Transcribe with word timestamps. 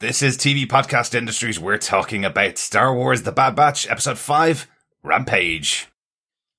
This 0.00 0.22
is 0.22 0.38
TV 0.38 0.64
Podcast 0.64 1.12
Industries. 1.12 1.58
We're 1.58 1.76
talking 1.76 2.24
about 2.24 2.56
Star 2.56 2.94
Wars 2.94 3.22
The 3.22 3.32
Bad 3.32 3.56
Batch, 3.56 3.90
Episode 3.90 4.16
5 4.16 4.68
Rampage. 5.02 5.88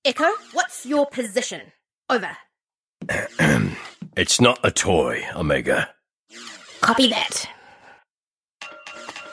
Echo, 0.03 0.27
what's 0.51 0.85
your 0.85 1.05
position? 1.05 1.71
Over. 2.09 2.35
It's 4.17 4.41
not 4.41 4.59
a 4.65 4.71
toy, 4.71 5.23
Omega. 5.33 5.91
Copy 6.81 7.07
that. 7.07 7.47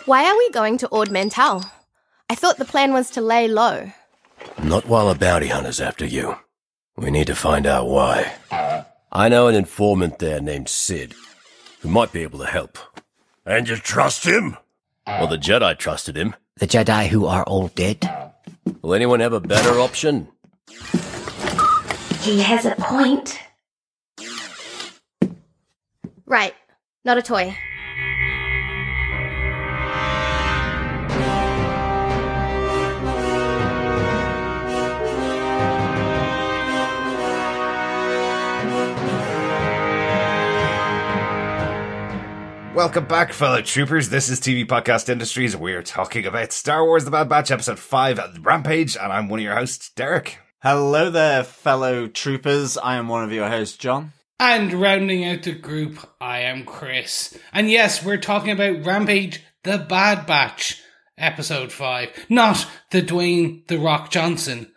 Why 0.05 0.25
are 0.25 0.37
we 0.39 0.49
going 0.51 0.79
to 0.79 0.89
Ord 0.89 1.11
Mantell? 1.11 1.69
I 2.31 2.37
thought 2.37 2.59
the 2.59 2.65
plan 2.65 2.93
was 2.93 3.11
to 3.13 3.21
lay 3.21 3.49
low. 3.49 3.91
Not 4.63 4.87
while 4.87 5.11
a 5.11 5.17
bounty 5.17 5.49
hunter's 5.49 5.81
after 5.81 6.07
you. 6.07 6.37
We 6.97 7.11
need 7.11 7.27
to 7.27 7.35
find 7.35 7.67
out 7.67 7.89
why. 7.89 8.35
I 9.11 9.29
know 9.29 9.49
an 9.49 9.57
informant 9.57 10.21
there 10.21 10.41
named 10.41 10.69
Sid, 10.69 11.15
who 11.81 11.89
might 11.89 12.13
be 12.13 12.23
able 12.23 12.39
to 12.39 12.47
help. 12.47 12.79
And 13.47 13.69
you 13.69 13.77
trust 13.77 14.25
him? 14.27 14.57
Well, 15.07 15.29
the 15.29 15.39
Jedi 15.39 15.79
trusted 15.79 16.17
him. 16.17 16.35
The 16.57 16.67
Jedi 16.67 17.07
who 17.07 17.27
are 17.27 17.45
all 17.45 17.69
dead? 17.69 18.33
Will 18.83 18.93
anyone 18.93 19.21
have 19.21 19.33
a 19.33 19.41
better 19.41 19.79
option? 19.79 20.27
He 22.21 22.41
has 22.41 22.67
a 22.67 22.75
point. 22.77 23.39
Right, 26.27 26.55
not 27.05 27.19
a 27.19 27.23
toy. 27.23 27.57
Welcome 42.77 43.07
back, 43.07 43.33
fellow 43.33 43.63
troopers. 43.63 44.11
This 44.11 44.29
is 44.29 44.39
TV 44.39 44.67
Podcast 44.67 45.09
Industries. 45.09 45.57
We're 45.57 45.83
talking 45.83 46.27
about 46.27 46.53
Star 46.53 46.85
Wars 46.85 47.07
The 47.07 47.11
Bad 47.11 47.27
Batch, 47.27 47.51
Episode 47.51 47.79
5 47.79 48.45
Rampage, 48.45 48.99
and 48.99 49.11
I'm 49.11 49.31
one 49.31 49.39
of 49.39 49.45
your 49.45 49.55
hosts, 49.55 49.89
Derek. 49.97 50.41
Hello 50.63 51.09
there, 51.09 51.43
fellow 51.43 52.07
troopers. 52.07 52.77
I 52.77 52.97
am 52.97 53.09
one 53.09 53.25
of 53.25 53.33
your 53.33 53.49
hosts, 53.49 53.79
John. 53.79 54.13
And 54.39 54.75
rounding 54.75 55.25
out 55.25 55.45
the 55.45 55.53
group, 55.53 56.07
I 56.21 56.41
am 56.41 56.67
Chris. 56.67 57.39
And 57.51 57.71
yes, 57.71 58.05
we're 58.05 58.19
talking 58.19 58.51
about 58.51 58.85
Rampage, 58.85 59.43
the 59.63 59.79
Bad 59.79 60.27
Batch, 60.27 60.79
episode 61.17 61.73
5. 61.73 62.27
Not 62.29 62.69
the 62.91 63.01
Dwayne 63.01 63.67
The 63.69 63.79
Rock 63.79 64.11
Johnson 64.11 64.71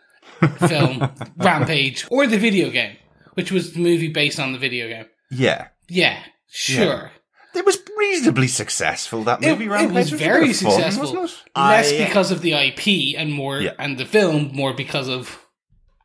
film, 0.68 1.06
Rampage, 1.36 2.06
or 2.10 2.26
the 2.26 2.38
video 2.38 2.70
game, 2.70 2.96
which 3.34 3.52
was 3.52 3.74
the 3.74 3.80
movie 3.80 4.08
based 4.08 4.40
on 4.40 4.52
the 4.52 4.58
video 4.58 4.88
game. 4.88 5.04
Yeah. 5.30 5.68
Yeah, 5.86 6.22
sure. 6.48 7.12
It 7.54 7.66
was 7.66 7.79
reasonably 8.00 8.48
successful, 8.48 9.22
that 9.24 9.40
movie, 9.40 9.64
it 9.66 9.68
Rampage. 9.70 9.94
was 9.94 10.12
a 10.12 10.16
very 10.16 10.46
bit 10.48 10.56
fun, 10.56 10.72
successful. 10.72 11.02
wasn't 11.22 11.40
it? 11.46 11.58
Less 11.58 11.92
I- 11.92 12.04
because 12.06 12.30
of 12.30 12.42
the 12.42 12.54
IP 12.54 13.14
and 13.16 13.32
more, 13.32 13.60
Yeah. 13.60 13.72
and 13.78 13.98
the 13.98 14.06
film, 14.06 14.50
more 14.52 14.72
because 14.74 15.08
of 15.08 15.38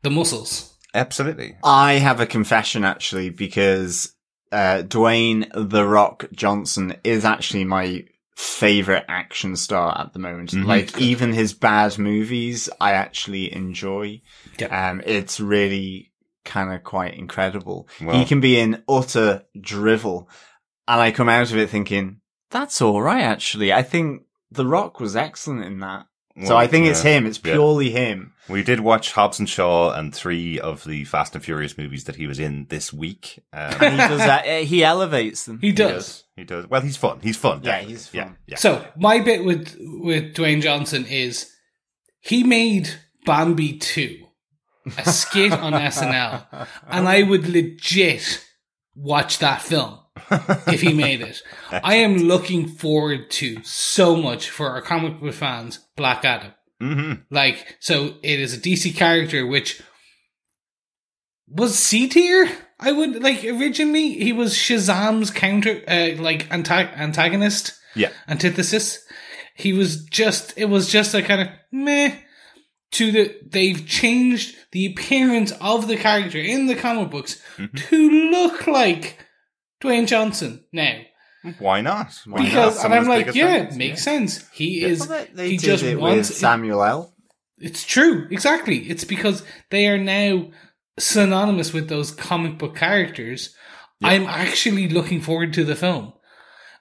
the 0.02 0.10
muscles. 0.10 0.72
Absolutely. 0.94 1.56
I 1.64 1.94
have 1.94 2.20
a 2.20 2.26
confession 2.26 2.84
actually 2.84 3.30
because 3.30 4.12
uh, 4.52 4.82
Dwayne 4.86 5.50
the 5.54 5.84
Rock 5.84 6.24
Johnson 6.32 6.94
is 7.04 7.24
actually 7.24 7.64
my 7.64 8.04
favorite 8.36 9.04
action 9.08 9.56
star 9.56 9.98
at 10.00 10.12
the 10.12 10.18
moment. 10.18 10.52
Mhm. 10.52 10.64
Like 10.66 10.98
even 11.00 11.32
his 11.32 11.52
bad 11.52 11.98
movies, 11.98 12.68
I 12.80 12.92
actually 12.92 13.52
enjoy. 13.52 14.20
Yep. 14.58 14.72
Um, 14.72 15.02
it's 15.04 15.40
really 15.40 16.12
kind 16.44 16.72
of 16.72 16.84
quite 16.84 17.14
incredible. 17.14 17.88
Well- 18.00 18.16
he 18.18 18.24
can 18.24 18.40
be 18.40 18.58
in 18.58 18.82
utter 18.88 19.42
drivel, 19.60 20.28
and 20.88 21.00
I 21.00 21.10
come 21.12 21.28
out 21.28 21.50
of 21.50 21.58
it 21.58 21.70
thinking 21.70 22.20
that's 22.50 22.80
all 22.80 23.02
right. 23.02 23.22
Actually, 23.22 23.72
I 23.72 23.82
think 23.82 24.22
the 24.50 24.66
Rock 24.66 25.00
was 25.00 25.16
excellent 25.16 25.64
in 25.64 25.80
that. 25.80 26.06
so 26.44 26.56
I 26.56 26.66
think 26.66 26.86
it's 26.86 27.02
him. 27.02 27.26
It's 27.26 27.38
Yeah. 27.42 27.54
purely 27.54 27.90
him. 27.90 28.32
We 28.48 28.62
did 28.62 28.78
watch 28.80 29.12
Hobbs 29.12 29.38
and 29.40 29.48
Shaw 29.48 29.92
and 29.92 30.14
three 30.14 30.60
of 30.60 30.84
the 30.84 31.04
Fast 31.04 31.34
and 31.34 31.42
Furious 31.44 31.76
movies 31.76 32.04
that 32.04 32.14
he 32.16 32.26
was 32.28 32.38
in 32.38 32.66
this 32.68 32.92
week. 32.92 33.40
Um, 33.52 33.72
he 33.72 33.78
does 33.96 34.18
that. 34.20 34.46
uh, 34.46 34.64
He 34.64 34.84
elevates 34.84 35.44
them. 35.46 35.58
He 35.60 35.72
does. 35.72 36.22
He 36.36 36.44
does. 36.44 36.68
Well, 36.68 36.82
he's 36.82 36.96
fun. 36.96 37.18
He's 37.22 37.36
fun. 37.36 37.60
Yeah, 37.64 37.72
definitely. 37.72 37.92
he's 37.94 38.14
Yeah, 38.14 38.24
fun. 38.24 38.36
yeah. 38.46 38.56
So 38.56 38.86
my 38.96 39.18
bit 39.20 39.44
with 39.44 39.76
with 39.80 40.34
Dwayne 40.34 40.62
Johnson 40.62 41.04
is 41.06 41.50
he 42.20 42.44
made 42.44 42.88
Bambi 43.24 43.78
two, 43.78 44.26
a 44.98 45.10
skit 45.10 45.52
on 45.52 45.72
SNL, 45.72 46.68
and 46.88 47.08
I 47.08 47.22
would 47.24 47.48
legit 47.48 48.44
watch 48.94 49.38
that 49.40 49.62
film 49.62 49.98
if 50.66 50.80
he 50.80 50.92
made 50.92 51.20
it. 51.20 51.42
I 51.70 51.96
am 51.96 52.16
looking 52.18 52.68
forward 52.68 53.30
to 53.32 53.62
so 53.64 54.16
much 54.16 54.50
for 54.50 54.70
our 54.70 54.82
comic 54.82 55.20
book 55.20 55.34
fans, 55.34 55.80
Black 55.96 56.24
Adam. 56.24 56.52
hmm 56.80 57.12
Like, 57.30 57.76
so 57.80 58.14
it 58.22 58.40
is 58.40 58.54
a 58.54 58.58
DC 58.58 58.94
character 58.96 59.46
which 59.46 59.80
was 61.48 61.78
C 61.78 62.08
tier. 62.08 62.48
I 62.80 62.92
would 62.92 63.22
like 63.22 63.44
originally 63.44 64.14
he 64.14 64.32
was 64.32 64.54
Shazam's 64.54 65.30
counter, 65.30 65.82
uh, 65.88 66.20
like 66.20 66.48
anta- 66.50 66.94
antagonist 66.96 67.72
Yeah. 67.94 68.10
antithesis. 68.28 68.98
He 69.54 69.72
was 69.72 70.04
just, 70.06 70.52
it 70.58 70.66
was 70.66 70.90
just 70.90 71.14
a 71.14 71.22
kind 71.22 71.40
of 71.42 71.48
meh 71.72 72.14
to 72.92 73.10
the, 73.12 73.34
they've 73.48 73.86
changed 73.86 74.54
the 74.72 74.86
appearance 74.86 75.52
of 75.60 75.88
the 75.88 75.96
character 75.96 76.38
in 76.38 76.66
the 76.66 76.74
comic 76.74 77.10
books 77.10 77.40
Mm-hmm. 77.56 77.76
to 77.88 78.30
look 78.30 78.66
like 78.66 79.18
Dwayne 79.82 80.06
Johnson 80.06 80.64
now. 80.72 80.98
Why 81.58 81.80
not? 81.80 82.12
Why 82.24 82.42
Because, 82.44 82.76
not? 82.76 82.84
and 82.86 82.94
I'm 82.94 83.06
like, 83.06 83.34
yeah, 83.34 83.64
fans. 83.64 83.76
makes 83.76 84.02
sense. 84.02 84.48
He 84.50 84.82
is, 84.82 85.00
Well, 85.00 85.08
they, 85.08 85.30
they 85.32 85.50
he 85.50 85.56
did 85.58 85.66
just 85.66 85.84
it 85.84 86.00
wants, 86.00 86.28
with 86.30 86.38
Samuel 86.38 86.82
L. 86.82 87.14
it's 87.58 87.84
true, 87.84 88.26
exactly. 88.30 88.78
It's 88.90 89.04
because 89.04 89.44
they 89.70 89.86
are 89.86 89.98
now 89.98 90.50
synonymous 90.98 91.72
with 91.72 91.88
those 91.88 92.10
comic 92.10 92.58
book 92.58 92.74
characters. 92.74 93.54
I'm 94.02 94.24
actually 94.26 94.88
looking 94.88 95.20
forward 95.20 95.52
to 95.54 95.64
the 95.64 95.76
film. 95.76 96.12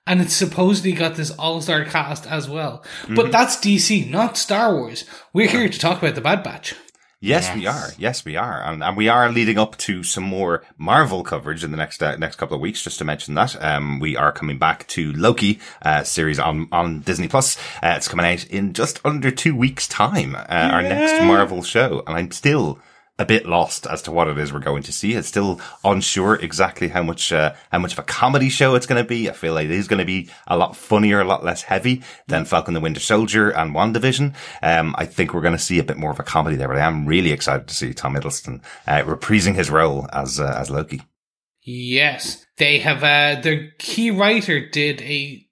And 0.08 0.22
it's 0.22 0.34
supposedly 0.34 0.92
got 0.92 1.16
this 1.16 1.32
all 1.32 1.62
star 1.62 1.84
cast 1.86 2.28
as 2.28 2.48
well. 2.50 2.84
Mm-hmm. 3.04 3.16
But 3.16 3.32
that's 3.32 3.58
DC, 3.58 4.10
not 4.10 4.38
Star 4.38 4.76
Wars. 4.76 5.04
We're 5.34 5.48
here 5.50 5.68
to 5.70 5.80
talk 5.80 6.00
about 6.00 6.14
the 6.16 6.22
Bad 6.22 6.44
Batch. 6.44 6.76
Yes, 7.26 7.56
we 7.56 7.68
are. 7.68 7.90
Yes, 7.98 8.24
we 8.24 8.36
are, 8.36 8.62
and, 8.64 8.84
and 8.84 8.96
we 8.96 9.10
are 9.10 9.32
leading 9.32 9.58
up 9.58 9.78
to 9.78 10.04
some 10.04 10.24
more 10.24 10.64
Marvel 10.78 11.24
coverage 11.24 11.64
in 11.64 11.72
the 11.72 11.78
next 11.78 12.02
uh, 12.04 12.16
next 12.18 12.36
couple 12.36 12.56
of 12.56 12.62
weeks. 12.62 12.84
Just 12.84 13.00
to 13.00 13.06
mention 13.06 13.34
that, 13.36 13.62
um, 13.64 14.00
we 14.00 14.16
are 14.16 14.32
coming 14.32 14.58
back 14.58 14.88
to 14.90 15.12
Loki 15.14 15.60
uh, 15.82 16.04
series 16.04 16.40
on 16.40 16.68
on 16.72 17.02
Disney 17.02 17.28
Plus. 17.28 17.58
Uh, 17.82 17.94
it's 17.98 18.08
coming 18.08 18.26
out 18.26 18.46
in 18.48 18.74
just 18.74 19.00
under 19.04 19.32
two 19.32 19.56
weeks' 19.56 19.88
time. 19.88 20.36
Uh, 20.36 20.70
Our 20.76 20.82
next 20.82 21.24
Marvel 21.26 21.64
show, 21.64 22.04
and 22.06 22.16
I'm 22.16 22.32
still 22.32 22.80
a 23.18 23.26
bit 23.26 23.46
lost 23.46 23.88
as 23.88 24.02
to 24.04 24.12
what 24.12 24.28
it 24.28 24.38
is 24.38 24.52
we're 24.52 24.60
going 24.60 24.84
to 24.84 24.92
see. 24.92 25.14
It's 25.14 25.28
still 25.28 25.62
unsure 25.84 26.36
exactly 26.36 26.90
how 26.90 27.04
much 27.04 27.32
uh, 27.32 27.54
how 27.72 27.80
much 27.80 27.94
of 27.94 28.00
a 28.00 28.04
comedy 28.04 28.50
show 28.50 28.76
it's 28.76 28.86
going 28.86 29.02
to 29.02 29.08
be. 29.08 29.30
I 29.30 29.34
feel 29.34 29.54
like 29.54 29.66
it 29.66 29.72
is 29.72 29.88
going 29.88 30.00
to 30.00 30.06
be 30.06 30.30
a 30.48 30.58
lot 30.58 30.76
funnier, 30.76 31.22
a 31.22 31.26
lot 31.26 31.44
less 31.44 31.64
heavy 31.64 32.04
than 32.28 32.46
Falcon 32.46 32.74
the 32.74 32.80
Winter 32.80 33.00
Soldier 33.00 33.50
and 33.50 33.74
WandaVision. 33.74 34.34
Um, 34.62 34.96
I 34.98 35.06
think 35.06 35.34
we're 35.34 35.42
going 35.42 35.54
to 35.54 35.60
see 35.60 35.80
a 35.80 35.84
bit 35.84 35.98
more 35.98 36.12
of 36.12 36.20
a 36.20 36.24
comedy 36.24 36.56
there, 36.56 36.68
but 36.68 36.78
I 36.78 36.86
am 36.86 37.06
really 37.06 37.32
excited 37.32 37.68
to 37.68 37.74
see 37.74 37.94
Tom 37.94 38.16
Hiddleston 38.16 38.62
uh, 38.88 39.04
reprising 39.04 39.56
his 39.56 39.70
role 39.70 40.08
as 40.12 40.40
uh, 40.40 40.56
as 40.60 40.70
Loki. 40.70 41.02
Yes. 41.66 42.46
They 42.58 42.80
have, 42.80 43.04
uh, 43.04 43.42
their 43.42 43.72
key 43.80 44.12
writer 44.12 44.70
did 44.70 45.02
a 45.02 45.46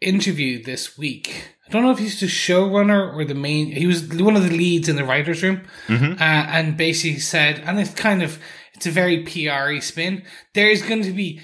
interview 0.00 0.62
this 0.62 0.98
week. 0.98 1.56
I 1.70 1.72
don't 1.72 1.82
know 1.84 1.92
if 1.92 1.98
he's 2.00 2.18
the 2.18 2.26
showrunner 2.26 3.14
or 3.14 3.24
the 3.24 3.34
main, 3.34 3.70
he 3.70 3.86
was 3.86 4.04
one 4.12 4.34
of 4.34 4.42
the 4.42 4.50
leads 4.50 4.88
in 4.88 4.96
the 4.96 5.04
writer's 5.04 5.40
room. 5.42 5.62
Uh, 5.88 6.16
and 6.20 6.76
basically 6.76 7.20
said, 7.20 7.62
and 7.64 7.78
it's 7.78 7.94
kind 7.94 8.24
of, 8.24 8.40
it's 8.74 8.86
a 8.86 8.90
very 8.90 9.22
PR 9.22 9.80
spin. 9.80 10.24
There 10.54 10.68
is 10.68 10.82
going 10.82 11.02
to 11.04 11.12
be 11.12 11.40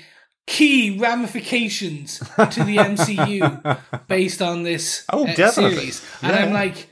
key 0.48 0.98
ramifications 0.98 2.19
to 2.19 2.65
the 2.65 2.76
MCU 2.76 3.78
based 4.09 4.42
on 4.42 4.65
this 4.65 5.04
Oh, 5.12 5.27
uh, 5.28 5.34
definitely. 5.34 5.77
series. 5.77 6.04
And 6.22 6.34
I'm 6.34 6.53
like, 6.53 6.89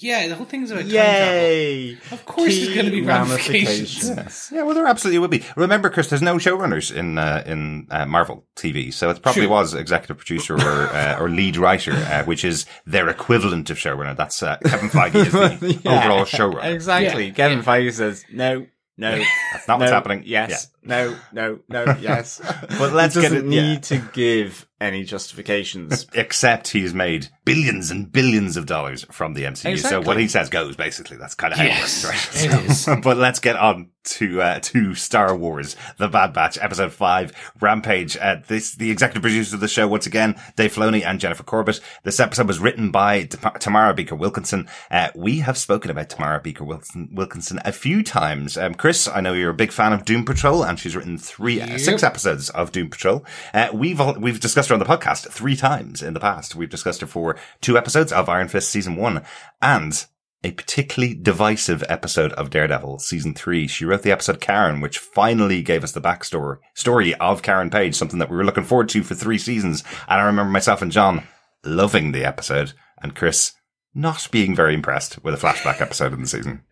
yeah, 0.00 0.28
the 0.28 0.34
whole 0.34 0.46
thing's 0.46 0.70
is 0.70 0.72
about 0.72 0.82
time 0.82 0.90
travel. 0.90 1.06
Yay! 1.06 1.92
Of 2.10 2.24
course 2.26 2.54
there's 2.56 2.74
going 2.74 2.86
to 2.86 2.90
be 2.90 3.00
Key 3.00 3.06
ramifications. 3.06 4.08
ramifications. 4.10 4.50
Yeah, 4.52 4.62
well, 4.62 4.74
there 4.74 4.86
absolutely 4.86 5.18
will 5.18 5.28
be. 5.28 5.44
Remember, 5.56 5.90
Chris, 5.90 6.08
there's 6.10 6.22
no 6.22 6.36
showrunners 6.36 6.94
in 6.94 7.18
uh, 7.18 7.42
in 7.46 7.86
uh, 7.90 8.06
Marvel 8.06 8.44
TV, 8.56 8.92
so 8.92 9.10
it 9.10 9.22
probably 9.22 9.42
True. 9.42 9.50
was 9.50 9.74
executive 9.74 10.18
producer 10.18 10.54
or 10.54 10.58
uh, 10.92 11.18
or 11.20 11.28
lead 11.28 11.56
writer, 11.56 11.92
uh, 11.92 12.24
which 12.24 12.44
is 12.44 12.66
their 12.86 13.08
equivalent 13.08 13.70
of 13.70 13.76
showrunner. 13.78 14.16
That's 14.16 14.42
uh, 14.42 14.56
Kevin 14.64 14.88
Feige 14.88 15.14
is 15.14 15.32
the 15.32 15.80
Yeah, 15.84 16.00
overall 16.04 16.24
showrunner. 16.24 16.72
Exactly. 16.72 17.26
Yeah, 17.26 17.32
Kevin 17.32 17.58
yeah. 17.58 17.64
Feige 17.64 17.92
says, 17.92 18.24
no, 18.32 18.66
no. 18.96 19.22
That's 19.52 19.68
not 19.68 19.78
what's 19.78 19.90
no, 19.90 19.94
happening. 19.94 20.22
Yes, 20.26 20.70
no, 20.84 21.16
no, 21.32 21.58
no, 21.68 21.96
yes. 22.00 22.40
But 22.78 22.92
let's 22.92 23.16
get 23.16 23.32
it- 23.32 23.44
yeah. 23.46 23.62
need 23.62 23.82
to 23.84 23.98
give 24.12 24.66
any 24.80 25.04
justifications. 25.04 26.06
Except 26.14 26.68
he's 26.68 26.92
made 26.92 27.28
billions 27.44 27.90
and 27.90 28.10
billions 28.10 28.56
of 28.56 28.66
dollars 28.66 29.04
from 29.10 29.34
the 29.34 29.44
MCU. 29.44 29.78
So 29.78 30.00
what 30.00 30.18
he 30.18 30.28
says 30.28 30.48
goes, 30.50 30.76
basically. 30.76 31.16
That's 31.16 31.34
kind 31.34 31.52
of 31.52 31.58
how 31.58 31.64
Yes, 31.64 32.04
it 32.04 32.06
works, 32.08 32.46
right? 32.46 32.54
it 32.64 32.70
is. 32.70 32.88
but 33.02 33.16
let's 33.16 33.38
get 33.40 33.56
on 33.56 33.90
to, 34.04 34.42
uh, 34.42 34.58
to 34.60 34.94
Star 34.94 35.34
Wars, 35.34 35.76
The 35.96 36.08
Bad 36.08 36.34
Batch, 36.34 36.58
episode 36.60 36.92
five, 36.92 37.32
Rampage. 37.60 38.18
Uh, 38.18 38.36
this, 38.46 38.74
the 38.74 38.90
executive 38.90 39.22
producers 39.22 39.54
of 39.54 39.60
the 39.60 39.68
show, 39.68 39.88
once 39.88 40.06
again, 40.06 40.34
Dave 40.56 40.74
Filoni 40.74 41.02
and 41.04 41.18
Jennifer 41.18 41.44
Corbett. 41.44 41.80
This 42.02 42.20
episode 42.20 42.46
was 42.48 42.58
written 42.58 42.90
by 42.90 43.24
Tamara 43.24 43.94
Beaker 43.94 44.16
Wilkinson. 44.16 44.68
Uh, 44.90 45.08
we 45.14 45.38
have 45.38 45.56
spoken 45.56 45.90
about 45.90 46.10
Tamara 46.10 46.40
Beaker 46.40 46.64
Wilkinson, 46.64 47.08
Wilkinson 47.12 47.60
a 47.64 47.72
few 47.72 48.02
times. 48.02 48.58
Um, 48.58 48.74
Chris, 48.74 49.08
I 49.08 49.22
know 49.22 49.32
you're 49.32 49.50
a 49.50 49.54
big 49.54 49.72
fan 49.72 49.94
of 49.94 50.04
Doom 50.04 50.26
Patrol 50.26 50.62
and 50.62 50.73
she's 50.76 50.96
written 50.96 51.18
three, 51.18 51.60
uh, 51.60 51.78
six 51.78 52.02
episodes 52.02 52.50
of 52.50 52.72
Doom 52.72 52.90
Patrol. 52.90 53.24
Uh, 53.52 53.68
we've, 53.72 54.00
we've 54.18 54.40
discussed 54.40 54.68
her 54.68 54.74
on 54.74 54.78
the 54.78 54.84
podcast 54.84 55.28
three 55.30 55.56
times 55.56 56.02
in 56.02 56.14
the 56.14 56.20
past. 56.20 56.54
We've 56.54 56.70
discussed 56.70 57.00
her 57.00 57.06
for 57.06 57.36
two 57.60 57.78
episodes 57.78 58.12
of 58.12 58.28
Iron 58.28 58.48
Fist 58.48 58.68
season 58.68 58.96
one 58.96 59.24
and 59.60 60.06
a 60.44 60.52
particularly 60.52 61.14
divisive 61.14 61.82
episode 61.88 62.32
of 62.34 62.50
Daredevil 62.50 62.98
season 62.98 63.34
three. 63.34 63.66
She 63.66 63.86
wrote 63.86 64.02
the 64.02 64.12
episode 64.12 64.40
Karen, 64.40 64.82
which 64.82 64.98
finally 64.98 65.62
gave 65.62 65.82
us 65.82 65.92
the 65.92 66.02
backstory 66.02 66.58
story 66.74 67.14
of 67.14 67.42
Karen 67.42 67.70
Page, 67.70 67.94
something 67.94 68.18
that 68.18 68.30
we 68.30 68.36
were 68.36 68.44
looking 68.44 68.64
forward 68.64 68.90
to 68.90 69.02
for 69.02 69.14
three 69.14 69.38
seasons. 69.38 69.82
And 70.06 70.20
I 70.20 70.24
remember 70.24 70.52
myself 70.52 70.82
and 70.82 70.92
John 70.92 71.26
loving 71.64 72.12
the 72.12 72.26
episode 72.26 72.74
and 73.00 73.14
Chris 73.14 73.52
not 73.94 74.28
being 74.30 74.54
very 74.54 74.74
impressed 74.74 75.22
with 75.24 75.34
a 75.34 75.38
flashback 75.38 75.80
episode 75.80 76.12
in 76.12 76.20
the 76.20 76.28
season. 76.28 76.62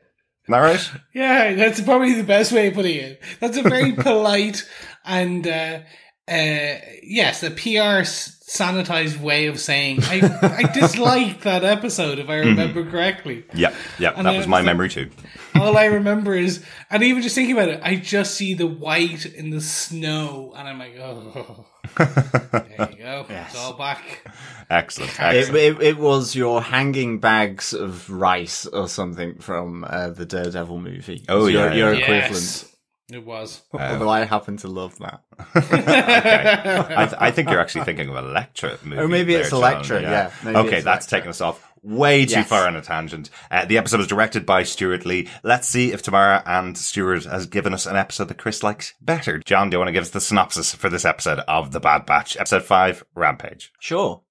Isn't 0.45 0.53
that 0.53 0.59
right? 0.59 0.91
Yeah, 1.15 1.55
that's 1.55 1.81
probably 1.81 2.15
the 2.15 2.25
best 2.25 2.53
way 2.53 2.69
of 2.69 2.75
putting 2.75 2.97
it. 2.97 3.23
That's 3.41 3.57
a 3.57 3.63
very 3.63 3.93
polite 3.97 4.69
and, 5.05 5.47
uh, 5.47 5.81
uh, 6.29 6.75
yes, 7.03 7.43
a 7.43 7.51
PR 7.51 8.05
sanitized 8.53 9.19
way 9.21 9.47
of 9.47 9.59
saying 9.59 10.01
I, 10.03 10.21
I 10.43 10.73
disliked 10.73 11.43
that 11.43 11.65
episode, 11.65 12.19
if 12.19 12.29
I 12.29 12.37
remember 12.37 12.85
correctly. 12.89 13.45
Yep. 13.55 13.75
Yep. 13.99 14.15
And 14.19 14.27
that 14.27 14.31
then 14.33 14.39
was 14.39 14.47
my 14.47 14.59
was 14.59 14.67
like- 14.67 14.67
memory 14.67 14.89
too. 14.89 15.11
All 15.55 15.77
I 15.77 15.85
remember 15.85 16.35
is, 16.35 16.65
and 16.91 17.03
even 17.03 17.23
just 17.23 17.35
thinking 17.35 17.55
about 17.55 17.69
it, 17.69 17.81
I 17.83 17.97
just 17.97 18.35
see 18.35 18.55
the 18.55 18.67
white 18.67 19.27
in 19.27 19.51
the 19.51 19.61
snow, 19.61 20.55
and 20.57 20.67
I'm 20.67 20.79
like, 20.79 20.97
oh, 20.99 21.67
there 21.99 22.89
you 22.91 22.97
go, 22.97 23.27
it's 23.31 23.55
all 23.57 23.75
back. 23.75 24.27
Excellent. 24.71 25.11
It, 25.13 25.21
Excellent. 25.21 25.57
it, 25.57 25.83
it 25.83 25.99
was 25.99 26.35
your 26.35 26.63
hanging 26.63 27.19
bags 27.21 27.75
of 27.75 28.09
rice 28.09 28.65
or 28.67 28.89
something 28.89 29.35
from 29.41 29.85
uh, 29.85 30.09
the 30.09 30.25
Daredevil 30.25 30.79
movie. 30.81 31.23
Oh, 31.29 31.45
It's 31.45 31.53
your, 31.53 31.67
yeah, 31.69 31.75
your 31.75 31.93
yeah. 31.95 32.01
equivalent. 32.01 32.33
Yes, 32.33 32.72
it 33.15 33.25
was. 33.25 33.63
Although 33.73 34.09
I 34.09 34.25
happen 34.25 34.57
to 34.59 34.69
love 34.69 34.99
that. 34.99 35.23
I, 35.55 37.07
th- 37.07 37.17
I 37.19 37.31
think 37.31 37.51
you're 37.51 37.61
actually 37.65 37.85
thinking 37.85 38.09
of 38.09 38.17
Elektra 38.17 38.79
movie. 38.85 39.01
Or 39.01 39.09
maybe 39.09 39.33
there, 39.33 39.43
it's 39.43 39.51
John. 39.51 39.59
Elektra, 39.61 40.03
yeah. 40.03 40.31
Maybe 40.45 40.57
okay, 40.57 40.81
that's 40.81 41.07
Elektra. 41.07 41.19
taking 41.19 41.31
us 41.31 41.41
off 41.41 41.67
way 41.83 42.25
too 42.27 42.33
Yes. 42.33 42.49
far 42.49 42.67
on 42.67 42.77
a 42.77 42.81
tangent. 42.83 43.31
Uh, 43.51 43.65
the 43.65 43.79
episode 43.79 43.99
was 43.99 44.07
directed 44.07 44.47
by 44.47 44.63
Steward 44.63 45.05
Lee. 45.05 45.29
Let's 45.43 45.69
see 45.69 45.93
if 45.93 46.03
Tamara 46.03 46.43
and 46.47 46.79
Steward 46.79 47.25
has 47.25 47.47
given 47.47 47.75
us 47.75 47.87
an 47.87 47.97
episode 47.97 48.29
that 48.29 48.39
Chris 48.39 48.63
likes 48.63 48.95
better. 49.01 49.39
John, 49.45 49.69
do 49.71 49.75
you 49.75 49.79
want 49.79 49.89
to 49.89 49.93
give 49.93 50.03
us 50.05 50.11
the 50.11 50.21
synopsis 50.21 50.75
for 50.75 50.89
this 50.89 51.05
episode 51.05 51.41
of 51.49 51.73
The 51.73 51.81
Bad 51.81 52.07
Batch, 52.07 52.37
episode 52.37 52.63
five, 52.63 53.05
Rampage? 53.15 53.73
Sure. 53.81 54.23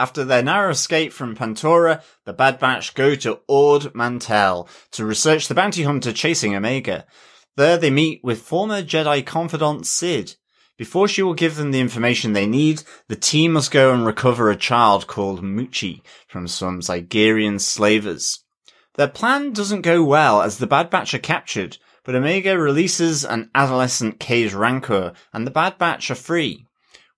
After 0.00 0.24
their 0.24 0.42
narrow 0.42 0.70
escape 0.72 1.12
from 1.12 1.36
Pantora, 1.36 2.02
the 2.24 2.32
Bad 2.32 2.58
Batch 2.58 2.94
go 2.94 3.14
to 3.14 3.38
Ord 3.48 3.94
Mantell 3.94 4.68
to 4.90 5.06
research 5.06 5.46
the 5.48 5.54
bounty 5.54 5.84
hunter 5.84 6.12
chasing 6.12 6.54
Omega. 6.54 7.06
There 7.56 7.78
they 7.78 7.90
meet 7.90 8.20
with 8.24 8.42
former 8.42 8.82
Jedi 8.82 9.24
confidant 9.24 9.86
Sid. 9.86 10.34
Before 10.76 11.06
she 11.06 11.22
will 11.22 11.34
give 11.34 11.54
them 11.54 11.70
the 11.70 11.78
information 11.78 12.32
they 12.32 12.48
need, 12.48 12.82
the 13.06 13.14
team 13.14 13.52
must 13.52 13.70
go 13.70 13.94
and 13.94 14.04
recover 14.04 14.50
a 14.50 14.56
child 14.56 15.06
called 15.06 15.40
Muchi 15.40 16.02
from 16.26 16.48
some 16.48 16.80
Zygerian 16.80 17.60
slavers. 17.60 18.40
Their 18.96 19.06
plan 19.06 19.52
doesn't 19.52 19.82
go 19.82 20.02
well 20.02 20.42
as 20.42 20.58
the 20.58 20.66
Bad 20.66 20.90
Batch 20.90 21.14
are 21.14 21.20
captured, 21.20 21.78
but 22.02 22.16
Omega 22.16 22.58
releases 22.58 23.24
an 23.24 23.50
adolescent 23.54 24.18
Cage 24.18 24.52
Rancor 24.52 25.12
and 25.32 25.46
the 25.46 25.52
Bad 25.52 25.78
Batch 25.78 26.10
are 26.10 26.16
free. 26.16 26.66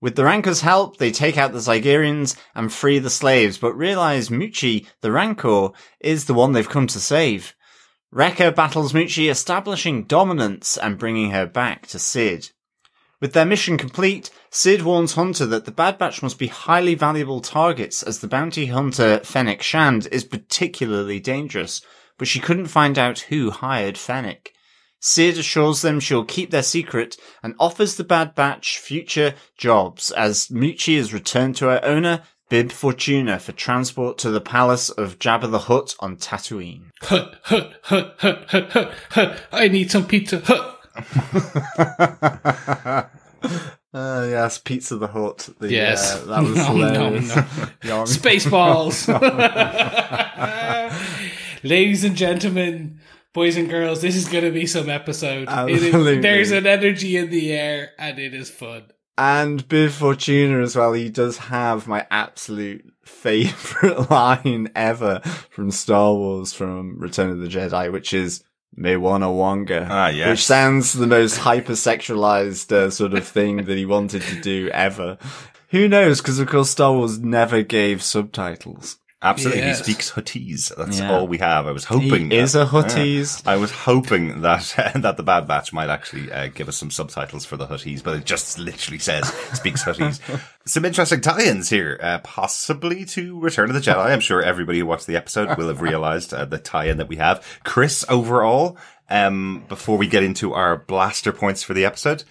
With 0.02 0.16
the 0.16 0.24
Rancor's 0.24 0.60
help, 0.60 0.98
they 0.98 1.10
take 1.10 1.38
out 1.38 1.52
the 1.52 1.60
Zygerians 1.60 2.36
and 2.54 2.70
free 2.70 2.98
the 2.98 3.08
slaves, 3.08 3.56
but 3.56 3.72
realize 3.72 4.28
Muchi, 4.28 4.86
the 5.00 5.10
Rancor, 5.10 5.70
is 6.00 6.26
the 6.26 6.34
one 6.34 6.52
they've 6.52 6.68
come 6.68 6.86
to 6.88 7.00
save. 7.00 7.55
Wrecker 8.16 8.50
battles 8.50 8.94
Muchi, 8.94 9.28
establishing 9.28 10.04
dominance 10.04 10.78
and 10.78 10.96
bringing 10.96 11.32
her 11.32 11.44
back 11.44 11.86
to 11.88 11.98
Sid. 11.98 12.48
With 13.20 13.34
their 13.34 13.44
mission 13.44 13.76
complete, 13.76 14.30
Sid 14.48 14.80
warns 14.80 15.16
Hunter 15.16 15.44
that 15.44 15.66
the 15.66 15.70
Bad 15.70 15.98
Batch 15.98 16.22
must 16.22 16.38
be 16.38 16.46
highly 16.46 16.94
valuable 16.94 17.42
targets 17.42 18.02
as 18.02 18.20
the 18.20 18.26
bounty 18.26 18.68
hunter 18.68 19.20
Fennec 19.22 19.60
Shand 19.60 20.08
is 20.10 20.24
particularly 20.24 21.20
dangerous, 21.20 21.82
but 22.16 22.26
she 22.26 22.40
couldn't 22.40 22.68
find 22.68 22.98
out 22.98 23.18
who 23.18 23.50
hired 23.50 23.98
Fennec. 23.98 24.54
Sid 24.98 25.36
assures 25.36 25.82
them 25.82 26.00
she'll 26.00 26.24
keep 26.24 26.50
their 26.50 26.62
secret 26.62 27.18
and 27.42 27.54
offers 27.60 27.96
the 27.96 28.02
Bad 28.02 28.34
Batch 28.34 28.78
future 28.78 29.34
jobs 29.58 30.10
as 30.10 30.48
Muchi 30.48 30.96
is 30.96 31.12
returned 31.12 31.56
to 31.56 31.66
her 31.66 31.84
owner, 31.84 32.22
Bib 32.48 32.70
Fortuna, 32.70 33.38
for 33.40 33.52
transport 33.52 34.18
to 34.18 34.30
the 34.30 34.40
palace 34.40 34.88
of 34.88 35.18
Jabba 35.18 35.50
the 35.50 35.58
Hutt 35.60 35.96
on 36.00 36.16
Tatooine. 36.16 36.90
Hut, 37.02 37.36
hut, 37.44 37.74
hut, 37.82 38.14
hut, 38.18 38.44
hut, 38.50 38.70
hut, 38.72 38.92
hut. 39.10 39.40
I 39.52 39.68
need 39.68 39.90
some 39.90 40.06
pizza. 40.06 40.40
Hut. 40.44 40.72
Uh, 43.94 44.26
yes, 44.28 44.58
Pizza 44.58 44.96
the 44.98 45.06
Hut. 45.06 45.48
The, 45.58 45.70
Yes. 45.72 46.14
uh, 46.22 46.24
that 46.26 46.42
was 46.42 46.54
No, 46.56 46.64
hilarious. 46.64 47.34
no. 47.34 48.02
Spaceballs. 48.04 49.06
Ladies 51.62 52.04
and 52.04 52.14
gentlemen, 52.14 53.00
boys 53.32 53.56
and 53.56 53.70
girls, 53.70 54.02
this 54.02 54.14
is 54.14 54.28
going 54.28 54.44
to 54.44 54.50
be 54.50 54.66
some 54.66 54.90
episode. 54.90 55.48
Is, 55.70 55.90
there's 56.20 56.50
an 56.50 56.66
energy 56.66 57.16
in 57.16 57.30
the 57.30 57.50
air, 57.52 57.92
and 57.98 58.18
it 58.18 58.34
is 58.34 58.50
fun. 58.50 58.82
And 59.18 59.66
Bib 59.68 59.92
Fortuna 59.92 60.62
as 60.62 60.76
well. 60.76 60.92
He 60.92 61.08
does 61.08 61.38
have 61.38 61.88
my 61.88 62.06
absolute 62.10 62.92
favorite 63.04 64.10
line 64.10 64.70
ever 64.74 65.20
from 65.50 65.70
Star 65.70 66.12
Wars 66.12 66.52
from 66.52 66.98
Return 66.98 67.30
of 67.30 67.38
the 67.38 67.48
Jedi, 67.48 67.90
which 67.90 68.12
is 68.12 68.44
Me 68.74 68.96
wanna 68.96 69.32
wonga. 69.32 69.86
Ah, 69.90 70.08
yes. 70.08 70.28
Which 70.28 70.44
sounds 70.44 70.92
the 70.92 71.06
most 71.06 71.40
hypersexualized 71.40 72.70
uh, 72.72 72.90
sort 72.90 73.14
of 73.14 73.26
thing 73.26 73.64
that 73.64 73.76
he 73.76 73.86
wanted 73.86 74.20
to 74.22 74.40
do 74.40 74.68
ever. 74.68 75.16
Who 75.70 75.88
knows? 75.88 76.20
Because 76.20 76.38
of 76.38 76.48
course 76.48 76.70
Star 76.70 76.92
Wars 76.92 77.18
never 77.18 77.62
gave 77.62 78.02
subtitles. 78.02 78.98
Absolutely. 79.26 79.60
Yes. 79.62 79.78
He 79.78 79.84
speaks 79.84 80.10
Huttese. 80.12 80.74
That's 80.76 81.00
Yeah. 81.00 81.12
all 81.12 81.26
we 81.26 81.38
have. 81.38 81.66
I 81.66 81.72
was 81.72 81.84
hoping. 81.84 82.30
He 82.30 82.36
is 82.36 82.54
a 82.54 82.64
Huttese. 82.66 83.44
Yeah. 83.44 83.52
I 83.52 83.56
was 83.56 83.70
hoping 83.70 84.42
that 84.42 84.74
that 84.94 85.16
the 85.16 85.22
Bad 85.22 85.46
Batch 85.48 85.72
might 85.72 85.90
actually 85.90 86.30
uh, 86.32 86.48
give 86.48 86.68
us 86.68 86.76
some 86.76 86.90
subtitles 86.90 87.44
for 87.44 87.56
the 87.56 87.66
Huttese, 87.66 88.02
but 88.02 88.16
it 88.16 88.24
just 88.24 88.58
literally 88.58 88.98
says 88.98 89.26
speaks 89.52 89.82
Huttese. 89.84 90.20
some 90.66 90.84
interesting 90.84 91.20
tie-ins 91.20 91.68
here, 91.68 91.98
uh, 92.02 92.18
possibly 92.20 93.04
to 93.06 93.38
Return 93.40 93.68
of 93.70 93.74
the 93.74 93.80
Jedi. 93.80 94.04
I'm 94.06 94.20
sure 94.20 94.42
everybody 94.42 94.78
who 94.78 94.86
watched 94.86 95.06
the 95.06 95.16
episode 95.16 95.56
will 95.58 95.68
have 95.68 95.80
realized 95.80 96.32
uh, 96.32 96.44
the 96.44 96.58
tie-in 96.58 96.98
that 96.98 97.08
we 97.08 97.16
have. 97.16 97.44
Chris, 97.64 98.04
overall, 98.08 98.76
um, 99.10 99.64
before 99.68 99.98
we 99.98 100.06
get 100.06 100.22
into 100.22 100.52
our 100.54 100.76
blaster 100.76 101.32
points 101.32 101.62
for 101.62 101.74
the 101.74 101.84
episode. 101.84 102.24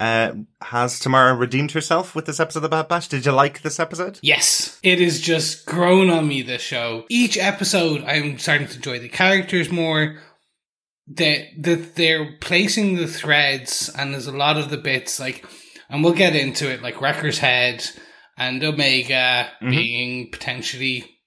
Uh, 0.00 0.32
has 0.62 1.00
Tamara 1.00 1.34
redeemed 1.34 1.72
herself 1.72 2.14
with 2.14 2.26
this 2.26 2.38
episode 2.38 2.60
of 2.60 2.62
the 2.62 2.68
Bad 2.68 2.88
Batch? 2.88 3.08
Did 3.08 3.26
you 3.26 3.32
like 3.32 3.62
this 3.62 3.80
episode? 3.80 4.18
Yes, 4.22 4.78
it 4.82 5.00
has 5.00 5.20
just 5.20 5.66
grown 5.66 6.08
on 6.08 6.28
me, 6.28 6.42
this 6.42 6.62
show. 6.62 7.04
Each 7.08 7.36
episode, 7.36 8.04
I'm 8.04 8.38
starting 8.38 8.68
to 8.68 8.76
enjoy 8.76 9.00
the 9.00 9.08
characters 9.08 9.70
more. 9.70 10.18
That 11.14 11.46
that 11.62 11.96
they're 11.96 12.36
placing 12.40 12.96
the 12.96 13.06
threads, 13.06 13.90
and 13.96 14.12
there's 14.12 14.26
a 14.26 14.32
lot 14.32 14.58
of 14.58 14.68
the 14.68 14.76
bits 14.76 15.18
like, 15.18 15.44
and 15.88 16.04
we'll 16.04 16.12
get 16.12 16.36
into 16.36 16.70
it, 16.70 16.82
like 16.82 17.00
Wrecker's 17.00 17.38
Head 17.38 17.84
and 18.36 18.62
Omega 18.62 19.48
being 19.60 20.30
potentially 20.30 21.18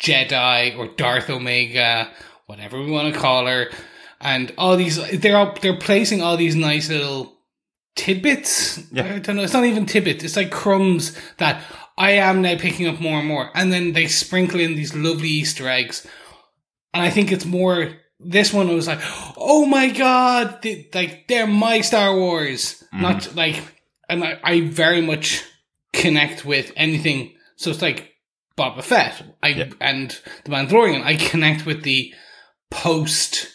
Jedi 0.00 0.76
or 0.76 0.88
Darth 0.88 1.30
Omega, 1.30 2.10
whatever 2.46 2.80
we 2.80 2.90
want 2.90 3.12
to 3.12 3.18
call 3.18 3.46
her, 3.46 3.70
and 4.20 4.52
all 4.58 4.76
these. 4.76 4.98
They're 5.18 5.38
all, 5.38 5.56
they're 5.60 5.78
placing 5.78 6.22
all 6.22 6.36
these 6.36 6.54
nice 6.54 6.90
little 6.90 7.39
tidbits. 7.96 8.80
Yeah. 8.92 9.14
I 9.14 9.18
don't 9.18 9.36
know. 9.36 9.42
It's 9.42 9.52
not 9.52 9.64
even 9.64 9.86
tidbits. 9.86 10.24
It's 10.24 10.36
like 10.36 10.50
crumbs 10.50 11.16
that 11.38 11.62
I 11.98 12.12
am 12.12 12.42
now 12.42 12.56
picking 12.56 12.88
up 12.88 13.00
more 13.00 13.18
and 13.18 13.28
more. 13.28 13.50
And 13.54 13.72
then 13.72 13.92
they 13.92 14.06
sprinkle 14.06 14.60
in 14.60 14.74
these 14.74 14.94
lovely 14.94 15.28
Easter 15.28 15.68
eggs. 15.68 16.06
And 16.94 17.02
I 17.02 17.10
think 17.10 17.30
it's 17.30 17.44
more, 17.44 17.92
this 18.18 18.52
one 18.52 18.68
was 18.68 18.86
like, 18.86 19.00
oh 19.36 19.66
my 19.66 19.90
god, 19.90 20.60
they, 20.62 20.88
like, 20.94 21.28
they're 21.28 21.46
my 21.46 21.80
Star 21.82 22.16
Wars. 22.16 22.82
Mm-hmm. 22.92 23.02
Not 23.02 23.34
like, 23.34 23.62
and 24.08 24.24
I, 24.24 24.40
I 24.42 24.60
very 24.62 25.02
much 25.02 25.44
connect 25.92 26.44
with 26.44 26.72
anything. 26.76 27.34
So 27.56 27.70
it's 27.70 27.82
like 27.82 28.12
Boba 28.56 28.82
Fett 28.82 29.22
I, 29.42 29.48
Yeah. 29.48 29.70
and 29.80 30.10
The 30.44 30.50
Mandalorian. 30.50 31.04
I 31.04 31.16
connect 31.16 31.66
with 31.66 31.82
the 31.82 32.12
post 32.70 33.48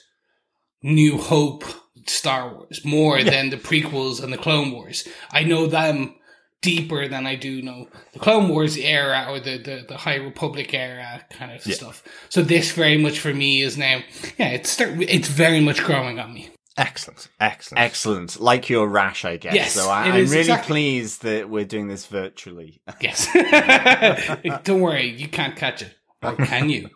New 0.84 1.18
Hope 1.18 1.64
Star 2.08 2.54
Wars 2.54 2.84
more 2.86 3.24
than 3.24 3.50
the 3.50 3.58
prequels 3.58 4.24
and 4.24 4.32
the 4.32 4.38
Clone 4.38 4.72
Wars. 4.72 5.08
I 5.32 5.44
know 5.44 5.68
them 5.68 6.16
deeper 6.62 7.08
than 7.08 7.28
I 7.28 7.36
do 7.36 7.62
know 7.62 7.88
the 8.14 8.20
Clone 8.20 8.50
Wars 8.50 8.76
era 8.76 9.28
or 9.30 9.40
the, 9.40 9.58
the, 9.58 9.86
the 9.88 9.98
High 9.98 10.16
Republic 10.16 10.74
era 10.74 11.24
kind 11.30 11.52
of 11.52 11.62
stuff. 11.62 12.04
So 12.30 12.42
this 12.42 12.72
very 12.72 12.98
much 12.98 13.20
for 13.20 13.34
me 13.34 13.62
is 13.62 13.78
now, 13.78 14.02
yeah, 14.38 14.50
it's 14.50 14.72
start, 14.72 14.94
it's 15.00 15.28
very 15.28 15.62
much 15.62 15.84
growing 15.84 16.20
on 16.20 16.34
me. 16.34 16.50
Excellent. 16.78 17.30
Excellent. 17.40 17.82
Excellent. 17.82 18.40
Like 18.40 18.70
your 18.70 18.88
rash, 18.88 19.24
I 19.26 19.38
guess. 19.38 19.54
Yes, 19.54 19.72
so 19.74 19.90
I, 19.90 20.08
it 20.08 20.10
I'm 20.10 20.14
really 20.26 20.40
exactly- 20.40 20.68
pleased 20.74 21.22
that 21.22 21.50
we're 21.50 21.66
doing 21.66 21.88
this 21.88 22.06
virtually. 22.08 22.82
Yes. 23.00 23.32
Don't 24.64 24.82
worry, 24.82 25.10
you 25.10 25.28
can't 25.28 25.56
catch 25.56 25.84
it. 25.84 25.94
Or 26.22 26.36
can 26.46 26.70
you? 26.70 26.90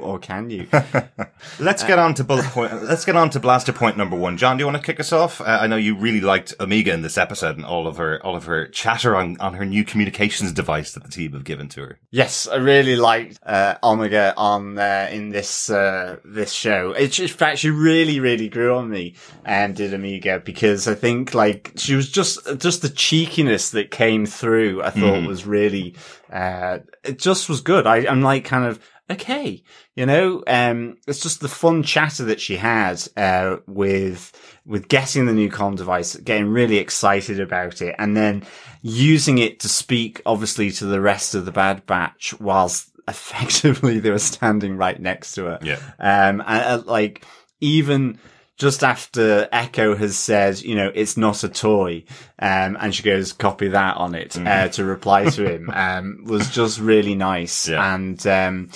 Or 0.00 0.18
can 0.18 0.50
you? 0.50 0.66
Let's 1.60 1.84
get 1.84 1.98
on 1.98 2.14
to 2.14 2.24
bullet 2.24 2.44
point. 2.46 2.82
Let's 2.84 3.04
get 3.04 3.16
on 3.16 3.30
to 3.30 3.40
blaster 3.40 3.72
point 3.72 3.96
number 3.96 4.16
one. 4.16 4.36
John, 4.36 4.56
do 4.56 4.62
you 4.62 4.66
want 4.66 4.76
to 4.76 4.82
kick 4.82 5.00
us 5.00 5.12
off? 5.12 5.40
Uh, 5.40 5.58
I 5.60 5.66
know 5.66 5.76
you 5.76 5.96
really 5.96 6.20
liked 6.20 6.54
Omega 6.60 6.92
in 6.92 7.02
this 7.02 7.16
episode 7.16 7.56
and 7.56 7.64
all 7.64 7.86
of 7.86 7.96
her, 7.96 8.24
all 8.24 8.36
of 8.36 8.44
her 8.44 8.66
chatter 8.68 9.16
on, 9.16 9.36
on 9.40 9.54
her 9.54 9.64
new 9.64 9.84
communications 9.84 10.52
device 10.52 10.92
that 10.92 11.02
the 11.02 11.10
team 11.10 11.32
have 11.32 11.44
given 11.44 11.68
to 11.70 11.82
her. 11.82 11.98
Yes, 12.10 12.46
I 12.46 12.56
really 12.56 12.96
liked 12.96 13.38
uh, 13.44 13.76
Omega 13.82 14.34
on 14.36 14.78
uh, 14.78 15.08
in 15.10 15.30
this 15.30 15.70
uh, 15.70 16.16
this 16.24 16.52
show. 16.52 16.92
It, 16.92 17.18
in 17.18 17.28
fact, 17.28 17.58
she 17.58 17.70
really, 17.70 18.20
really 18.20 18.48
grew 18.48 18.74
on 18.74 18.90
me, 18.90 19.14
and 19.44 19.74
did 19.74 19.94
Omega 19.94 20.40
because 20.40 20.88
I 20.88 20.94
think 20.94 21.34
like 21.34 21.72
she 21.76 21.94
was 21.94 22.10
just 22.10 22.58
just 22.58 22.82
the 22.82 22.88
cheekiness 22.88 23.70
that 23.70 23.90
came 23.90 24.26
through. 24.26 24.82
I 24.82 24.90
thought 24.90 25.26
was 25.26 25.46
really 25.46 25.94
uh, 26.32 26.78
it 27.04 27.18
just 27.18 27.48
was 27.48 27.60
good. 27.60 27.86
I, 27.86 28.06
I'm 28.06 28.22
like 28.22 28.44
kind 28.44 28.64
of 28.64 28.80
okay, 29.10 29.62
you 29.94 30.06
know. 30.06 30.42
Um, 30.46 30.98
it's 31.06 31.20
just 31.20 31.40
the 31.40 31.48
fun 31.48 31.82
chatter 31.82 32.24
that 32.24 32.40
she 32.40 32.56
had 32.56 33.02
uh, 33.16 33.56
with 33.66 34.32
with 34.66 34.88
getting 34.88 35.26
the 35.26 35.32
new 35.32 35.50
com 35.50 35.76
device, 35.76 36.16
getting 36.16 36.48
really 36.48 36.78
excited 36.78 37.40
about 37.40 37.80
it, 37.82 37.94
and 37.98 38.16
then 38.16 38.44
using 38.82 39.38
it 39.38 39.60
to 39.60 39.68
speak, 39.68 40.20
obviously, 40.26 40.70
to 40.72 40.86
the 40.86 41.00
rest 41.00 41.34
of 41.34 41.44
the 41.44 41.52
Bad 41.52 41.86
Batch, 41.86 42.38
whilst 42.38 42.90
effectively 43.08 43.98
they 43.98 44.10
were 44.10 44.18
standing 44.18 44.76
right 44.76 45.00
next 45.00 45.32
to 45.34 45.44
her. 45.44 45.58
Yeah. 45.62 45.80
Um, 45.98 46.42
and 46.46 46.80
uh, 46.80 46.82
like 46.84 47.24
even 47.60 48.18
just 48.58 48.82
after 48.82 49.48
Echo 49.52 49.94
has 49.94 50.18
said, 50.18 50.60
you 50.60 50.74
know, 50.74 50.90
it's 50.92 51.16
not 51.16 51.44
a 51.44 51.48
toy, 51.48 52.04
um, 52.40 52.76
and 52.80 52.92
she 52.92 53.04
goes, 53.04 53.32
copy 53.32 53.68
that 53.68 53.96
on 53.96 54.16
it, 54.16 54.36
uh, 54.36 54.68
to 54.68 54.84
reply 54.84 55.26
to 55.30 55.48
him, 55.54 55.70
um, 55.70 56.24
was 56.24 56.50
just 56.50 56.80
really 56.80 57.14
nice. 57.14 57.68
Yeah. 57.68 57.94
And, 57.94 58.26
um, 58.26 58.70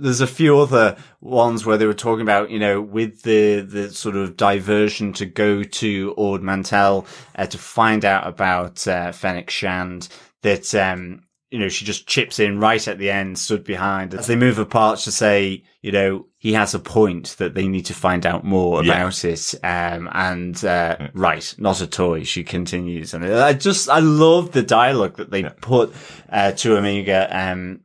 there's 0.00 0.20
a 0.20 0.26
few 0.26 0.58
other 0.58 0.96
ones 1.20 1.64
where 1.64 1.76
they 1.76 1.86
were 1.86 1.94
talking 1.94 2.22
about, 2.22 2.50
you 2.50 2.58
know, 2.58 2.80
with 2.80 3.22
the, 3.22 3.60
the 3.60 3.90
sort 3.90 4.16
of 4.16 4.36
diversion 4.36 5.12
to 5.14 5.26
go 5.26 5.62
to 5.62 6.14
Ord 6.16 6.42
Mantell, 6.42 7.06
uh, 7.36 7.46
to 7.46 7.58
find 7.58 8.04
out 8.04 8.26
about, 8.26 8.86
uh, 8.88 9.12
Fennec 9.12 9.50
Shand, 9.50 10.08
that, 10.42 10.74
um, 10.74 11.22
you 11.50 11.58
know, 11.58 11.68
she 11.68 11.84
just 11.84 12.06
chips 12.06 12.38
in 12.38 12.58
right 12.58 12.88
at 12.88 12.98
the 12.98 13.10
end, 13.10 13.38
stood 13.38 13.62
behind 13.62 14.14
as 14.14 14.26
they 14.26 14.36
move 14.36 14.58
apart 14.58 14.98
to 15.00 15.12
say, 15.12 15.62
you 15.82 15.92
know, 15.92 16.26
he 16.38 16.54
has 16.54 16.74
a 16.74 16.78
point 16.78 17.36
that 17.38 17.54
they 17.54 17.68
need 17.68 17.84
to 17.86 17.94
find 17.94 18.24
out 18.24 18.42
more 18.42 18.82
Yeah. 18.82 18.92
about 18.94 19.24
it. 19.24 19.54
Um, 19.62 20.08
and, 20.12 20.64
uh, 20.64 20.96
right, 21.12 21.54
not 21.58 21.82
a 21.82 21.86
toy, 21.86 22.24
she 22.24 22.42
continues. 22.42 23.12
And 23.12 23.24
I 23.24 23.52
just, 23.52 23.90
I 23.90 23.98
love 23.98 24.52
the 24.52 24.62
dialogue 24.62 25.18
that 25.18 25.30
they 25.30 25.42
put, 25.42 25.92
uh, 26.30 26.52
to 26.52 26.76
Omega, 26.78 27.28
um, 27.30 27.80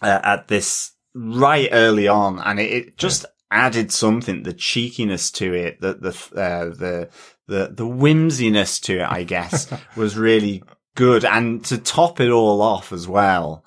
uh, 0.00 0.20
at 0.22 0.48
this 0.48 0.92
right 1.14 1.68
early 1.72 2.08
on. 2.08 2.38
And 2.38 2.58
it, 2.58 2.72
it 2.72 2.96
just 2.96 3.26
added 3.50 3.92
something, 3.92 4.42
the 4.42 4.52
cheekiness 4.52 5.30
to 5.32 5.52
it, 5.52 5.80
the, 5.80 5.94
the, 5.94 6.40
uh, 6.40 6.64
the, 6.66 7.10
the, 7.46 7.72
the 7.74 7.86
whimsiness 7.86 8.80
to 8.80 9.00
it, 9.00 9.06
I 9.08 9.24
guess, 9.24 9.72
was 9.96 10.16
really 10.16 10.62
good. 10.94 11.24
And 11.24 11.64
to 11.66 11.78
top 11.78 12.20
it 12.20 12.30
all 12.30 12.62
off 12.62 12.92
as 12.92 13.06
well, 13.06 13.64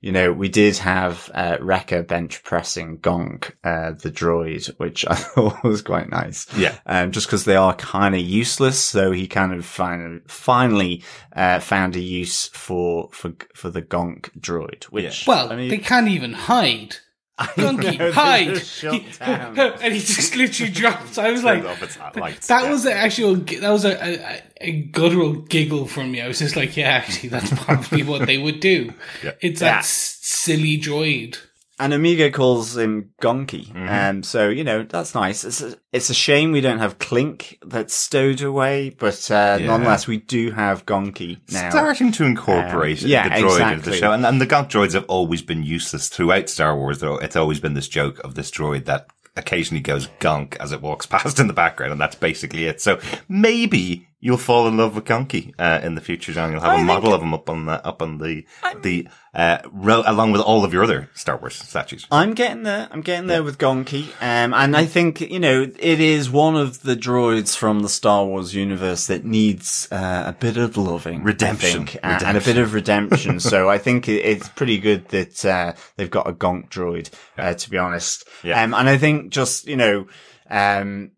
you 0.00 0.12
know, 0.12 0.32
we 0.32 0.48
did 0.48 0.76
have, 0.78 1.30
uh, 1.34 1.56
Wrecker 1.60 2.02
bench 2.02 2.42
pressing 2.44 2.98
Gonk, 2.98 3.52
uh, 3.64 3.92
the 3.92 4.10
droid, 4.10 4.66
which 4.78 5.04
I 5.08 5.14
thought 5.14 5.64
was 5.64 5.82
quite 5.82 6.08
nice. 6.08 6.46
Yeah. 6.56 6.76
Um, 6.86 7.10
just 7.10 7.26
because 7.26 7.44
they 7.44 7.56
are 7.56 7.74
kind 7.74 8.14
of 8.14 8.20
useless. 8.20 8.78
So 8.78 9.10
he 9.10 9.26
kind 9.26 9.52
of 9.52 9.66
fin- 9.66 10.22
finally, 10.28 11.02
uh, 11.34 11.58
found 11.60 11.96
a 11.96 12.00
use 12.00 12.46
for, 12.48 13.08
for, 13.12 13.32
for 13.54 13.70
the 13.70 13.82
Gonk 13.82 14.30
droid, 14.38 14.84
which, 14.84 15.26
Well, 15.26 15.52
I 15.52 15.56
mean, 15.56 15.68
they 15.68 15.78
can't 15.78 16.08
even 16.08 16.32
hide. 16.32 16.96
Gonky, 17.38 18.12
hide! 18.12 18.58
He- 18.58 19.06
and 19.20 19.94
he 19.94 20.00
just 20.00 20.34
literally 20.34 20.72
drops. 20.72 21.18
I 21.18 21.30
was 21.30 21.44
like, 21.44 21.62
Turns 21.62 21.70
off 21.76 21.82
its 21.82 22.16
lights, 22.16 22.46
that 22.48 22.64
yeah. 22.64 22.70
was 22.70 22.84
an 22.84 22.92
actual, 22.92 23.34
that 23.36 23.70
was 23.70 23.84
a, 23.84 23.94
a, 24.02 24.42
a 24.60 24.72
guttural 24.82 25.32
giggle 25.34 25.86
from 25.86 26.10
me. 26.10 26.20
I 26.20 26.28
was 26.28 26.38
just 26.40 26.56
like, 26.56 26.76
yeah, 26.76 26.88
actually, 26.88 27.28
that's 27.28 27.52
probably 27.64 28.02
what 28.02 28.26
they 28.26 28.38
would 28.38 28.60
do. 28.60 28.92
Yeah. 29.22 29.32
It's 29.40 29.60
Yeah. 29.60 29.76
that 29.76 29.84
silly 29.84 30.78
droid. 30.78 31.38
And 31.80 31.92
Omega 31.94 32.30
calls 32.32 32.76
him 32.76 33.10
Gonky. 33.22 33.66
Mm-hmm. 33.68 33.88
Um, 33.88 34.22
so, 34.24 34.48
you 34.48 34.64
know, 34.64 34.82
that's 34.82 35.14
nice. 35.14 35.44
It's 35.44 35.60
a, 35.60 35.76
it's 35.92 36.10
a 36.10 36.14
shame 36.14 36.50
we 36.50 36.60
don't 36.60 36.80
have 36.80 36.98
Clink 36.98 37.58
that's 37.64 37.94
stowed 37.94 38.42
away, 38.42 38.90
but, 38.90 39.30
uh, 39.30 39.58
Yeah. 39.60 39.66
nonetheless, 39.66 40.06
we 40.08 40.16
do 40.16 40.50
have 40.50 40.84
Gonky 40.86 41.38
now. 41.52 41.70
Starting 41.70 42.10
to 42.12 42.24
incorporate 42.24 43.02
Um, 43.04 43.08
yeah, 43.08 43.28
the 43.28 43.46
droid 43.46 43.72
into 43.74 43.90
the 43.90 43.96
show. 43.96 44.12
And, 44.12 44.26
and 44.26 44.40
the 44.40 44.46
Gonk 44.46 44.68
droids 44.70 44.94
have 44.94 45.04
always 45.06 45.40
been 45.42 45.62
useless 45.62 46.08
throughout 46.08 46.48
Star 46.48 46.76
Wars, 46.76 46.98
though. 46.98 47.18
It's 47.18 47.36
always 47.36 47.60
been 47.60 47.74
this 47.74 47.88
joke 47.88 48.18
of 48.24 48.34
this 48.34 48.50
droid 48.50 48.86
that 48.86 49.06
occasionally 49.36 49.80
goes 49.80 50.08
gonk 50.18 50.56
as 50.56 50.72
it 50.72 50.82
walks 50.82 51.06
past 51.14 51.38
in 51.38 51.46
the 51.46 51.52
background, 51.52 51.92
and 51.92 52.00
that's 52.00 52.16
basically 52.16 52.64
it. 52.66 52.80
So 52.80 52.98
maybe 53.28 54.07
you'll 54.20 54.36
fall 54.36 54.66
in 54.66 54.76
love 54.76 54.94
with 54.94 55.04
Gonky 55.04 55.54
uh, 55.58 55.80
in 55.82 55.94
the 55.94 56.00
future, 56.00 56.32
John. 56.32 56.52
You'll 56.52 56.60
have 56.60 56.80
a 56.80 56.84
model 56.84 57.14
of 57.14 57.22
him 57.22 57.34
up 57.34 57.48
on 57.48 57.66
the 57.66 57.84
up 57.86 58.02
on 58.02 58.18
the 58.18 58.44
the 58.82 59.08
uh, 59.34 59.58
row 59.70 60.02
along 60.04 60.32
with 60.32 60.40
all 60.40 60.64
of 60.64 60.72
your 60.72 60.82
other 60.82 61.08
Star 61.14 61.36
Wars 61.36 61.54
statues. 61.54 62.06
I'm 62.10 62.34
getting 62.34 62.64
there. 62.64 62.88
I'm 62.90 63.02
getting 63.02 63.28
there 63.28 63.42
with 63.42 63.58
Gonky. 63.58 64.08
Um, 64.20 64.52
and 64.52 64.76
I 64.76 64.84
think, 64.84 65.20
you 65.20 65.38
know, 65.38 65.62
it 65.62 66.00
is 66.00 66.28
one 66.28 66.56
of 66.56 66.82
the 66.82 66.96
droids 66.96 67.56
from 67.56 67.80
the 67.80 67.88
Star 67.88 68.24
Wars 68.24 68.54
universe 68.54 69.06
that 69.06 69.24
needs, 69.24 69.86
uh, 69.92 70.24
a 70.26 70.32
bit 70.32 70.56
of 70.56 70.76
loving. 70.76 71.22
Redemption. 71.22 71.86
think, 71.86 72.04
uh, 72.04 72.20
And 72.24 72.36
a 72.36 72.40
bit 72.40 72.58
of 72.58 72.74
redemption. 72.74 73.38
so 73.40 73.68
I 73.68 73.78
think 73.78 74.08
it, 74.08 74.24
it's 74.24 74.48
pretty 74.48 74.78
good 74.78 75.06
that, 75.08 75.44
uh, 75.44 75.74
they've 75.96 76.10
got 76.10 76.28
a 76.28 76.32
Gonk 76.32 76.68
droid, 76.68 77.10
uh, 77.36 77.54
to 77.54 77.70
be 77.70 77.78
honest. 77.78 78.26
Yeah. 78.42 78.62
Um, 78.62 78.74
and 78.74 78.88
I 78.88 78.98
think 78.98 79.30
just, 79.30 79.66
you 79.68 79.76
know, 79.76 80.06
um, 80.50 81.12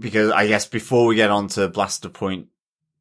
because 0.00 0.32
I 0.32 0.46
guess 0.46 0.66
before 0.66 1.06
we 1.06 1.14
get 1.14 1.30
on 1.30 1.48
to 1.48 1.68
Blaster 1.68 2.08
Point 2.08 2.48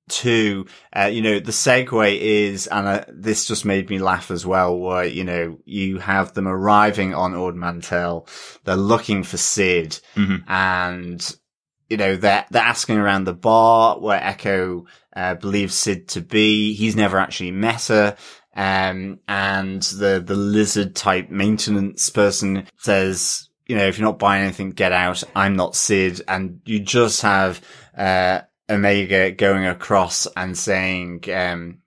two, 0.10 0.66
uh, 0.96 1.06
you 1.06 1.22
know, 1.22 1.40
the 1.40 1.52
segue 1.52 2.18
is, 2.20 2.68
and 2.68 2.88
uh, 2.88 3.06
this 3.08 3.46
just 3.46 3.64
made 3.64 3.90
me 3.90 4.00
laugh 4.00 4.32
as 4.32 4.46
well, 4.46 4.78
where, 4.78 5.06
you 5.06 5.24
know, 5.24 5.60
you 5.66 6.00
have 6.00 6.34
them 6.34 6.48
arriving 6.48 7.14
on 7.14 7.36
Ord 7.36 7.56
Mantell, 7.56 8.28
they're 8.64 8.76
looking 8.76 9.24
for 9.24 9.38
Sid, 9.38 10.00
and, 10.48 11.36
you 11.90 11.98
know, 11.98 12.16
they're, 12.16 12.46
they're 12.50 12.62
asking 12.62 12.98
around 12.98 13.26
the 13.26 13.34
bar 13.34 14.00
where 14.00 14.22
Echo, 14.22 14.86
uh, 15.16 15.36
believes 15.36 15.76
Sid 15.76 16.08
to 16.10 16.22
be. 16.22 16.74
He's 16.74 16.96
never 16.96 17.20
actually 17.20 17.52
met 17.52 17.88
her. 17.88 18.18
Um, 18.56 19.20
and 19.28 19.82
the, 19.82 20.24
the 20.26 20.36
lizard 20.36 20.96
type 20.96 21.30
maintenance 21.30 22.10
person 22.10 22.68
says, 22.78 23.49
you 23.70 23.76
know, 23.76 23.86
if 23.86 24.00
you're 24.00 24.08
not 24.08 24.18
buying 24.18 24.44
anything, 24.44 24.72
get 24.72 24.92
out. 24.92 25.24
I'm 25.36 25.56
not 25.56 25.76
Sid. 25.76 26.22
And 26.28 26.60
you 26.66 26.80
just 26.80 27.22
have, 27.22 27.62
uh, 27.96 28.42
Omega 28.68 29.32
going 29.32 29.68
across 29.68 30.28
and 30.36 30.58
saying, 30.58 31.24
um, 31.32 31.78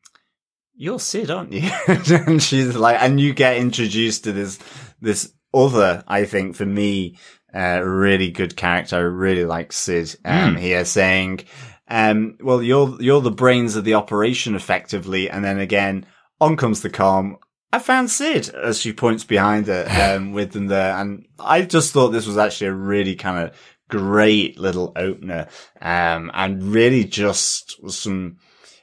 you're 0.74 1.00
Sid, 1.00 1.28
aren't 1.28 1.52
you? 1.52 1.68
and 1.88 2.40
she's 2.40 2.76
like, 2.76 3.02
and 3.02 3.20
you 3.20 3.34
get 3.34 3.56
introduced 3.56 4.24
to 4.24 4.32
this, 4.32 4.60
this 5.00 5.32
other, 5.52 6.04
I 6.06 6.24
think 6.24 6.54
for 6.54 6.64
me, 6.64 7.18
uh, 7.52 7.82
really 7.84 8.30
good 8.30 8.56
character. 8.56 8.96
I 8.96 9.00
really 9.00 9.44
like 9.44 9.72
Sid, 9.72 10.14
um, 10.24 10.54
here 10.56 10.84
saying, 10.84 11.40
um, 11.88 12.36
well, 12.40 12.62
you're, 12.62 12.96
you're 13.02 13.20
the 13.20 13.32
brains 13.32 13.74
of 13.74 13.82
the 13.82 13.94
operation 13.94 14.54
effectively. 14.54 15.28
And 15.28 15.44
then 15.44 15.58
again, 15.58 16.06
on 16.40 16.56
comes 16.56 16.80
the 16.80 16.90
com. 16.90 17.38
I 17.72 17.78
found 17.78 18.10
Sid 18.10 18.50
as 18.50 18.78
she 18.78 18.92
points 18.92 19.24
behind 19.24 19.66
her, 19.66 19.86
um, 20.16 20.32
with 20.32 20.52
them 20.52 20.66
there. 20.66 20.94
And 20.96 21.26
I 21.38 21.62
just 21.62 21.92
thought 21.92 22.08
this 22.08 22.26
was 22.26 22.36
actually 22.36 22.68
a 22.68 22.74
really 22.74 23.14
kind 23.16 23.48
of 23.48 23.56
great 23.88 24.58
little 24.58 24.92
opener. 24.94 25.48
Um, 25.80 26.30
and 26.34 26.62
really 26.62 27.04
just 27.04 27.82
was 27.82 27.98
some, 27.98 28.36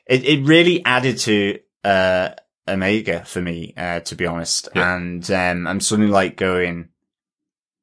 it, 0.08 0.26
it 0.26 0.46
really 0.46 0.84
added 0.84 1.20
to, 1.20 1.60
uh, 1.84 2.30
Omega 2.68 3.26
for 3.26 3.42
me, 3.42 3.74
uh, 3.78 4.00
to 4.02 4.16
be 4.16 4.26
honest. 4.26 4.70
Yeah. 4.76 4.96
And, 4.96 5.32
um, 5.32 5.68
I'm 5.68 5.80
suddenly 5.80 6.12
like 6.12 6.36
going, 6.36 6.90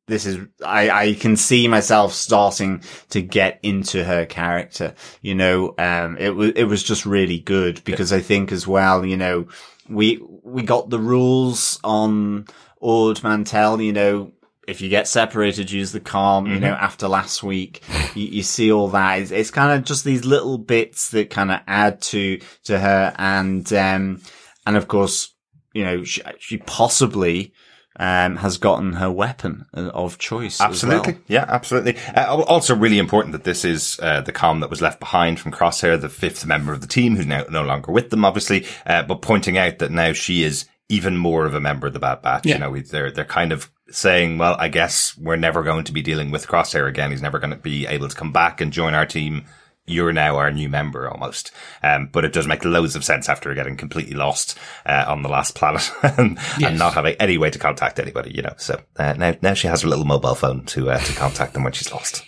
this 0.09 0.27
is, 0.27 0.39
I, 0.65 0.91
I 0.91 1.15
can 1.15 1.37
see 1.37 1.67
myself 1.67 2.13
starting 2.13 2.83
to 3.11 3.21
get 3.21 3.59
into 3.63 4.05
her 4.05 4.25
character, 4.25 4.95
you 5.21 5.35
know, 5.35 5.75
um, 5.79 6.17
it 6.19 6.31
was, 6.31 6.53
it 6.55 6.65
was 6.65 6.83
just 6.85 7.07
really 7.07 7.41
good 7.41 7.83
because 7.83 8.13
I 8.13 8.21
think 8.21 8.53
as 8.53 8.69
well, 8.69 9.05
you 9.05 9.17
know, 9.17 9.49
we, 9.89 10.21
we 10.43 10.63
got 10.63 10.91
the 10.91 10.99
rules 10.99 11.79
on 11.83 12.47
Ord 12.81 13.23
Mantell, 13.23 13.81
you 13.81 13.93
know, 13.93 14.33
if 14.67 14.81
you 14.81 14.89
get 14.89 15.07
separated, 15.07 15.71
use 15.71 15.93
the 15.93 16.01
com, 16.01 16.47
you 16.47 16.59
know, 16.59 16.73
after 16.73 17.07
last 17.07 17.43
week, 17.45 17.83
you, 18.17 18.27
you 18.27 18.43
see 18.43 18.73
all 18.73 18.89
that. 18.89 19.21
It's, 19.21 19.31
it's 19.31 19.51
kind 19.53 19.79
of 19.79 19.85
just 19.85 20.05
these 20.05 20.25
little 20.25 20.59
bits 20.59 21.11
that 21.11 21.31
kind 21.31 21.53
of 21.53 21.61
add 21.69 22.01
to, 22.03 22.41
to 22.65 22.79
her. 22.79 23.15
And, 23.17 23.73
um, 23.73 24.21
and 24.67 24.77
of 24.77 24.89
course, 24.89 25.33
you 25.73 25.85
know, 25.85 26.03
she, 26.03 26.21
she 26.41 26.59
possibly, 26.59 27.53
um, 27.99 28.37
has 28.37 28.59
gotten 28.59 28.95
her 28.95 29.11
weapon 29.11 29.67
of 29.73 30.19
choice. 30.19 30.61
as 30.61 30.67
Absolutely. 30.69 31.13
well. 31.15 31.23
Yeah, 31.29 31.45
absolutely. 31.49 31.97
Uh, 32.15 32.43
also 32.43 32.75
really 32.77 32.99
important 32.99 33.33
that 33.33 33.45
this 33.45 33.65
is, 33.65 33.99
uh, 34.03 34.21
the 34.21 34.33
com 34.33 34.61
that 34.61 34.71
was 34.71 34.83
left 34.83 35.01
behind 35.01 35.41
from 35.41 35.53
Crosshair, 35.53 36.01
the 36.01 36.09
fifth 36.09 36.45
member 36.47 36.73
of 36.73 36.81
the 36.81 36.87
team 36.87 37.17
who's 37.17 37.27
now 37.27 37.45
no 37.51 37.63
longer 37.63 37.93
with 37.93 38.11
them, 38.11 38.25
obviously, 38.25 38.67
uh, 38.87 39.03
but 39.03 39.23
pointing 39.23 39.57
out 39.59 39.79
that 39.79 39.91
now 39.91 40.13
she 40.13 40.43
is 40.43 40.67
even 40.89 41.17
more 41.17 41.47
of 41.47 41.55
a 41.55 41.61
member 41.61 41.87
of 41.87 41.93
the 41.95 41.99
Bad 41.99 42.23
Batch. 42.23 42.47
Yeah. 42.47 42.55
You 42.55 42.61
know, 42.61 42.71
we- 42.71 42.81
they're, 42.83 43.11
they're 43.11 43.25
kind 43.25 43.53
of 43.53 43.71
saying, 43.91 44.39
well, 44.39 44.57
I 44.59 44.69
guess 44.69 45.17
we're 45.17 45.37
never 45.37 45.63
going 45.63 45.85
to 45.85 45.93
be 45.93 46.03
dealing 46.03 46.31
with 46.31 46.47
Crosshair 46.47 46.89
again. 46.89 47.11
He's 47.13 47.23
never 47.23 47.39
going 47.39 47.51
to 47.51 47.57
be 47.57 47.87
able 47.87 48.09
to 48.09 48.17
come 48.17 48.33
back 48.33 48.61
and 48.61 48.73
join 48.73 48.95
our 48.95 49.07
team. 49.07 49.45
You're 49.87 50.13
now 50.13 50.37
our 50.37 50.51
new 50.51 50.69
member 50.69 51.09
almost. 51.09 51.53
Um, 51.83 52.09
but 52.13 52.25
it 52.25 52.33
does 52.33 52.47
make 52.47 52.65
loads 52.65 52.97
of 52.97 53.05
sense 53.05 53.29
after 53.29 53.55
getting 53.55 53.77
completely 53.77 54.15
lost, 54.15 54.59
uh, 54.85 55.05
on 55.07 55.23
the 55.23 55.29
last 55.29 55.55
planet 55.55 55.91
and, 56.03 56.37
Yes. 56.59 56.71
and 56.71 56.79
not 56.79 56.95
having 56.95 57.15
any 57.21 57.39
way 57.39 57.51
to 57.51 57.59
contact 57.59 57.99
anybody, 58.01 58.33
you 58.35 58.43
know. 58.43 58.55
So, 58.57 58.81
uh, 58.99 59.15
now, 59.17 59.35
now 59.43 59.55
she 59.55 59.69
has 59.69 59.83
her 59.83 59.89
little 59.89 60.05
mobile 60.05 60.35
phone 60.35 60.65
to, 60.67 60.91
uh, 60.91 60.99
to 60.99 61.13
contact 61.15 61.55
them 61.55 61.63
when 61.65 61.73
she's 61.73 61.93
lost. 61.93 62.25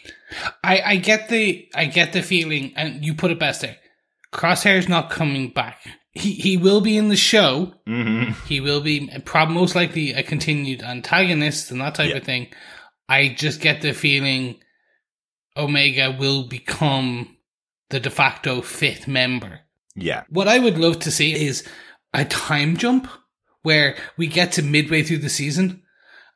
I, 0.62 0.83
I 0.85 0.97
get 0.97 1.31
the 1.31 1.67
I 1.75 1.87
get 1.87 2.12
the 2.12 2.23
feeling, 2.23 2.75
and 2.77 3.03
you 3.03 3.15
put 3.15 3.31
it 3.31 3.38
best 3.38 3.62
there. 3.62 3.77
Crosshair's 4.31 4.87
not 4.87 5.09
coming 5.09 5.49
back. 5.50 5.81
He 6.12 6.35
he 6.35 6.59
will 6.59 6.83
be 6.83 6.99
in 6.99 7.09
the 7.09 7.17
show. 7.17 7.73
Mm-hmm. 7.88 8.33
He 8.47 8.61
will 8.61 8.83
be 8.83 9.09
prob 9.25 9.49
most 9.49 9.75
likely 9.75 10.12
a 10.12 10.23
continued 10.23 10.83
antagonist 10.83 11.71
and 11.71 11.81
that 11.81 11.95
type 11.95 12.11
Yeah. 12.11 12.17
of 12.19 12.25
thing. 12.25 12.49
I 13.09 13.29
just 13.29 13.62
get 13.62 13.81
the 13.81 13.95
feeling 13.95 14.57
Omega 15.57 16.15
will 16.19 16.47
become 16.47 17.35
the 17.90 18.00
de 18.00 18.11
facto 18.11 18.61
fifth 18.62 19.09
member. 19.09 19.61
Yeah. 19.95 20.25
What 20.28 20.49
I 20.49 20.59
would 20.59 20.78
love 20.78 20.99
to 21.00 21.11
see 21.11 21.47
is 21.47 21.66
a 22.14 22.25
time 22.25 22.76
jump 22.76 23.09
where 23.62 23.97
we 24.16 24.26
get 24.26 24.52
to 24.52 24.62
midway 24.62 25.02
through 25.02 25.18
the 25.18 25.28
season 25.28 25.83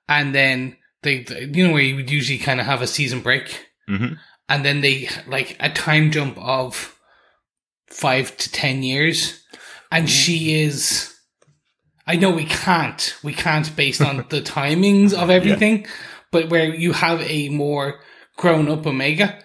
and 0.09 0.35
then 0.35 0.77
they, 1.03 1.25
you 1.53 1.67
know, 1.67 1.73
where 1.73 1.83
you 1.83 1.97
would 1.97 2.11
usually 2.11 2.39
kind 2.39 2.61
of 2.61 2.67
have 2.67 2.83
a 2.83 2.87
season 2.87 3.21
break 3.21 3.69
Mm-hmm. 3.91 4.15
and 4.49 4.65
then 4.65 4.81
they 4.81 5.09
like 5.27 5.57
a 5.59 5.69
time 5.69 6.13
jump 6.13 6.39
of 6.39 6.97
five 7.89 8.37
to 8.37 8.51
ten 8.51 8.83
years 8.85 9.43
and 9.91 10.09
she 10.09 10.63
is 10.63 11.13
i 12.07 12.15
know 12.17 12.31
we 12.31 12.45
can't 12.45 13.17
we 13.25 13.33
can't 13.35 13.75
based 13.75 14.01
on 14.01 14.19
the 14.31 14.41
timings 14.57 15.13
of 15.13 15.31
everything 15.31 15.85
but 16.31 16.49
where 16.49 16.73
you 16.73 16.93
have 16.93 17.21
a 17.23 17.49
more 17.49 18.01
grown 18.37 18.69
up 18.69 18.87
omega 18.87 19.37
Yeah. 19.37 19.43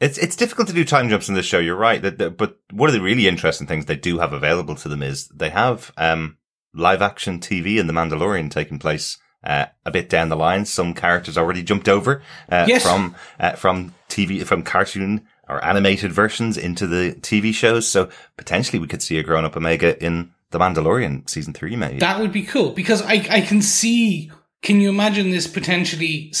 It's, 0.00 0.18
it's 0.18 0.36
difficult 0.36 0.68
to 0.68 0.74
do 0.74 0.84
time 0.84 1.08
jumps 1.08 1.28
in 1.28 1.34
this 1.34 1.46
show. 1.46 1.58
You're 1.58 1.76
right. 1.76 2.02
That, 2.02 2.36
but 2.36 2.58
one 2.70 2.88
of 2.88 2.94
the 2.94 3.00
really 3.00 3.26
interesting 3.26 3.66
things 3.66 3.86
they 3.86 3.96
do 3.96 4.18
have 4.18 4.32
available 4.32 4.74
to 4.76 4.88
them 4.88 5.02
is 5.02 5.28
they 5.28 5.50
have, 5.50 5.92
um, 5.96 6.36
live 6.74 7.00
action 7.00 7.38
TV 7.40 7.78
in 7.78 7.86
The 7.86 7.92
Mandalorian 7.94 8.50
taking 8.50 8.78
place, 8.78 9.16
uh, 9.42 9.66
a 9.86 9.90
bit 9.90 10.10
down 10.10 10.28
the 10.28 10.36
line. 10.36 10.66
Some 10.66 10.92
characters 10.92 11.38
already 11.38 11.62
jumped 11.62 11.88
over, 11.88 12.22
uh, 12.50 12.66
Yes. 12.68 12.82
from, 12.82 13.14
uh, 13.40 13.52
from 13.52 13.94
TV, 14.10 14.44
from 14.44 14.62
cartoon 14.62 15.26
or 15.48 15.64
animated 15.64 16.12
versions 16.12 16.58
into 16.58 16.86
the 16.86 17.12
TV 17.20 17.54
shows. 17.54 17.88
So 17.88 18.10
potentially 18.36 18.78
we 18.78 18.88
could 18.88 19.02
see 19.02 19.18
a 19.18 19.22
grown 19.22 19.44
up 19.46 19.56
Omega 19.56 20.02
in 20.04 20.32
The 20.50 20.58
Mandalorian 20.58 21.28
season 21.30 21.54
three, 21.54 21.74
maybe. 21.76 21.98
that 22.00 22.20
would 22.20 22.32
be 22.32 22.42
cool 22.42 22.70
because 22.70 23.02
i 23.02 23.14
i 23.30 23.40
can 23.40 23.60
see 23.60 24.30
can 24.62 24.80
you 24.80 24.88
imagine 24.88 25.30
this 25.30 25.46
potentially 25.46 26.32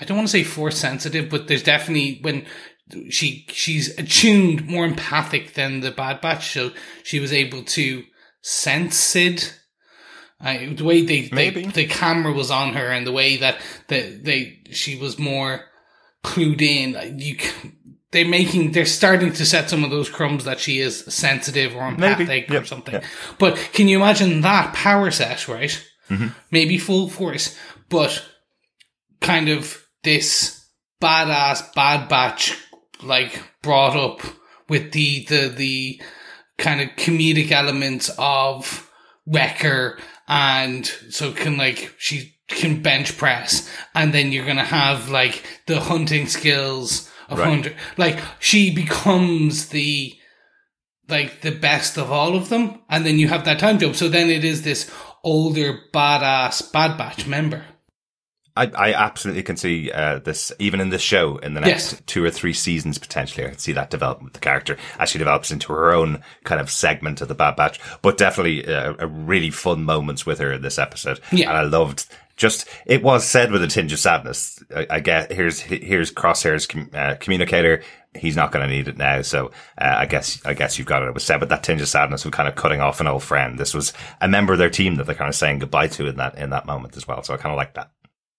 I 0.00 0.04
don't 0.04 0.16
want 0.18 0.28
to 0.28 0.32
say 0.32 0.44
force 0.44 0.76
sensitive 0.78 1.30
but 1.30 1.48
there's 1.48 1.62
definitely 1.62 2.18
when 2.22 2.44
she 3.10 3.46
she's 3.50 3.96
attuned 3.98 4.66
more 4.68 4.84
empathic 4.84 5.54
than 5.54 5.80
the 5.80 5.90
bad 5.90 6.20
batch 6.20 6.52
so 6.52 6.70
she 7.02 7.18
was 7.20 7.32
able 7.32 7.62
to 7.64 8.02
sense 8.42 8.96
sid 8.96 9.44
I, 10.40 10.74
the 10.76 10.82
way 10.84 11.02
they, 11.04 11.22
they 11.28 11.50
the 11.50 11.86
camera 11.86 12.32
was 12.32 12.50
on 12.50 12.74
her 12.74 12.88
and 12.88 13.06
the 13.06 13.12
way 13.12 13.36
that 13.36 13.60
they, 13.88 14.16
they 14.16 14.60
she 14.72 14.96
was 14.98 15.18
more 15.18 15.60
clued 16.24 16.60
in 16.60 17.18
you 17.20 17.36
they're 18.10 18.26
making 18.28 18.72
they're 18.72 18.84
starting 18.84 19.32
to 19.34 19.46
set 19.46 19.70
some 19.70 19.84
of 19.84 19.90
those 19.90 20.08
crumbs 20.10 20.44
that 20.44 20.58
she 20.60 20.80
is 20.80 21.04
sensitive 21.06 21.74
or 21.76 21.86
empathic 21.86 22.50
or 22.50 22.54
Yep. 22.54 22.66
something 22.66 22.94
Yeah. 22.94 23.04
but 23.38 23.56
can 23.72 23.86
you 23.88 23.96
imagine 23.98 24.40
that 24.42 24.74
power 24.74 25.10
set 25.10 25.46
right 25.48 25.82
Mm-hmm. 26.10 26.28
maybe 26.50 26.76
full 26.76 27.08
force 27.08 27.56
but 27.88 28.22
kind 29.20 29.48
of 29.48 29.86
this 30.02 30.66
badass 31.00 31.72
bad 31.74 32.08
batch 32.08 32.58
like 33.02 33.42
brought 33.62 33.96
up 33.96 34.20
with 34.68 34.92
the 34.92 35.24
the 35.26 35.48
the 35.48 36.02
kind 36.58 36.80
of 36.80 36.88
comedic 36.96 37.50
elements 37.50 38.10
of 38.18 38.90
Wrecker 39.26 39.98
and 40.28 40.86
so 40.86 41.32
can 41.32 41.56
like 41.56 41.94
she 41.98 42.34
can 42.48 42.82
bench 42.82 43.16
press 43.16 43.68
and 43.94 44.12
then 44.12 44.30
you're 44.32 44.46
gonna 44.46 44.64
have 44.64 45.08
like 45.08 45.42
the 45.66 45.80
hunting 45.80 46.26
skills 46.26 47.10
of 47.28 47.38
Right. 47.38 47.48
hunter 47.48 47.74
like 47.96 48.18
she 48.40 48.74
becomes 48.74 49.68
the 49.68 50.14
like 51.08 51.40
the 51.40 51.50
best 51.50 51.96
of 51.96 52.10
all 52.12 52.36
of 52.36 52.48
them 52.48 52.80
and 52.88 53.06
then 53.06 53.18
you 53.18 53.28
have 53.28 53.44
that 53.44 53.58
time 53.58 53.78
jump 53.78 53.96
so 53.96 54.08
then 54.08 54.28
it 54.30 54.44
is 54.44 54.62
this 54.62 54.90
older 55.24 55.78
badass 55.94 56.70
bad 56.72 56.98
batch 56.98 57.26
member 57.26 57.64
I, 58.56 58.66
I 58.66 58.92
absolutely 58.92 59.42
can 59.42 59.56
see 59.56 59.90
uh, 59.90 60.18
this 60.18 60.52
even 60.58 60.80
in 60.80 60.90
this 60.90 61.00
show 61.00 61.38
in 61.38 61.54
the 61.54 61.60
next 61.60 61.92
Yes. 61.92 62.02
two 62.06 62.22
or 62.22 62.30
three 62.30 62.52
seasons 62.52 62.98
potentially. 62.98 63.46
I 63.46 63.50
can 63.50 63.58
see 63.58 63.72
that 63.72 63.88
development 63.90 64.24
with 64.24 64.32
the 64.34 64.40
character 64.40 64.76
as 64.98 65.08
she 65.08 65.18
develops 65.18 65.50
into 65.50 65.72
her 65.72 65.92
own 65.94 66.22
kind 66.44 66.60
of 66.60 66.70
segment 66.70 67.20
of 67.22 67.28
the 67.28 67.34
Bad 67.34 67.56
Batch. 67.56 67.80
But 68.02 68.18
definitely 68.18 68.66
uh, 68.66 68.94
a 68.98 69.06
really 69.06 69.50
fun 69.50 69.84
moments 69.84 70.26
with 70.26 70.38
her 70.38 70.52
in 70.52 70.60
this 70.62 70.78
episode. 70.78 71.20
Yeah. 71.32 71.48
and 71.48 71.56
I 71.58 71.62
loved 71.62 72.06
just 72.36 72.66
it 72.86 73.02
was 73.02 73.26
said 73.26 73.52
with 73.52 73.62
a 73.62 73.68
tinge 73.68 73.92
of 73.92 73.98
sadness. 73.98 74.62
I, 74.74 74.86
I 74.90 75.00
get 75.00 75.32
here's 75.32 75.60
here's 75.60 76.12
Crosshair's 76.12 76.66
com, 76.66 76.90
uh, 76.92 77.14
communicator. 77.20 77.82
He's 78.14 78.36
not 78.36 78.52
going 78.52 78.68
to 78.68 78.74
need 78.74 78.88
it 78.88 78.98
now, 78.98 79.22
so 79.22 79.46
uh, 79.78 79.94
I 79.96 80.04
guess 80.04 80.44
I 80.44 80.52
guess 80.52 80.76
you've 80.78 80.86
got 80.86 81.02
it. 81.02 81.06
It 81.08 81.14
was 81.14 81.24
said 81.24 81.40
with 81.40 81.48
that 81.48 81.62
tinge 81.62 81.80
of 81.80 81.88
sadness 81.88 82.26
of 82.26 82.32
kind 82.32 82.48
of 82.48 82.54
cutting 82.54 82.82
off 82.82 83.00
an 83.00 83.06
old 83.06 83.22
friend. 83.22 83.58
This 83.58 83.72
was 83.72 83.94
a 84.20 84.28
member 84.28 84.52
of 84.52 84.58
their 84.58 84.68
team 84.68 84.96
that 84.96 85.06
they're 85.06 85.14
kind 85.14 85.30
of 85.30 85.34
saying 85.34 85.60
goodbye 85.60 85.86
to 85.88 86.06
in 86.06 86.16
that 86.16 86.36
in 86.36 86.50
that 86.50 86.66
moment 86.66 86.98
as 86.98 87.08
well. 87.08 87.22
So 87.22 87.32
I 87.32 87.38
kind 87.38 87.52
of 87.52 87.56
like 87.56 87.72
that. 87.74 87.90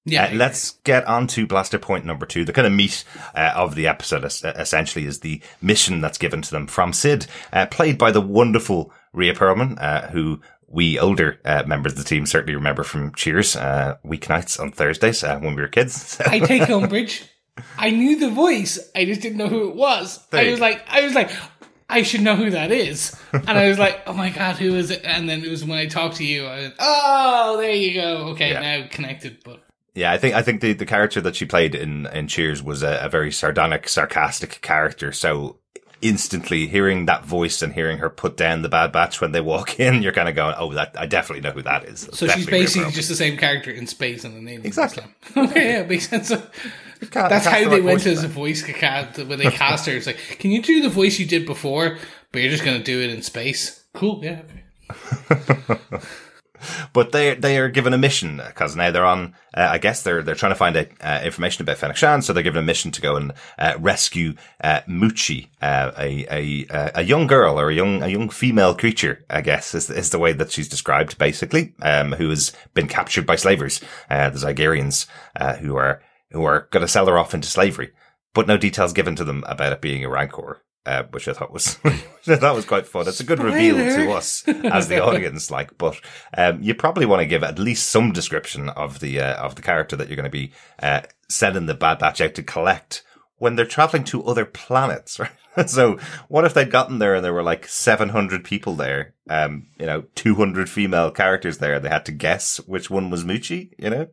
Yeah 0.06 0.26
Uh, 0.26 0.36
let's 0.36 0.72
get 0.84 1.06
on 1.06 1.28
to 1.28 1.48
blaster 1.48 1.80
point 1.80 2.06
number 2.06 2.26
two. 2.26 2.44
The 2.46 2.54
kind 2.54 2.68
of 2.68 2.74
meat 2.74 3.04
uh, 3.36 3.52
of 3.56 3.76
the 3.76 3.88
episode 3.88 4.26
es- 4.26 4.44
essentially 4.44 5.06
is 5.06 5.20
the 5.22 5.42
mission 5.62 6.02
that's 6.02 6.18
given 6.18 6.42
to 6.42 6.52
them 6.52 6.68
from 6.68 6.94
Sid, 6.94 7.28
uh, 7.52 7.66
played 7.68 7.98
by 7.98 8.12
the 8.12 8.22
wonderful 8.22 8.92
Rhea 9.14 9.34
Perlman, 9.34 9.78
uh, 9.82 10.08
who 10.08 10.42
we 10.68 10.98
older 11.00 11.40
uh, 11.46 11.64
members 11.68 11.94
of 11.94 12.00
the 12.00 12.04
team 12.04 12.26
certainly 12.26 12.56
remember 12.56 12.84
from 12.84 13.14
Cheers 13.14 13.56
uh, 13.56 13.98
weeknights 14.06 14.60
on 14.60 14.72
Thursdays 14.72 15.24
uh, 15.24 15.38
when 15.40 15.56
we 15.56 15.62
were 15.62 15.68
kids. 15.68 15.94
So- 15.94 16.24
I 16.28 16.40
take 16.40 16.70
umbrage. 16.70 17.24
I 17.78 17.92
knew 17.92 18.20
the 18.20 18.32
voice. 18.32 18.80
I 18.96 19.06
just 19.06 19.22
didn't 19.22 19.38
know 19.38 19.48
who 19.48 19.70
it 19.70 19.76
was. 19.76 20.26
There 20.32 20.42
I 20.44 20.50
was 20.50 20.60
go. 20.60 20.66
like, 20.66 20.84
I 20.90 21.02
was 21.04 21.14
like, 21.14 21.30
I 21.88 22.02
should 22.02 22.22
know 22.22 22.36
who 22.36 22.50
that 22.50 22.72
is. 22.72 23.16
And 23.32 23.52
I 23.52 23.68
was 23.70 23.78
like, 23.78 24.02
oh 24.08 24.14
my 24.14 24.32
god, 24.32 24.56
who 24.56 24.74
is 24.74 24.90
it? 24.90 25.02
And 25.06 25.30
then 25.30 25.44
it 25.44 25.50
was 25.52 25.64
when 25.64 25.78
I 25.78 25.86
talked 25.86 26.16
to 26.16 26.26
you. 26.26 26.48
I 26.48 26.62
went, 26.62 26.74
oh, 26.80 27.58
there 27.60 27.76
you 27.76 27.94
go. 27.94 28.18
Okay, 28.30 28.52
Yeah. 28.52 28.60
now 28.80 28.88
connected. 28.90 29.44
But 29.46 29.63
Yeah, 29.96 30.12
I 30.12 30.18
think 30.18 30.34
I 30.34 30.42
think 30.42 30.62
the, 30.62 30.74
the 30.74 30.86
character 30.86 31.22
that 31.22 31.36
she 31.36 31.46
played 31.46 31.76
in, 31.76 32.08
in 32.08 32.28
Cheers 32.28 32.64
was 32.64 32.82
a, 32.82 33.00
a 33.04 33.10
very 33.10 33.32
sardonic, 33.32 33.88
sarcastic 33.88 34.60
character. 34.62 35.12
So 35.12 35.58
instantly 36.04 36.68
hearing 36.68 37.06
that 37.06 37.24
voice 37.24 37.62
and 37.62 37.74
hearing 37.74 38.00
her 38.00 38.10
put 38.10 38.36
down 38.36 38.62
the 38.62 38.70
Bad 38.70 38.92
Batch 38.92 39.22
when 39.22 39.32
they 39.32 39.42
walk 39.42 39.80
in, 39.80 40.04
you're 40.04 40.12
kind 40.12 40.30
of 40.30 40.36
going, 40.36 40.56
"Oh, 40.58 40.74
that 40.74 40.96
I 40.98 41.06
definitely 41.06 41.42
know 41.42 41.52
who 41.52 41.62
that 41.64 41.86
is." 41.86 42.06
That's 42.06 42.20
so 42.20 42.28
she's 42.28 42.46
basically 42.46 42.92
just 42.92 43.10
the 43.10 43.16
same 43.16 43.38
character 43.38 43.72
in 43.72 43.88
space 43.88 44.24
and 44.24 44.36
the 44.36 44.42
name. 44.42 44.62
Exactly. 44.64 45.04
Okay, 45.36 45.74
yeah, 45.74 45.84
makes 45.84 46.08
sense. 46.10 46.30
That's 47.12 47.46
how 47.46 47.60
the 47.60 47.70
they 47.70 47.76
right 47.76 47.84
went 47.84 48.06
as 48.06 48.24
a 48.24 48.28
voice 48.28 48.62
cast 48.64 49.18
when 49.18 49.40
they 49.40 49.52
cast 49.52 49.86
her. 49.88 49.94
It's 49.94 50.06
like, 50.06 50.18
can 50.40 50.52
you 50.52 50.62
do 50.62 50.82
the 50.82 50.90
voice 50.90 51.20
you 51.20 51.26
did 51.26 51.46
before, 51.46 51.98
but 52.32 52.42
you're 52.42 52.52
just 52.52 52.64
going 52.64 52.78
to 52.78 52.84
do 52.84 53.02
it 53.02 53.10
in 53.10 53.22
space? 53.22 53.84
Cool, 53.94 54.24
yeah. 54.24 54.42
But 56.94 57.12
they 57.12 57.36
they 57.36 57.58
are 57.58 57.70
given 57.70 57.94
a 57.94 57.98
mission 57.98 58.38
because 58.38 58.76
now 58.76 58.92
they're 58.92 59.06
on. 59.06 59.36
Uh, 59.56 59.68
I 59.72 59.78
guess 59.78 60.04
they're 60.04 60.22
they're 60.22 60.36
trying 60.36 60.52
to 60.52 60.58
find 60.58 60.76
out 60.76 60.88
uh, 61.02 61.22
information 61.24 61.62
about 61.62 61.78
Fennec 61.78 61.98
Shand, 61.98 62.24
so 62.24 62.34
they're 62.34 62.44
given 62.44 62.64
a 62.64 62.66
mission 62.66 62.92
to 62.92 63.02
go 63.02 63.16
and 63.16 63.34
uh, 63.58 63.76
rescue 63.80 64.34
uh, 64.64 64.82
uh, 64.88 65.92
a 65.98 66.26
a 66.30 66.68
uh, 66.70 66.92
a 66.96 67.04
young 67.04 67.28
girl 67.28 67.60
or 67.60 67.70
a 67.70 67.74
young 67.74 68.02
a 68.02 68.08
young 68.08 68.30
female 68.30 68.76
creature. 68.76 69.26
I 69.30 69.42
guess 69.42 69.74
is 69.74 69.90
is 69.90 70.10
the 70.10 70.20
way 70.20 70.34
that 70.34 70.52
she's 70.52 70.70
described, 70.70 71.18
basically, 71.18 71.74
um, 71.82 72.14
who 72.14 72.30
has 72.30 72.52
been 72.74 72.88
captured 72.88 73.26
by 73.26 73.36
slavers, 73.36 73.82
uh, 74.10 74.30
the 74.30 74.40
Zygerians, 74.40 75.08
uh, 75.36 75.56
who 75.56 75.76
are 75.76 76.02
who 76.32 76.44
are 76.44 76.68
going 76.72 76.82
to 76.82 76.88
sell 76.88 77.08
her 77.08 77.18
off 77.18 77.34
into 77.34 77.48
slavery. 77.48 77.92
But 78.34 78.48
no 78.48 78.58
details 78.58 78.94
given 78.94 79.16
to 79.18 79.24
them 79.24 79.44
about 79.48 79.74
it 79.74 79.82
being 79.82 80.04
a 80.04 80.10
rancor. 80.10 80.64
Uh, 80.86 81.04
which 81.12 81.30
I 81.30 81.34
thought 81.34 81.54
was 81.54 81.78
that 82.26 82.54
was 82.54 82.66
quite 82.66 82.86
fun. 82.86 83.08
It's 83.08 83.22
a 83.22 83.24
good 83.24 83.42
reveal 83.42 83.78
to 83.78 84.12
us 84.12 84.46
as 84.48 84.90
the 84.90 85.02
audience, 85.02 85.50
like. 85.50 85.78
But 85.78 85.98
um, 86.38 86.62
you 86.62 86.76
probably 86.76 87.06
want 87.06 87.22
to 87.22 87.26
give 87.26 87.42
at 87.42 87.58
least 87.58 87.90
some 87.90 88.12
description 88.12 88.68
of 88.68 89.00
the 89.00 89.22
uh, 89.22 89.36
of 89.36 89.56
the 89.56 89.62
character 89.62 89.96
that 89.96 90.10
you're 90.10 90.18
going 90.18 90.26
to 90.26 90.30
be 90.30 90.52
uh, 90.82 91.04
sending 91.30 91.68
the 91.68 91.74
Bad 91.74 92.00
Batch 92.00 92.20
out 92.20 92.36
to 92.36 92.44
collect 92.44 93.04
when 93.38 93.56
they're 93.56 93.66
traveling 93.66 94.06
to 94.06 94.24
other 94.24 94.46
planets, 94.46 95.20
right? 95.56 95.70
so 95.70 96.00
what 96.30 96.46
if 96.46 96.54
they'd 96.54 96.72
gotten 96.72 97.00
there 97.00 97.16
and 97.16 97.26
there 97.26 97.34
were 97.34 97.44
like 97.44 97.68
700 97.68 98.44
people 98.44 98.76
there, 98.76 99.14
um, 99.30 99.68
you 99.78 99.86
know, 99.86 100.04
200 100.16 100.70
female 100.70 101.12
characters 101.12 101.58
there. 101.58 101.80
They 101.80 101.90
had 101.90 102.06
to 102.06 102.12
guess 102.12 102.58
which 102.62 102.90
one 102.90 103.10
was 103.10 103.24
Muchi, 103.24 103.72
you 103.78 103.90
know? 103.90 104.08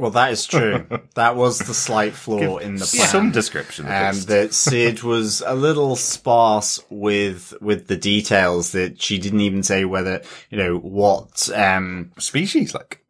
Well, 0.00 0.12
that 0.12 0.32
is 0.32 0.46
true. 0.46 0.86
that 1.14 1.36
was 1.36 1.58
the 1.58 1.74
slight 1.74 2.14
flaw 2.14 2.56
in 2.56 2.76
the 2.76 2.86
plan. 2.86 3.08
Some 3.08 3.30
description. 3.32 3.86
and 3.86 4.16
least. 4.16 4.28
that 4.28 4.54
Sid 4.54 5.02
was 5.02 5.42
a 5.46 5.54
little 5.54 5.94
sparse 5.94 6.82
with 6.88 7.52
with 7.60 7.86
the 7.86 7.96
details 7.96 8.72
that 8.72 9.02
she 9.02 9.18
didn't 9.18 9.40
even 9.40 9.62
say 9.62 9.84
whether 9.84 10.22
you 10.48 10.56
know 10.56 10.78
what 10.78 11.50
um 11.54 12.12
species, 12.18 12.74
like. 12.74 13.04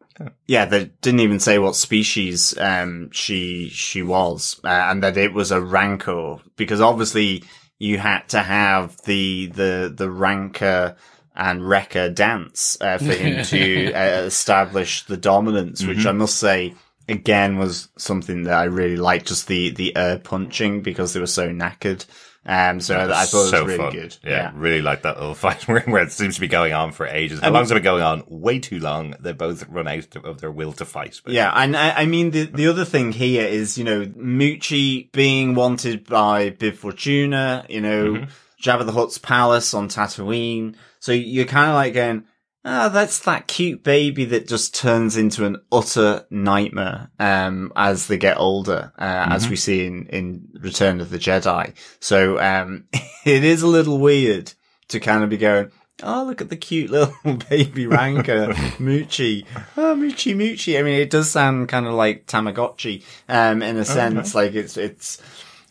yeah 0.47 0.65
that 0.65 0.99
didn't 1.01 1.21
even 1.21 1.39
say 1.39 1.57
what 1.57 1.75
species 1.75 2.55
um 2.57 3.09
she 3.11 3.69
she 3.69 4.03
was 4.03 4.59
uh, 4.65 4.67
and 4.67 5.01
that 5.01 5.17
it 5.17 5.33
was 5.33 5.51
a 5.51 5.61
rancor 5.61 6.35
because 6.57 6.81
obviously 6.81 7.43
you 7.79 7.97
had 7.97 8.27
to 8.27 8.39
have 8.39 8.95
the 9.05 9.47
the 9.47 9.91
the 9.95 10.11
rancor 10.11 10.95
and 11.35 11.67
wrecker 11.67 12.09
dance 12.09 12.77
uh, 12.81 12.97
for 12.97 13.13
him 13.13 13.43
to 13.45 13.93
uh, 13.93 14.23
establish 14.23 15.03
the 15.05 15.17
dominance 15.17 15.85
which 15.85 16.05
i 16.05 16.11
must 16.11 16.37
say 16.37 16.73
again 17.07 17.57
was 17.57 17.89
something 17.97 18.43
that 18.43 18.53
i 18.53 18.63
really 18.65 18.97
liked 18.97 19.27
just 19.27 19.47
the 19.47 19.71
the 19.71 19.95
air 19.95 20.19
punching 20.19 20.81
because 20.81 21.13
they 21.13 21.19
were 21.19 21.27
so 21.27 21.49
knackered 21.49 22.05
um 22.45 22.81
so 22.81 22.97
i, 22.97 23.21
I 23.21 23.25
thought 23.25 23.47
it 23.47 23.51
was 23.51 23.65
really 23.65 23.77
fun. 23.77 23.91
good 23.91 24.17
Yeah, 24.23 24.51
really 24.55 24.81
like 24.81 25.03
that 25.03 25.17
little 25.19 25.35
fight 25.45 25.67
where, 25.67 25.97
it 26.01 26.11
seems 26.11 26.35
to 26.35 26.41
be 26.41 26.47
going 26.47 26.73
on 26.73 26.91
for 26.91 27.05
ages. 27.05 27.39
How 27.39 27.51
long's 27.51 27.69
it 27.69 27.75
been 27.75 27.83
going 27.83 28.01
on? 28.01 28.23
Way 28.27 28.57
too 28.57 28.79
long. 28.79 29.13
They 29.19 29.31
both 29.31 29.67
run 29.69 29.87
out 29.87 30.15
of 30.15 30.41
their 30.41 30.51
will 30.51 30.73
to 30.73 30.85
fight. 30.85 31.21
But 31.23 31.33
Yeah, 31.33 31.51
and 31.53 31.77
I, 31.77 31.91
I 31.91 32.05
mean 32.07 32.31
the 32.31 32.45
the 32.45 32.65
other 32.65 32.83
thing 32.83 33.11
here 33.11 33.45
is 33.45 33.77
you 33.77 33.83
know 33.83 34.05
Muchi 34.05 35.11
being 35.11 35.53
wanted 35.53 36.05
by 36.05 36.49
Bib 36.49 36.73
Fortuna, 36.73 37.63
you 37.69 37.81
know 37.81 38.25
Jabba 38.61 38.85
the 38.85 38.91
Hutt's 38.91 39.17
palace 39.17 39.73
on 39.73 39.87
Tatooine. 39.87 40.75
So 41.01 41.11
you're 41.11 41.45
kind 41.45 41.69
of 41.69 41.75
like 41.75 41.95
going, 41.95 42.25
ah, 42.63 42.89
that's 42.89 43.19
that 43.21 43.47
cute 43.47 43.83
baby 43.83 44.23
that 44.25 44.47
just 44.47 44.75
turns 44.75 45.17
into 45.17 45.45
an 45.45 45.57
utter 45.71 46.25
nightmare 46.29 47.09
um, 47.19 47.73
as 47.75 48.05
they 48.05 48.17
get 48.17 48.37
older, 48.37 48.93
uh, 48.99 49.27
as 49.29 49.49
we 49.49 49.55
see 49.55 49.85
in 49.85 50.05
in 50.07 50.47
Return 50.59 51.01
of 51.01 51.09
the 51.09 51.17
Jedi. 51.17 51.73
So 51.99 52.39
um, 52.39 52.85
it 53.25 53.43
is 53.43 53.63
a 53.63 53.67
little 53.67 53.97
weird 53.97 54.53
to 54.89 54.99
kind 54.99 55.23
of 55.23 55.29
be 55.29 55.37
going. 55.37 55.71
Oh, 56.03 56.23
look 56.23 56.41
at 56.41 56.49
the 56.49 56.55
cute 56.55 56.89
little 56.91 57.13
baby 57.49 57.87
Rancor, 57.87 58.47
Muchi. 58.79 59.45
Oh, 59.77 59.95
Muchi, 59.95 60.35
Muchi. 60.35 60.79
I 60.79 60.83
mean, 60.83 60.99
it 60.99 61.09
does 61.09 61.31
sound 61.31 61.67
kind 61.67 61.87
of 61.87 61.93
like 61.93 62.27
Tamagotchi, 62.27 63.03
um, 63.27 63.61
in 63.61 63.77
a 63.77 63.85
sense. 63.85 64.33
Like 64.33 64.53
it's, 64.53 64.77
it's, 64.77 65.21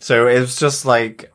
so 0.01 0.27
it 0.27 0.39
was 0.41 0.57
just 0.57 0.85
like, 0.85 1.33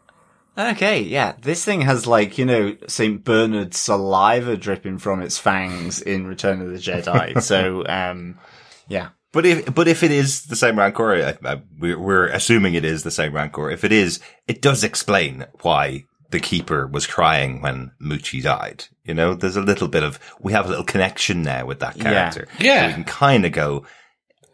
okay, 0.58 1.02
yeah, 1.02 1.34
this 1.42 1.64
thing 1.66 1.82
has 1.82 2.08
like, 2.08 2.38
you 2.38 2.46
know, 2.46 2.76
St. 2.88 3.24
Bernard's 3.24 3.78
saliva 3.80 4.58
dripping 4.58 4.98
from 5.00 5.22
its 5.22 5.38
fangs 5.38 6.02
in 6.02 6.28
Return 6.28 6.62
of 6.62 6.70
the 6.72 6.78
Jedi. 6.78 7.42
so, 7.44 7.86
um, 7.88 8.40
yeah. 8.88 9.10
But 9.32 9.46
if 9.46 9.76
but 9.76 9.88
if 9.90 10.02
it 10.02 10.12
is 10.12 10.44
the 10.46 10.56
same 10.56 10.80
Rancor, 10.80 11.14
I, 11.14 11.38
I, 11.50 11.62
we're, 11.78 12.00
we're 12.00 12.28
assuming 12.28 12.74
it 12.74 12.86
is 12.86 13.04
the 13.04 13.12
same 13.12 13.34
Rancor. 13.34 13.70
If 13.70 13.84
it 13.84 13.92
is, 13.92 14.22
it 14.48 14.62
does 14.62 14.82
explain 14.84 15.46
why 15.62 16.06
the 16.32 16.40
keeper 16.40 16.88
was 16.88 17.06
crying 17.06 17.62
when 17.62 17.92
Muchi 18.02 18.42
died. 18.42 18.86
You 19.04 19.14
know, 19.14 19.34
there's 19.34 19.58
a 19.58 19.62
little 19.62 19.90
bit 19.90 20.04
of 20.04 20.20
we 20.40 20.54
have 20.54 20.66
a 20.66 20.70
little 20.70 20.86
connection 20.86 21.44
now 21.44 21.66
with 21.66 21.80
that 21.82 21.98
Yeah. 21.98 22.04
character. 22.04 22.48
Yeah. 22.60 22.82
so 22.84 22.88
we 22.88 22.94
can 22.94 23.04
kind 23.04 23.46
of 23.46 23.52
go. 23.52 23.86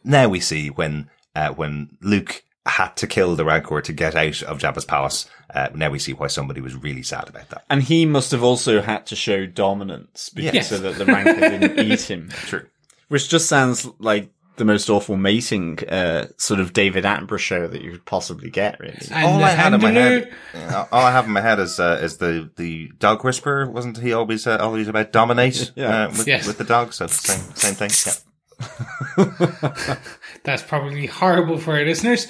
Now 0.03 0.27
we 0.29 0.39
see 0.39 0.69
when 0.69 1.11
uh, 1.35 1.49
when 1.49 1.95
Luke 2.01 2.43
had 2.65 2.95
to 2.97 3.07
kill 3.07 3.35
the 3.35 3.43
Rancor 3.45 3.81
to 3.81 3.93
get 3.93 4.15
out 4.15 4.43
of 4.43 4.59
Jabba's 4.59 4.85
palace. 4.85 5.27
Uh, 5.53 5.69
now 5.73 5.89
we 5.89 5.99
see 5.99 6.13
why 6.13 6.27
somebody 6.27 6.61
was 6.61 6.75
really 6.75 7.03
sad 7.03 7.27
about 7.27 7.49
that. 7.49 7.65
And 7.69 7.81
he 7.83 8.05
must 8.05 8.31
have 8.31 8.43
also 8.43 8.81
had 8.81 9.05
to 9.07 9.15
show 9.15 9.45
dominance 9.45 10.29
because 10.29 10.53
Yes. 10.53 10.69
so 10.69 10.77
that 10.77 10.95
the 10.95 11.05
Rancor 11.05 11.39
didn't 11.39 11.79
eat 11.91 12.01
him. 12.01 12.29
True. 12.29 12.67
Which 13.07 13.27
just 13.29 13.49
sounds 13.49 13.87
like 13.99 14.29
the 14.57 14.65
most 14.65 14.89
awful 14.89 15.17
mating, 15.17 15.79
uh, 15.89 16.27
sort 16.37 16.59
of 16.59 16.71
David 16.71 17.03
Attenborough 17.03 17.39
show 17.39 17.67
that 17.67 17.81
you 17.81 17.91
could 17.91 18.05
possibly 18.05 18.49
get, 18.51 18.79
really. 18.79 18.97
And 19.09 19.25
all 19.25 19.43
I 19.43 19.49
had 19.49 19.73
in 19.73 19.81
my 19.81 19.91
head, 19.91 20.31
all 20.91 21.03
I 21.05 21.11
have 21.11 21.25
in 21.25 21.31
my 21.31 21.41
head 21.41 21.57
is 21.59 21.79
uh, 21.79 21.99
is 22.01 22.17
the 22.17 22.49
the 22.57 22.91
dog 22.99 23.23
whisperer. 23.23 23.69
Wasn't 23.69 23.97
he 23.97 24.13
always 24.13 24.45
uh, 24.45 24.57
always 24.61 24.87
about 24.87 25.11
dominate 25.11 25.71
Yeah. 25.75 26.03
uh, 26.05 26.09
with, 26.09 26.27
Yes. 26.27 26.45
with 26.45 26.57
the 26.59 26.63
dog? 26.63 26.93
So 26.93 27.07
same 27.07 27.39
same 27.55 27.73
thing. 27.75 27.89
Yeah. 28.05 28.13
That's 30.43 30.63
probably 30.63 31.05
horrible 31.07 31.57
for 31.57 31.73
our 31.73 31.83
listeners. 31.85 32.27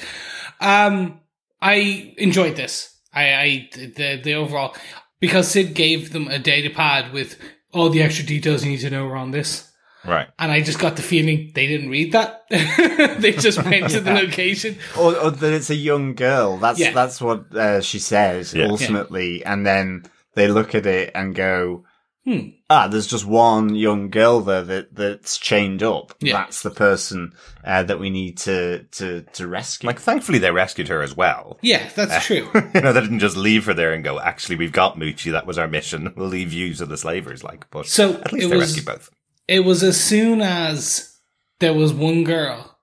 Um, 0.60 1.20
I 1.62 2.14
enjoyed 2.18 2.56
this. 2.56 2.96
I, 3.14 3.34
I 3.34 3.70
the 3.74 4.22
the 4.24 4.34
overall 4.36 4.76
because 5.20 5.48
Sid 5.50 5.74
gave 5.74 6.14
them 6.14 6.28
a 6.28 6.40
data 6.40 6.70
pad 6.70 7.14
with 7.14 7.38
all 7.74 7.90
the 7.90 8.02
extra 8.02 8.26
details 8.26 8.64
you 8.64 8.72
need 8.72 8.80
to 8.82 8.90
know 8.90 9.08
around 9.08 9.32
this. 9.32 9.68
Right. 10.04 10.28
And 10.40 10.52
I 10.52 10.62
just 10.62 10.80
got 10.80 10.96
the 10.96 11.04
feeling 11.04 11.52
they 11.54 11.68
didn't 11.68 11.90
read 11.92 12.14
that. 12.14 12.46
they 12.50 13.34
just 13.34 13.64
went 13.64 13.92
to 13.92 14.00
the 14.00 14.14
location. 14.24 14.78
or, 14.98 15.16
or 15.16 15.30
that 15.30 15.54
it's 15.54 15.70
a 15.70 15.76
young 15.76 16.16
girl. 16.16 16.58
That's 16.58 16.80
Yeah. 16.80 16.92
that's 16.92 17.22
what 17.22 17.56
uh, 17.56 17.82
she 17.82 18.00
says 18.00 18.54
Yeah. 18.54 18.66
ultimately, 18.68 19.46
and 19.46 19.66
then 19.66 20.04
they 20.34 20.48
look 20.48 20.74
at 20.74 20.88
it 20.88 21.12
and 21.14 21.36
go, 21.36 21.84
Hmm. 22.24 22.50
"Ah, 22.70 22.88
there's 22.88 23.08
just 23.08 23.26
one 23.26 23.74
young 23.74 24.12
girl 24.12 24.42
there 24.42 24.62
that 24.62 24.94
that's 24.94 25.40
chained 25.40 25.82
up. 25.82 26.14
Yeah. 26.20 26.34
That's 26.34 26.62
the 26.62 26.70
person 26.70 27.34
uh, 27.66 27.82
that 27.84 28.00
we 28.00 28.12
need 28.12 28.38
to 28.40 28.84
to 28.84 29.24
to 29.34 29.48
rescue." 29.48 29.88
Like, 29.88 30.00
thankfully, 30.00 30.38
they 30.38 30.52
rescued 30.52 30.88
her 30.90 31.02
as 31.02 31.18
well. 31.18 31.58
Yeah, 31.62 31.90
that's 31.96 32.24
true. 32.26 32.48
you 32.76 32.82
know, 32.82 32.94
they 32.94 33.02
didn't 33.02 33.20
just 33.20 33.38
leave 33.38 33.66
her 33.66 33.74
there 33.74 33.92
and 33.94 34.04
go, 34.04 34.20
actually, 34.20 34.56
we've 34.58 34.72
got 34.72 34.98
Muchi. 34.98 35.32
That 35.32 35.48
was 35.48 35.58
our 35.58 35.68
mission. 35.68 36.14
We'll 36.18 36.28
leave 36.30 36.54
you 36.54 36.74
to 36.76 36.86
the 36.86 36.98
slavers. 36.98 37.44
Like, 37.44 37.70
but 37.72 37.88
So 37.88 38.12
at 38.14 38.32
least 38.34 38.46
it 38.46 38.50
they 38.50 38.56
was- 38.58 38.66
rescued 38.68 38.86
both. 38.86 39.10
it 39.48 39.62
was 39.62 39.82
as 39.82 40.00
soon 40.00 40.42
as 40.42 41.18
there 41.60 41.74
was 41.74 41.92
one 41.94 42.24
girl 42.24 42.78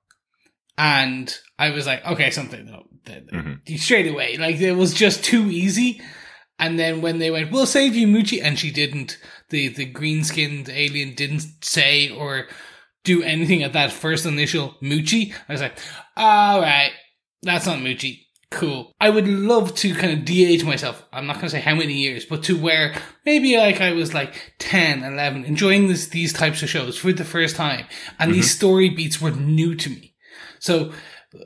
and 0.76 1.32
I 1.58 1.70
was 1.70 1.86
like, 1.86 2.04
okay, 2.06 2.30
something 2.30 2.66
no, 2.66 2.84
th- 3.04 3.24
th- 3.66 3.80
straight 3.80 4.06
away. 4.12 4.36
Like 4.36 4.56
it 4.60 4.72
was 4.72 4.94
just 4.94 5.24
too 5.24 5.50
easy. 5.50 6.00
And 6.58 6.78
then 6.78 7.00
when 7.00 7.18
they 7.18 7.30
went, 7.30 7.52
we'll 7.52 7.66
save 7.66 7.94
you, 7.94 8.06
Muchi, 8.06 8.42
and 8.42 8.58
she 8.58 8.70
didn't, 8.70 9.18
the, 9.50 9.68
the 9.68 9.84
green 9.84 10.24
skinned 10.24 10.68
alien 10.68 11.14
didn't 11.14 11.44
say 11.62 12.10
or 12.10 12.46
do 13.04 13.22
anything 13.22 13.62
at 13.62 13.72
that 13.74 13.92
first 13.92 14.26
initial 14.26 14.74
Muchi. 14.82 15.32
I 15.48 15.52
was 15.52 15.60
like, 15.60 15.78
all 16.16 16.60
right, 16.60 16.90
that's 17.42 17.66
not 17.66 17.78
Muchi. 17.78 18.24
Cool. 18.50 18.94
I 18.98 19.10
would 19.10 19.28
love 19.28 19.74
to 19.76 19.94
kind 19.94 20.18
of 20.18 20.24
de-age 20.24 20.64
myself. 20.64 21.04
I'm 21.12 21.26
not 21.26 21.34
going 21.34 21.46
to 21.46 21.50
say 21.50 21.60
how 21.60 21.74
many 21.74 21.94
years, 21.94 22.24
but 22.24 22.42
to 22.44 22.58
where 22.58 22.94
maybe 23.26 23.56
like 23.58 23.80
I 23.80 23.92
was 23.92 24.14
like 24.14 24.54
10, 24.58 25.04
11, 25.04 25.44
enjoying 25.44 25.88
this, 25.88 26.08
these 26.08 26.32
types 26.32 26.62
of 26.62 26.70
shows 26.70 26.96
for 26.96 27.12
the 27.12 27.24
first 27.24 27.56
time. 27.56 27.86
And 28.18 28.32
these 28.32 28.46
mm-hmm. 28.46 28.56
story 28.56 28.88
beats 28.88 29.20
were 29.20 29.32
new 29.32 29.74
to 29.74 29.90
me. 29.90 30.14
So 30.60 30.92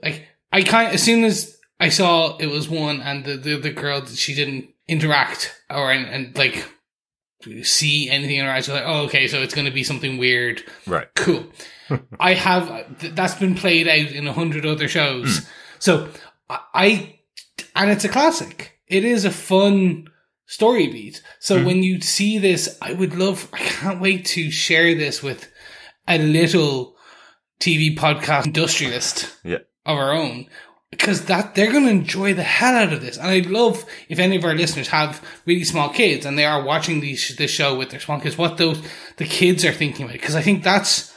like 0.02 0.28
I 0.52 0.62
kind 0.62 0.92
as 0.92 1.02
soon 1.02 1.24
as 1.24 1.58
I 1.80 1.88
saw 1.88 2.36
it 2.36 2.46
was 2.46 2.68
one 2.68 3.00
and 3.00 3.24
the, 3.24 3.36
the, 3.36 3.56
the 3.56 3.70
girl, 3.72 4.06
she 4.06 4.34
didn't 4.34 4.71
interact 4.88 5.54
or, 5.70 5.90
and, 5.92 6.06
and 6.06 6.36
like 6.36 6.64
see 7.62 8.08
anything 8.10 8.36
in 8.36 8.44
her 8.44 8.50
eyes. 8.50 8.68
I 8.68 8.72
was 8.72 8.80
like, 8.82 8.88
oh, 8.88 9.04
okay, 9.06 9.26
so 9.28 9.42
it's 9.42 9.54
going 9.54 9.64
to 9.66 9.72
be 9.72 9.84
something 9.84 10.18
weird 10.18 10.62
Right. 10.86 11.08
cool. 11.14 11.46
I 12.20 12.34
have 12.34 12.98
th- 13.00 13.14
that's 13.14 13.34
been 13.34 13.54
played 13.54 13.88
out 13.88 14.12
in 14.12 14.26
a 14.26 14.32
hundred 14.32 14.64
other 14.66 14.88
shows. 14.88 15.38
Hmm. 15.38 15.44
So 15.78 16.08
I, 16.48 16.58
I 16.74 17.18
and 17.74 17.90
it's 17.90 18.04
a 18.04 18.08
classic. 18.08 18.78
It 18.86 19.04
is 19.04 19.24
a 19.24 19.30
fun 19.30 20.08
story 20.46 20.86
beat. 20.88 21.22
So 21.40 21.58
hmm. 21.58 21.64
when 21.66 21.82
you 21.82 22.00
see 22.00 22.38
this, 22.38 22.78
I 22.80 22.92
would 22.92 23.14
love. 23.16 23.48
I 23.52 23.58
can't 23.58 24.00
wait 24.00 24.24
to 24.26 24.50
share 24.50 24.94
this 24.94 25.22
with 25.22 25.50
a 26.08 26.18
little 26.18 26.96
TV 27.60 27.96
podcast 27.96 28.46
industrialist 28.46 29.34
Yeah. 29.44 29.58
of 29.86 29.96
our 29.96 30.12
own. 30.12 30.46
Because 30.92 31.24
that 31.24 31.54
they're 31.56 31.72
going 31.72 31.86
to 31.86 31.90
enjoy 31.90 32.34
the 32.34 32.44
hell 32.44 32.76
out 32.76 32.92
of 32.92 33.00
this, 33.00 33.16
and 33.16 33.26
I'd 33.26 33.46
love 33.46 33.84
if 34.08 34.18
any 34.20 34.36
of 34.36 34.44
our 34.44 34.54
listeners 34.54 34.88
have 34.88 35.26
really 35.46 35.64
small 35.64 35.88
kids 35.88 36.24
and 36.24 36.38
they 36.38 36.44
are 36.44 36.62
watching 36.62 37.00
these 37.00 37.34
this 37.36 37.50
show 37.50 37.76
with 37.76 37.90
their 37.90 37.98
small 37.98 38.20
kids, 38.20 38.38
what 38.38 38.58
those 38.58 38.80
the 39.16 39.24
kids 39.24 39.64
are 39.64 39.72
thinking 39.72 40.04
about. 40.04 40.12
Because 40.12 40.36
I 40.36 40.42
think 40.42 40.62
that's 40.62 41.12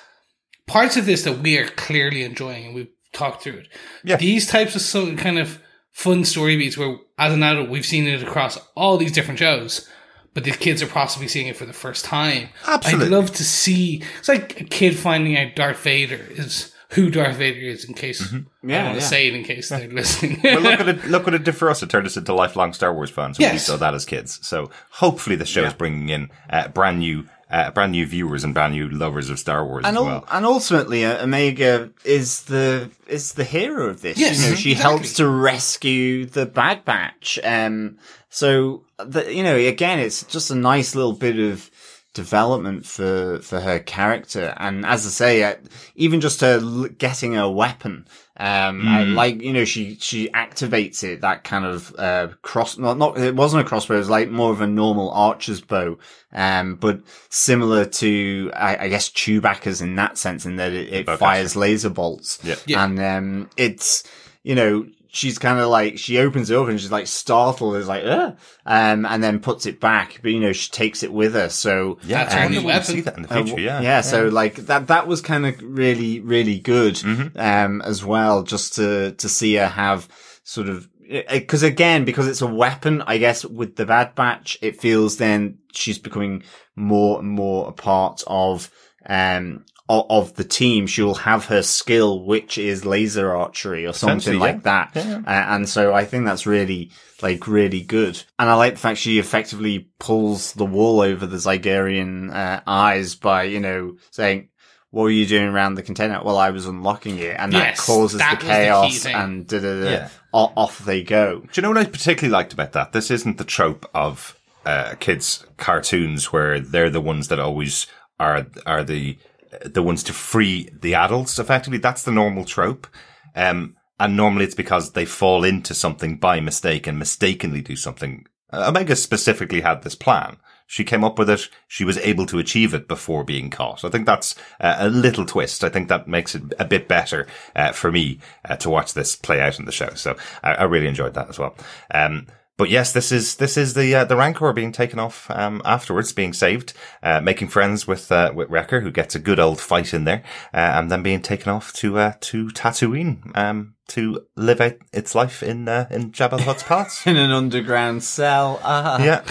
parts 0.65 0.97
of 0.97 1.05
this 1.05 1.23
that 1.23 1.39
we 1.39 1.57
are 1.57 1.67
clearly 1.67 2.23
enjoying, 2.23 2.65
and 2.65 2.73
we've 2.73 2.89
talked 3.13 3.43
through 3.43 3.57
it. 3.57 3.67
Yeah. 4.03 4.15
These 4.15 4.47
types 4.47 4.75
of 4.75 4.81
so 4.81 5.13
kind 5.17 5.37
of 5.37 5.61
fun 5.91 6.25
story 6.25 6.57
beats, 6.57 6.77
where 6.77 6.97
as 7.19 7.33
an 7.33 7.43
adult 7.43 7.69
we've 7.69 7.85
seen 7.85 8.07
it 8.07 8.23
across 8.23 8.57
all 8.75 8.97
these 8.97 9.11
different 9.11 9.39
shows, 9.39 9.89
but 10.33 10.45
the 10.45 10.51
kids 10.51 10.81
are 10.81 10.87
possibly 10.87 11.27
seeing 11.27 11.47
it 11.47 11.57
for 11.57 11.65
the 11.65 11.73
first 11.73 12.05
time. 12.05 12.49
Absolutely. 12.65 13.05
I'd 13.07 13.11
love 13.11 13.31
to 13.33 13.43
see. 13.43 14.03
It's 14.19 14.29
like 14.29 14.61
a 14.61 14.63
kid 14.63 14.97
finding 14.97 15.37
out 15.37 15.55
Darth 15.55 15.83
Vader 15.83 16.25
is 16.29 16.71
who 16.95 17.09
Darth 17.11 17.35
Vader 17.37 17.59
is 17.59 17.85
in 17.85 17.93
case 17.93 18.21
I 18.33 18.43
Yeah, 18.63 18.85
want 18.85 18.95
to 18.95 19.01
yeah. 19.01 19.07
say 19.07 19.27
it 19.27 19.35
in 19.35 19.43
case 19.43 19.69
they're 19.69 19.87
listening. 19.91 20.39
well, 20.43 20.61
look 20.61 20.79
at 20.79 20.87
it. 20.87 21.05
Look 21.07 21.25
what 21.25 21.33
it 21.35 21.43
did 21.43 21.55
for 21.55 21.69
us. 21.69 21.83
It 21.83 21.89
turned 21.89 22.07
us 22.07 22.17
into 22.17 22.33
lifelong 22.33 22.73
Star 22.73 22.93
Wars 22.93 23.09
fans. 23.09 23.37
when 23.37 23.51
We 23.51 23.57
saw 23.59 23.77
that 23.77 23.93
as 23.93 24.05
kids. 24.05 24.39
So 24.45 24.71
hopefully 24.91 25.35
the 25.35 25.45
show 25.45 25.63
is 25.63 25.73
bringing 25.73 26.09
in 26.09 26.31
uh, 26.49 26.69
brand 26.69 26.99
new, 26.99 27.25
uh, 27.51 27.71
brand 27.71 27.91
new 27.91 28.05
viewers 28.05 28.43
and 28.43 28.53
brand 28.53 28.73
new 28.73 28.89
lovers 28.89 29.29
of 29.29 29.37
Star 29.39 29.65
Wars 29.65 29.83
and 29.85 29.95
as 29.95 29.99
ul- 30.01 30.05
well. 30.05 30.25
and 30.31 30.45
ultimately, 30.45 31.05
uh, 31.05 31.23
Omega 31.23 31.91
is 32.03 32.43
the 32.45 32.89
is 33.07 33.33
the 33.33 33.43
hero 33.43 33.87
of 33.87 34.01
this. 34.01 34.17
Yes, 34.17 34.41
you 34.43 34.49
know, 34.49 34.55
she 34.55 34.71
exactly. 34.71 34.91
helps 34.97 35.13
to 35.13 35.27
rescue 35.27 36.25
the 36.25 36.45
Bad 36.45 36.83
Batch. 36.85 37.39
Um, 37.43 37.97
so 38.29 38.83
the, 38.97 39.33
you 39.33 39.43
know, 39.43 39.55
again, 39.55 39.99
it's 39.99 40.23
just 40.23 40.49
a 40.51 40.55
nice 40.55 40.95
little 40.95 41.13
bit 41.13 41.37
of 41.39 41.69
development 42.15 42.87
for 42.87 43.39
for 43.41 43.59
her 43.59 43.77
character. 43.77 44.55
And 44.57 44.83
as 44.85 45.05
I 45.05 45.09
say, 45.09 45.43
uh, 45.43 45.55
even 45.95 46.21
just 46.21 46.41
her 46.41 46.59
l- 46.59 46.87
getting 46.97 47.37
a 47.37 47.47
weapon. 47.47 48.07
Um, 48.37 48.85
I 48.85 49.03
like, 49.03 49.41
you 49.41 49.53
know, 49.53 49.63
she, 49.63 49.95
she 49.95 50.27
activates 50.31 51.05
it, 51.05 51.21
that 51.21 51.45
kind 51.45 51.63
of, 51.63 51.95
uh, 51.97 52.27
cross, 52.41 52.77
not, 52.77 52.97
not, 52.97 53.17
it 53.17 53.33
wasn't 53.33 53.65
a 53.65 53.65
crossbow, 53.65 53.95
it 53.95 53.99
was 53.99 54.09
like 54.09 54.29
more 54.29 54.51
of 54.51 54.59
a 54.59 54.67
normal 54.67 55.09
archer's 55.11 55.61
bow. 55.61 55.97
Um, 56.33 56.75
but 56.75 56.99
similar 57.29 57.85
to, 57.85 58.51
I, 58.53 58.85
I 58.85 58.87
guess, 58.89 59.09
Chewbacca's 59.09 59.81
in 59.81 59.95
that 59.95 60.17
sense, 60.17 60.45
in 60.45 60.57
that 60.57 60.73
it, 60.73 61.07
it 61.07 61.17
fires 61.17 61.55
laser 61.55 61.89
bolts. 61.89 62.39
Yeah. 62.43 62.55
Yeah. 62.65 62.83
And, 62.83 62.99
um, 62.99 63.49
it's, 63.55 64.03
you 64.43 64.55
know, 64.55 64.85
she's 65.15 65.39
kind 65.39 65.59
of 65.59 65.69
like, 65.69 65.97
she 65.97 66.17
opens 66.19 66.49
it 66.51 66.57
up 66.57 66.67
and 66.67 66.79
she's 66.79 66.91
like 66.91 67.07
startled, 67.07 67.77
is 67.77 67.87
like, 67.87 68.03
Ugh, 68.05 68.37
um, 68.65 69.05
and 69.05 69.23
then 69.23 69.39
puts 69.39 69.65
it 69.65 69.79
back, 69.79 70.19
but 70.21 70.31
you 70.31 70.39
know, 70.39 70.51
she 70.53 70.69
takes 70.69 71.03
it 71.03 71.11
with 71.13 71.33
her. 71.33 71.49
So, 71.49 71.97
Yeah, 72.03 72.23
That's 72.23 72.33
I 72.35 72.37
her 72.39 72.43
wonder 72.45 72.59
new 72.59 72.65
when 72.65 72.73
we 72.75 72.79
weapon. 72.79 72.85
see 72.95 73.01
that 73.01 73.15
in 73.17 73.23
the 73.23 73.33
uh, 73.33 73.43
future. 73.43 73.61
Yeah, 73.61 73.81
yeah. 73.81 74.01
So 74.01 74.27
like 74.27 74.55
that, 74.67 74.87
that 74.87 75.07
was 75.07 75.21
kind 75.21 75.45
of 75.45 75.55
really, 75.61 76.19
really 76.19 76.59
good, 76.59 76.95
Mm-hmm. 76.95 77.39
um, 77.39 77.81
as 77.81 78.03
well, 78.03 78.43
just 78.43 78.75
to, 78.75 79.13
to 79.13 79.29
see 79.29 79.55
her 79.55 79.67
have 79.67 80.07
sort 80.43 80.67
of, 80.69 80.87
because 81.31 81.61
again, 81.63 82.03
because 82.03 82.27
it's 82.27 82.41
a 82.41 82.47
weapon, 82.47 83.01
I 83.05 83.17
guess 83.19 83.45
with 83.45 83.75
the 83.75 83.85
Bad 83.85 84.15
Batch, 84.15 84.57
it 84.61 84.81
feels 84.81 85.17
then 85.17 85.59
she's 85.73 85.99
becoming 85.99 86.43
more 86.75 87.19
and 87.19 87.29
more 87.29 87.67
a 87.69 87.71
part 87.71 88.23
of, 88.27 88.71
um, 89.07 89.65
of 89.87 90.33
the 90.35 90.43
team. 90.43 90.87
She'll 90.87 91.15
have 91.15 91.45
her 91.45 91.61
skill, 91.61 92.23
which 92.23 92.57
is 92.57 92.85
laser 92.85 93.35
archery 93.35 93.85
or 93.85 93.93
something 93.93 94.39
like 94.39 94.61
yeah. 94.65 94.89
that. 94.93 94.97
Uh, 94.97 95.21
and 95.27 95.69
so 95.69 95.93
I 95.93 96.05
think 96.05 96.25
that's 96.25 96.45
really, 96.45 96.91
like, 97.21 97.47
really 97.47 97.81
good. 97.81 98.23
And 98.39 98.49
I 98.49 98.55
like 98.55 98.73
the 98.73 98.79
fact 98.79 98.99
she 98.99 99.19
effectively 99.19 99.89
pulls 99.99 100.53
the 100.53 100.65
wool 100.65 101.01
over 101.01 101.25
the 101.25 101.37
Zygerian 101.37 102.33
uh, 102.33 102.61
eyes 102.65 103.15
by, 103.15 103.43
you 103.43 103.59
know, 103.59 103.97
saying, 104.11 104.49
what 104.91 105.03
were 105.03 105.09
you 105.09 105.25
doing 105.25 105.49
around 105.49 105.75
the 105.75 105.83
container? 105.83 106.21
Well, 106.23 106.37
I 106.37 106.51
was 106.51 106.65
unlocking 106.67 107.19
it, 107.19 107.35
and 107.37 107.51
that 107.51 107.75
causes 107.75 108.19
that 108.19 108.39
the 108.39 108.47
was 108.47 108.55
the 108.55 108.63
chaos, 108.63 109.05
and 109.05 109.45
da 109.45 109.59
da 109.59 109.81
da. 109.81 109.89
Yeah. 109.89 110.09
Off 110.31 110.79
they 110.79 111.03
go. 111.03 111.41
Do 111.41 111.49
you 111.53 111.61
know 111.61 111.69
what 111.69 111.77
I 111.77 111.85
particularly 111.85 112.31
liked 112.31 112.53
about 112.53 112.71
that? 112.73 112.93
This 112.93 113.11
isn't 113.11 113.37
the 113.37 113.43
trope 113.43 113.89
of 113.93 114.39
uh, 114.65 114.95
kids' 114.99 115.45
cartoons 115.57 116.31
where 116.31 116.59
they're 116.59 116.89
the 116.89 117.01
ones 117.01 117.27
that 117.27 117.39
always 117.39 117.87
are 118.19 118.45
are 118.65 118.83
the 118.83 119.17
the 119.63 119.83
ones 119.83 120.03
to 120.03 120.13
free 120.13 120.69
the 120.73 120.95
adults. 120.95 121.39
Effectively, 121.39 121.77
that's 121.77 122.03
the 122.03 122.11
normal 122.11 122.45
trope. 122.45 122.87
Um, 123.35 123.75
and 123.99 124.17
normally 124.17 124.45
it's 124.45 124.55
because 124.55 124.91
they 124.91 125.05
fall 125.05 125.43
into 125.43 125.73
something 125.73 126.17
by 126.17 126.39
mistake 126.39 126.87
and 126.87 126.99
mistakenly 126.99 127.61
do 127.61 127.75
something. 127.75 128.25
Uh, 128.51 128.65
Omega 128.67 128.95
specifically 128.95 129.61
had 129.61 129.83
this 129.83 129.95
plan. 129.95 130.37
She 130.67 130.83
came 130.83 131.03
up 131.03 131.19
with 131.19 131.29
it. 131.29 131.47
She 131.67 131.85
was 131.85 131.97
able 131.99 132.25
to 132.25 132.39
achieve 132.39 132.73
it 132.73 132.87
before 132.87 133.23
being 133.23 133.49
caught. 133.49 133.85
I 133.85 133.89
think 133.89 134.05
that's 134.05 134.35
uh, 134.59 134.75
a 134.79 134.89
little 134.89 135.25
twist. 135.25 135.63
I 135.63 135.69
think 135.69 135.89
that 135.89 136.07
makes 136.07 136.33
it 136.33 136.41
a 136.57 136.65
bit 136.65 136.87
better 136.87 137.27
uh, 137.55 137.71
for 137.71 137.91
me 137.91 138.19
uh, 138.43 138.55
to 138.57 138.69
watch 138.69 138.93
this 138.93 139.15
play 139.15 139.39
out 139.39 139.59
in 139.59 139.65
the 139.65 139.71
show. 139.71 139.93
So 139.93 140.15
I, 140.43 140.55
I 140.55 140.63
really 140.63 140.87
enjoyed 140.87 141.13
that 141.13 141.29
as 141.29 141.37
well. 141.37 141.55
Um, 141.93 142.27
but 142.57 142.69
yes, 142.69 142.93
this 142.93 143.11
is 143.11 143.35
this 143.35 143.57
is 143.57 143.73
the 143.73 143.93
uh, 143.95 144.05
the 144.05 144.15
Rancor 144.15 144.53
being 144.53 144.71
taken 144.71 144.97
off 144.99 145.29
um, 145.29 145.61
afterwards, 145.65 146.13
being 146.13 146.33
saved, 146.33 146.73
uh, 147.03 147.19
making 147.21 147.49
friends 147.49 147.85
with 147.87 148.11
uh, 148.11 148.31
with 148.33 148.49
Wrecker, 148.49 148.81
who 148.81 148.91
gets 148.91 149.15
a 149.15 149.19
good 149.19 149.39
old 149.39 149.59
fight 149.59 149.93
in 149.93 150.05
there, 150.05 150.23
uh, 150.53 150.57
and 150.57 150.89
then 150.89 151.03
being 151.03 151.21
taken 151.21 151.51
off 151.51 151.73
to 151.73 151.97
uh, 151.97 152.13
to 152.21 152.47
Tatooine 152.47 153.35
um, 153.37 153.75
to 153.89 154.25
live 154.35 154.61
out 154.61 154.75
its 154.93 155.15
life 155.15 155.43
in 155.43 155.67
uh, 155.67 155.87
in 155.91 156.11
Jabba 156.11 156.37
the 156.37 156.43
Hutt's 156.43 156.63
palace. 156.63 157.01
In 157.05 157.17
an 157.17 157.31
underground 157.31 158.03
cell. 158.03 158.59
Ah, 158.63 159.03
yeah, 159.03 159.23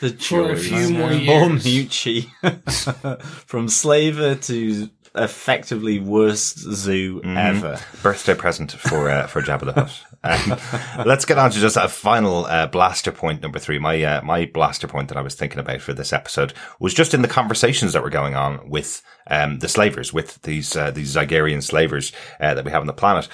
the 0.00 0.10
For 0.10 0.50
a 0.50 0.56
few 0.56 0.90
more 0.90 1.10
Or 1.10 1.12
years. 1.12 1.64
Muchi. 1.64 2.28
From 3.46 3.68
slaver 3.68 4.34
to 4.34 4.90
effectively 5.14 5.98
worst 5.98 6.58
zoo 6.58 7.20
Mm-hmm. 7.20 7.36
ever. 7.36 7.78
birthday 8.02 8.34
present 8.34 8.72
for 8.72 9.08
uh, 9.10 9.26
for 9.26 9.40
Jabba 9.42 9.66
the 9.66 9.72
Hutt. 9.72 10.04
Um, 10.24 11.04
let's 11.06 11.24
get 11.24 11.38
on 11.38 11.50
to 11.50 11.58
just 11.58 11.76
a 11.76 11.88
final 11.88 12.46
uh, 12.46 12.66
blaster 12.66 13.12
point 13.12 13.42
number 13.42 13.58
three. 13.58 13.78
My 13.78 14.02
uh, 14.02 14.22
my 14.22 14.46
blaster 14.46 14.88
point 14.88 15.08
that 15.08 15.18
I 15.18 15.22
was 15.22 15.34
thinking 15.34 15.58
about 15.58 15.80
for 15.80 15.92
this 15.92 16.12
episode 16.12 16.52
was 16.80 16.94
just 16.94 17.14
in 17.14 17.22
the 17.22 17.28
conversations 17.28 17.92
that 17.92 18.02
were 18.02 18.10
going 18.10 18.34
on 18.34 18.68
with 18.68 19.02
um, 19.28 19.58
the 19.58 19.68
slavers, 19.68 20.12
with 20.12 20.40
these 20.42 20.76
uh, 20.76 20.90
these 20.90 21.14
Zygerian 21.14 21.62
slavers 21.62 22.12
uh, 22.40 22.54
that 22.54 22.64
we 22.64 22.70
have 22.70 22.80
on 22.80 22.86
the 22.86 22.92
planet. 22.92 23.28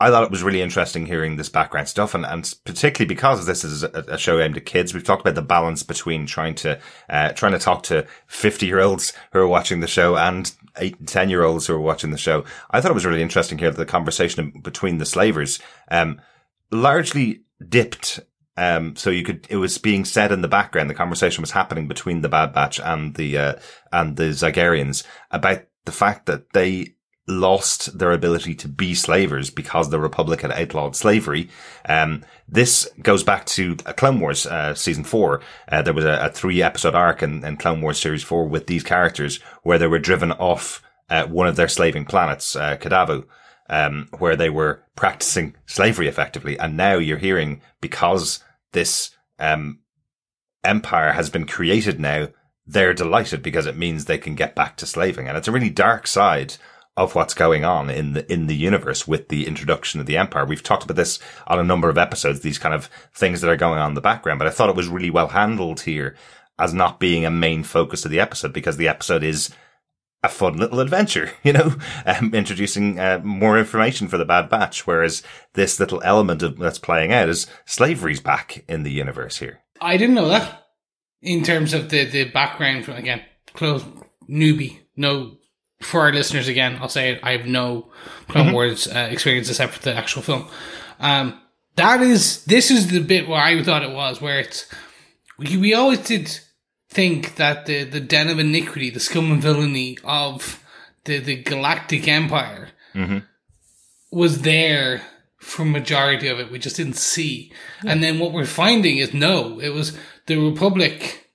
I 0.00 0.10
thought 0.10 0.22
it 0.22 0.30
was 0.30 0.44
really 0.44 0.62
interesting 0.62 1.06
hearing 1.06 1.34
this 1.34 1.48
background 1.48 1.88
stuff, 1.88 2.14
and, 2.14 2.24
and 2.24 2.54
particularly 2.64 3.08
because 3.08 3.46
this 3.46 3.64
is 3.64 3.82
a, 3.82 4.04
a 4.06 4.16
show 4.16 4.38
aimed 4.38 4.56
at 4.56 4.64
kids. 4.64 4.94
We've 4.94 5.02
talked 5.02 5.22
about 5.22 5.34
the 5.34 5.42
balance 5.42 5.82
between 5.82 6.24
trying 6.24 6.54
to 6.56 6.78
uh, 7.10 7.32
trying 7.32 7.50
to 7.52 7.58
talk 7.58 7.82
to 7.84 8.06
fifty 8.28 8.66
year 8.66 8.78
olds 8.78 9.12
who 9.32 9.40
are 9.40 9.48
watching 9.48 9.80
the 9.80 9.88
show 9.88 10.16
and 10.16 10.54
eight 10.78 10.98
and 10.98 11.08
ten 11.08 11.30
year 11.30 11.44
olds 11.44 11.66
who 11.66 11.74
are 11.74 11.80
watching 11.80 12.10
the 12.10 12.18
show. 12.18 12.44
I 12.70 12.80
thought 12.80 12.90
it 12.90 12.94
was 12.94 13.06
really 13.06 13.22
interesting 13.22 13.58
here 13.58 13.70
that 13.70 13.76
the 13.76 13.86
conversation 13.86 14.60
between 14.62 14.98
the 14.98 15.06
slavers 15.06 15.58
um, 15.90 16.20
largely 16.70 17.42
dipped. 17.66 18.20
Um, 18.56 18.96
so 18.96 19.10
you 19.10 19.22
could, 19.22 19.46
it 19.48 19.56
was 19.56 19.78
being 19.78 20.04
said 20.04 20.32
in 20.32 20.42
the 20.42 20.48
background. 20.48 20.90
The 20.90 20.94
conversation 20.94 21.42
was 21.42 21.52
happening 21.52 21.86
between 21.86 22.22
the 22.22 22.28
Bad 22.28 22.52
Batch 22.52 22.80
and 22.80 23.14
the 23.14 23.38
uh, 23.38 23.54
and 23.92 24.16
the 24.16 24.30
Zygerians 24.30 25.04
about 25.30 25.62
the 25.84 25.92
fact 25.92 26.26
that 26.26 26.52
they 26.52 26.94
lost 27.28 27.98
their 27.98 28.12
ability 28.12 28.54
to 28.54 28.68
be 28.68 28.94
slavers 28.94 29.50
because 29.50 29.90
the 29.90 30.00
Republic 30.00 30.40
had 30.40 30.52
outlawed 30.52 30.96
slavery. 30.96 31.48
Um, 31.86 32.24
this 32.48 32.88
goes 33.02 33.22
back 33.22 33.44
to 33.46 33.76
uh, 33.84 33.92
Clone 33.92 34.18
Wars, 34.18 34.46
uh, 34.46 34.74
season 34.74 35.04
four. 35.04 35.42
Uh, 35.70 35.82
there 35.82 35.94
was 35.94 36.06
a, 36.06 36.26
a 36.26 36.30
three 36.30 36.62
episode 36.62 36.94
arc 36.94 37.22
in, 37.22 37.44
in 37.44 37.56
Clone 37.56 37.82
Wars 37.82 38.00
series 38.00 38.22
four 38.22 38.48
with 38.48 38.66
these 38.66 38.82
characters 38.82 39.40
where 39.62 39.78
they 39.78 39.86
were 39.86 39.98
driven 39.98 40.32
off, 40.32 40.82
uh, 41.10 41.26
one 41.26 41.46
of 41.46 41.56
their 41.56 41.68
slaving 41.68 42.06
planets, 42.06 42.56
uh, 42.56 42.76
Kadavo, 42.78 43.26
um, 43.68 44.08
where 44.18 44.36
they 44.36 44.48
were 44.48 44.82
practicing 44.96 45.54
slavery 45.66 46.08
effectively. 46.08 46.58
And 46.58 46.76
now 46.76 46.96
you're 46.96 47.18
hearing 47.18 47.60
because 47.80 48.42
this, 48.72 49.10
um, 49.38 49.80
empire 50.64 51.12
has 51.12 51.30
been 51.30 51.46
created 51.46 52.00
now, 52.00 52.28
they're 52.66 52.94
delighted 52.94 53.42
because 53.42 53.66
it 53.66 53.76
means 53.76 54.04
they 54.04 54.18
can 54.18 54.34
get 54.34 54.54
back 54.54 54.76
to 54.76 54.86
slaving. 54.86 55.28
And 55.28 55.36
it's 55.36 55.48
a 55.48 55.52
really 55.52 55.70
dark 55.70 56.06
side 56.06 56.56
of 56.98 57.14
what's 57.14 57.32
going 57.32 57.64
on 57.64 57.88
in 57.88 58.12
the 58.12 58.30
in 58.30 58.48
the 58.48 58.56
universe 58.56 59.06
with 59.06 59.28
the 59.28 59.46
introduction 59.46 60.00
of 60.00 60.06
the 60.06 60.16
empire. 60.16 60.44
We've 60.44 60.62
talked 60.62 60.82
about 60.82 60.96
this 60.96 61.20
on 61.46 61.60
a 61.60 61.64
number 61.64 61.88
of 61.88 61.96
episodes, 61.96 62.40
these 62.40 62.58
kind 62.58 62.74
of 62.74 62.90
things 63.14 63.40
that 63.40 63.48
are 63.48 63.56
going 63.56 63.78
on 63.78 63.92
in 63.92 63.94
the 63.94 64.00
background, 64.00 64.40
but 64.40 64.48
I 64.48 64.50
thought 64.50 64.68
it 64.68 64.74
was 64.76 64.88
really 64.88 65.08
well 65.08 65.28
handled 65.28 65.82
here 65.82 66.16
as 66.58 66.74
not 66.74 66.98
being 66.98 67.24
a 67.24 67.30
main 67.30 67.62
focus 67.62 68.04
of 68.04 68.10
the 68.10 68.18
episode 68.18 68.52
because 68.52 68.78
the 68.78 68.88
episode 68.88 69.22
is 69.22 69.50
a 70.24 70.28
fun 70.28 70.56
little 70.56 70.80
adventure, 70.80 71.30
you 71.44 71.52
know, 71.52 71.76
um, 72.04 72.34
introducing 72.34 72.98
uh, 72.98 73.20
more 73.22 73.56
information 73.56 74.08
for 74.08 74.18
the 74.18 74.24
Bad 74.24 74.48
Batch, 74.48 74.84
whereas 74.84 75.22
this 75.54 75.78
little 75.78 76.02
element 76.02 76.42
of 76.42 76.58
that's 76.58 76.80
playing 76.80 77.12
out 77.12 77.28
is 77.28 77.46
slavery's 77.64 78.20
back 78.20 78.64
in 78.68 78.82
the 78.82 78.90
universe 78.90 79.38
here. 79.38 79.60
I 79.80 79.96
didn't 79.96 80.16
know 80.16 80.28
that 80.30 80.66
in 81.22 81.44
terms 81.44 81.74
of 81.74 81.90
the, 81.90 82.06
the 82.06 82.24
background 82.24 82.84
from 82.84 82.96
again, 82.96 83.22
close 83.54 83.84
newbie. 84.28 84.80
No, 84.96 85.36
for 85.80 86.00
our 86.02 86.12
listeners 86.12 86.48
again, 86.48 86.78
I'll 86.80 86.88
say 86.88 87.12
it, 87.12 87.20
I 87.22 87.32
have 87.32 87.46
no 87.46 87.90
Clone 88.28 88.52
Wars 88.52 88.88
uh, 88.88 89.08
experience 89.10 89.48
except 89.48 89.74
for 89.74 89.82
the 89.82 89.94
actual 89.94 90.22
film. 90.22 90.48
Um, 90.98 91.40
that 91.76 92.00
is, 92.02 92.44
this 92.44 92.70
is 92.70 92.88
the 92.88 93.00
bit 93.00 93.28
where 93.28 93.40
I 93.40 93.62
thought 93.62 93.84
it 93.84 93.92
was, 93.92 94.20
where 94.20 94.40
it's, 94.40 94.66
we, 95.38 95.56
we 95.56 95.74
always 95.74 96.00
did 96.00 96.40
think 96.88 97.36
that 97.36 97.66
the, 97.66 97.84
the 97.84 98.00
den 98.00 98.28
of 98.28 98.38
iniquity, 98.38 98.90
the 98.90 98.98
scum 98.98 99.30
and 99.30 99.42
villainy 99.42 99.98
of 100.02 100.64
the, 101.04 101.18
the 101.18 101.36
galactic 101.36 102.08
empire 102.08 102.70
was 104.10 104.42
there 104.42 105.02
for 105.38 105.64
majority 105.64 106.26
of 106.26 106.40
it. 106.40 106.50
We 106.50 106.58
just 106.58 106.76
didn't 106.76 106.96
see. 106.96 107.52
And 107.86 108.02
then 108.02 108.18
what 108.18 108.32
we're 108.32 108.44
finding 108.44 108.98
is 108.98 109.14
no, 109.14 109.60
it 109.60 109.68
was 109.68 109.96
the 110.26 110.36
Republic, 110.36 111.30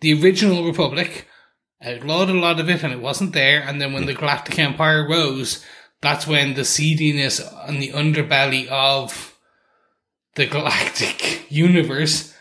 the 0.00 0.22
original 0.22 0.66
Republic, 0.66 1.26
outlawed 1.84 2.30
a 2.30 2.34
lot 2.34 2.60
of 2.60 2.68
it 2.68 2.82
and 2.82 2.92
it 2.92 3.00
wasn't 3.00 3.32
there. 3.32 3.62
And 3.62 3.80
then 3.80 3.92
when 3.92 4.06
the 4.06 4.14
Galactic 4.14 4.58
Empire 4.58 5.06
rose, 5.08 5.64
that's 6.00 6.26
when 6.26 6.54
the 6.54 6.64
seediness 6.64 7.40
and 7.68 7.82
the 7.82 7.90
underbelly 7.90 8.66
of 8.68 9.36
the 10.34 10.46
galactic 10.46 11.50
universe 11.50 12.34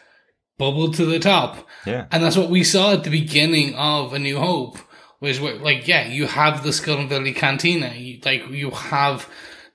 bubbled 0.57 0.93
to 0.95 1.05
the 1.05 1.19
top. 1.19 1.67
Yeah. 1.85 2.05
And 2.11 2.23
that's 2.23 2.37
what 2.37 2.49
we 2.49 2.63
saw 2.63 2.93
at 2.93 3.03
the 3.03 3.09
beginning 3.09 3.75
of 3.75 4.13
A 4.13 4.19
New 4.19 4.39
Hope 4.39 4.77
was 5.19 5.39
where, 5.39 5.55
like, 5.55 5.87
yeah, 5.87 6.07
you 6.07 6.27
have 6.27 6.63
the 6.63 6.71
Skull 6.71 6.99
and 6.99 7.09
Valley 7.09 7.33
Cantina, 7.33 7.93
you, 7.95 8.19
like, 8.23 8.47
you 8.49 8.71
have, 8.71 9.27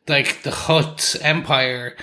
like, 0.08 0.42
the 0.42 0.50
Hutt 0.50 1.16
Empire, 1.20 1.96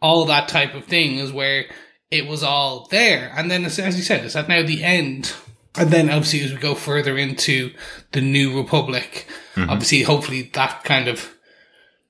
all 0.00 0.24
that 0.26 0.48
type 0.48 0.74
of 0.74 0.84
thing 0.84 1.18
is 1.18 1.32
where 1.32 1.66
it 2.10 2.26
was 2.26 2.42
all 2.42 2.86
there. 2.90 3.32
And 3.36 3.50
then, 3.50 3.64
as, 3.64 3.78
as 3.78 3.96
you 3.96 4.02
said, 4.02 4.24
it's 4.24 4.36
at 4.36 4.48
now 4.48 4.62
the 4.62 4.82
end. 4.82 5.34
And 5.78 5.90
then, 5.90 6.10
obviously, 6.10 6.42
as 6.42 6.52
we 6.52 6.58
go 6.58 6.74
further 6.74 7.16
into 7.18 7.72
the 8.12 8.20
New 8.20 8.56
Republic, 8.56 9.26
obviously, 9.56 10.02
hopefully, 10.02 10.50
that 10.54 10.84
kind 10.84 11.08
of 11.08 11.34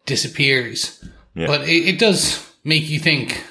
disappears. 0.05 1.05
Yeah. 1.35 1.46
But 1.46 1.62
it, 1.68 1.88
it 1.88 1.98
does 1.98 2.52
make 2.64 2.88
you 2.88 2.98
think 2.98 3.44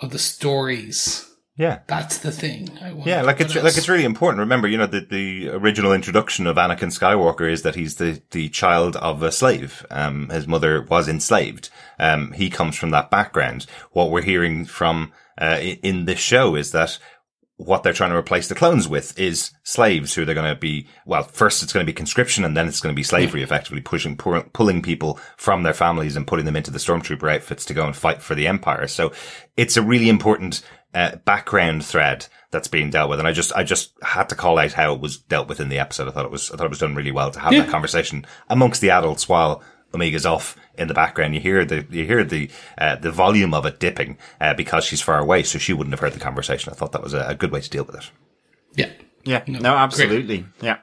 of 0.00 0.10
the 0.10 0.18
stories. 0.18 1.30
Yeah. 1.56 1.80
That's 1.86 2.18
the 2.18 2.32
thing. 2.32 2.76
I 2.82 2.90
Yeah, 3.04 3.22
like 3.22 3.40
it's 3.40 3.54
else. 3.54 3.64
like 3.64 3.76
it's 3.76 3.88
really 3.88 4.04
important. 4.04 4.40
Remember, 4.40 4.66
you 4.66 4.76
know, 4.76 4.88
the 4.88 5.00
the 5.00 5.50
original 5.50 5.92
introduction 5.92 6.48
of 6.48 6.56
Anakin 6.56 6.90
Skywalker 6.92 7.48
is 7.48 7.62
that 7.62 7.76
he's 7.76 7.94
the 7.94 8.20
the 8.32 8.48
child 8.48 8.96
of 8.96 9.22
a 9.22 9.30
slave. 9.30 9.86
Um, 9.88 10.30
his 10.30 10.48
mother 10.48 10.82
was 10.82 11.08
enslaved. 11.08 11.70
Um, 12.00 12.32
he 12.32 12.50
comes 12.50 12.76
from 12.76 12.90
that 12.90 13.08
background. 13.08 13.66
What 13.92 14.10
we're 14.10 14.22
hearing 14.22 14.64
from 14.64 15.12
uh 15.40 15.58
in 15.60 16.04
this 16.06 16.18
show 16.18 16.56
is 16.56 16.72
that 16.72 16.98
what 17.56 17.82
they're 17.82 17.92
trying 17.92 18.10
to 18.10 18.16
replace 18.16 18.48
the 18.48 18.54
clones 18.54 18.88
with 18.88 19.16
is 19.18 19.52
slaves 19.62 20.14
who 20.14 20.24
they're 20.24 20.34
going 20.34 20.52
to 20.52 20.58
be, 20.58 20.88
well, 21.06 21.22
first 21.22 21.62
it's 21.62 21.72
going 21.72 21.86
to 21.86 21.90
be 21.90 21.94
conscription 21.94 22.44
and 22.44 22.56
then 22.56 22.66
it's 22.66 22.80
going 22.80 22.92
to 22.92 22.96
be 22.96 23.04
slavery, 23.04 23.42
effectively 23.42 23.80
pushing, 23.80 24.16
pu- 24.16 24.42
pulling 24.52 24.82
people 24.82 25.20
from 25.36 25.62
their 25.62 25.72
families 25.72 26.16
and 26.16 26.26
putting 26.26 26.46
them 26.46 26.56
into 26.56 26.72
the 26.72 26.78
stormtrooper 26.78 27.32
outfits 27.32 27.64
to 27.64 27.74
go 27.74 27.86
and 27.86 27.94
fight 27.94 28.20
for 28.20 28.34
the 28.34 28.48
empire. 28.48 28.88
So 28.88 29.12
it's 29.56 29.76
a 29.76 29.82
really 29.82 30.08
important, 30.08 30.62
uh, 30.94 31.16
background 31.24 31.84
thread 31.84 32.26
that's 32.50 32.68
being 32.68 32.90
dealt 32.90 33.10
with. 33.10 33.18
And 33.20 33.28
I 33.28 33.32
just, 33.32 33.54
I 33.54 33.62
just 33.62 33.92
had 34.02 34.28
to 34.30 34.34
call 34.34 34.58
out 34.58 34.72
how 34.72 34.92
it 34.92 35.00
was 35.00 35.18
dealt 35.18 35.48
with 35.48 35.60
in 35.60 35.68
the 35.68 35.78
episode. 35.78 36.08
I 36.08 36.10
thought 36.10 36.24
it 36.24 36.30
was, 36.30 36.50
I 36.50 36.56
thought 36.56 36.66
it 36.66 36.70
was 36.70 36.78
done 36.80 36.94
really 36.94 37.12
well 37.12 37.30
to 37.30 37.40
have 37.40 37.52
that 37.52 37.68
conversation 37.68 38.26
amongst 38.48 38.80
the 38.80 38.90
adults 38.90 39.28
while 39.28 39.62
Omega's 39.94 40.26
off 40.26 40.56
in 40.76 40.88
the 40.88 40.94
background. 40.94 41.34
You 41.34 41.40
hear 41.40 41.64
the 41.64 41.86
you 41.90 42.04
hear 42.04 42.24
the 42.24 42.50
uh, 42.76 42.96
the 42.96 43.10
volume 43.10 43.54
of 43.54 43.64
it 43.66 43.78
dipping 43.80 44.18
uh, 44.40 44.54
because 44.54 44.84
she's 44.84 45.00
far 45.00 45.18
away, 45.18 45.42
so 45.44 45.58
she 45.58 45.72
wouldn't 45.72 45.92
have 45.92 46.00
heard 46.00 46.12
the 46.12 46.20
conversation. 46.20 46.72
I 46.72 46.76
thought 46.76 46.92
that 46.92 47.02
was 47.02 47.14
a, 47.14 47.26
a 47.28 47.34
good 47.34 47.52
way 47.52 47.60
to 47.60 47.70
deal 47.70 47.84
with 47.84 47.96
it. 47.96 48.10
Yeah. 48.74 48.90
Yeah, 49.24 49.42
No, 49.46 49.54
no, 49.54 49.60
great. 49.60 49.72
absolutely. 49.80 50.46
Yeah. 50.60 50.78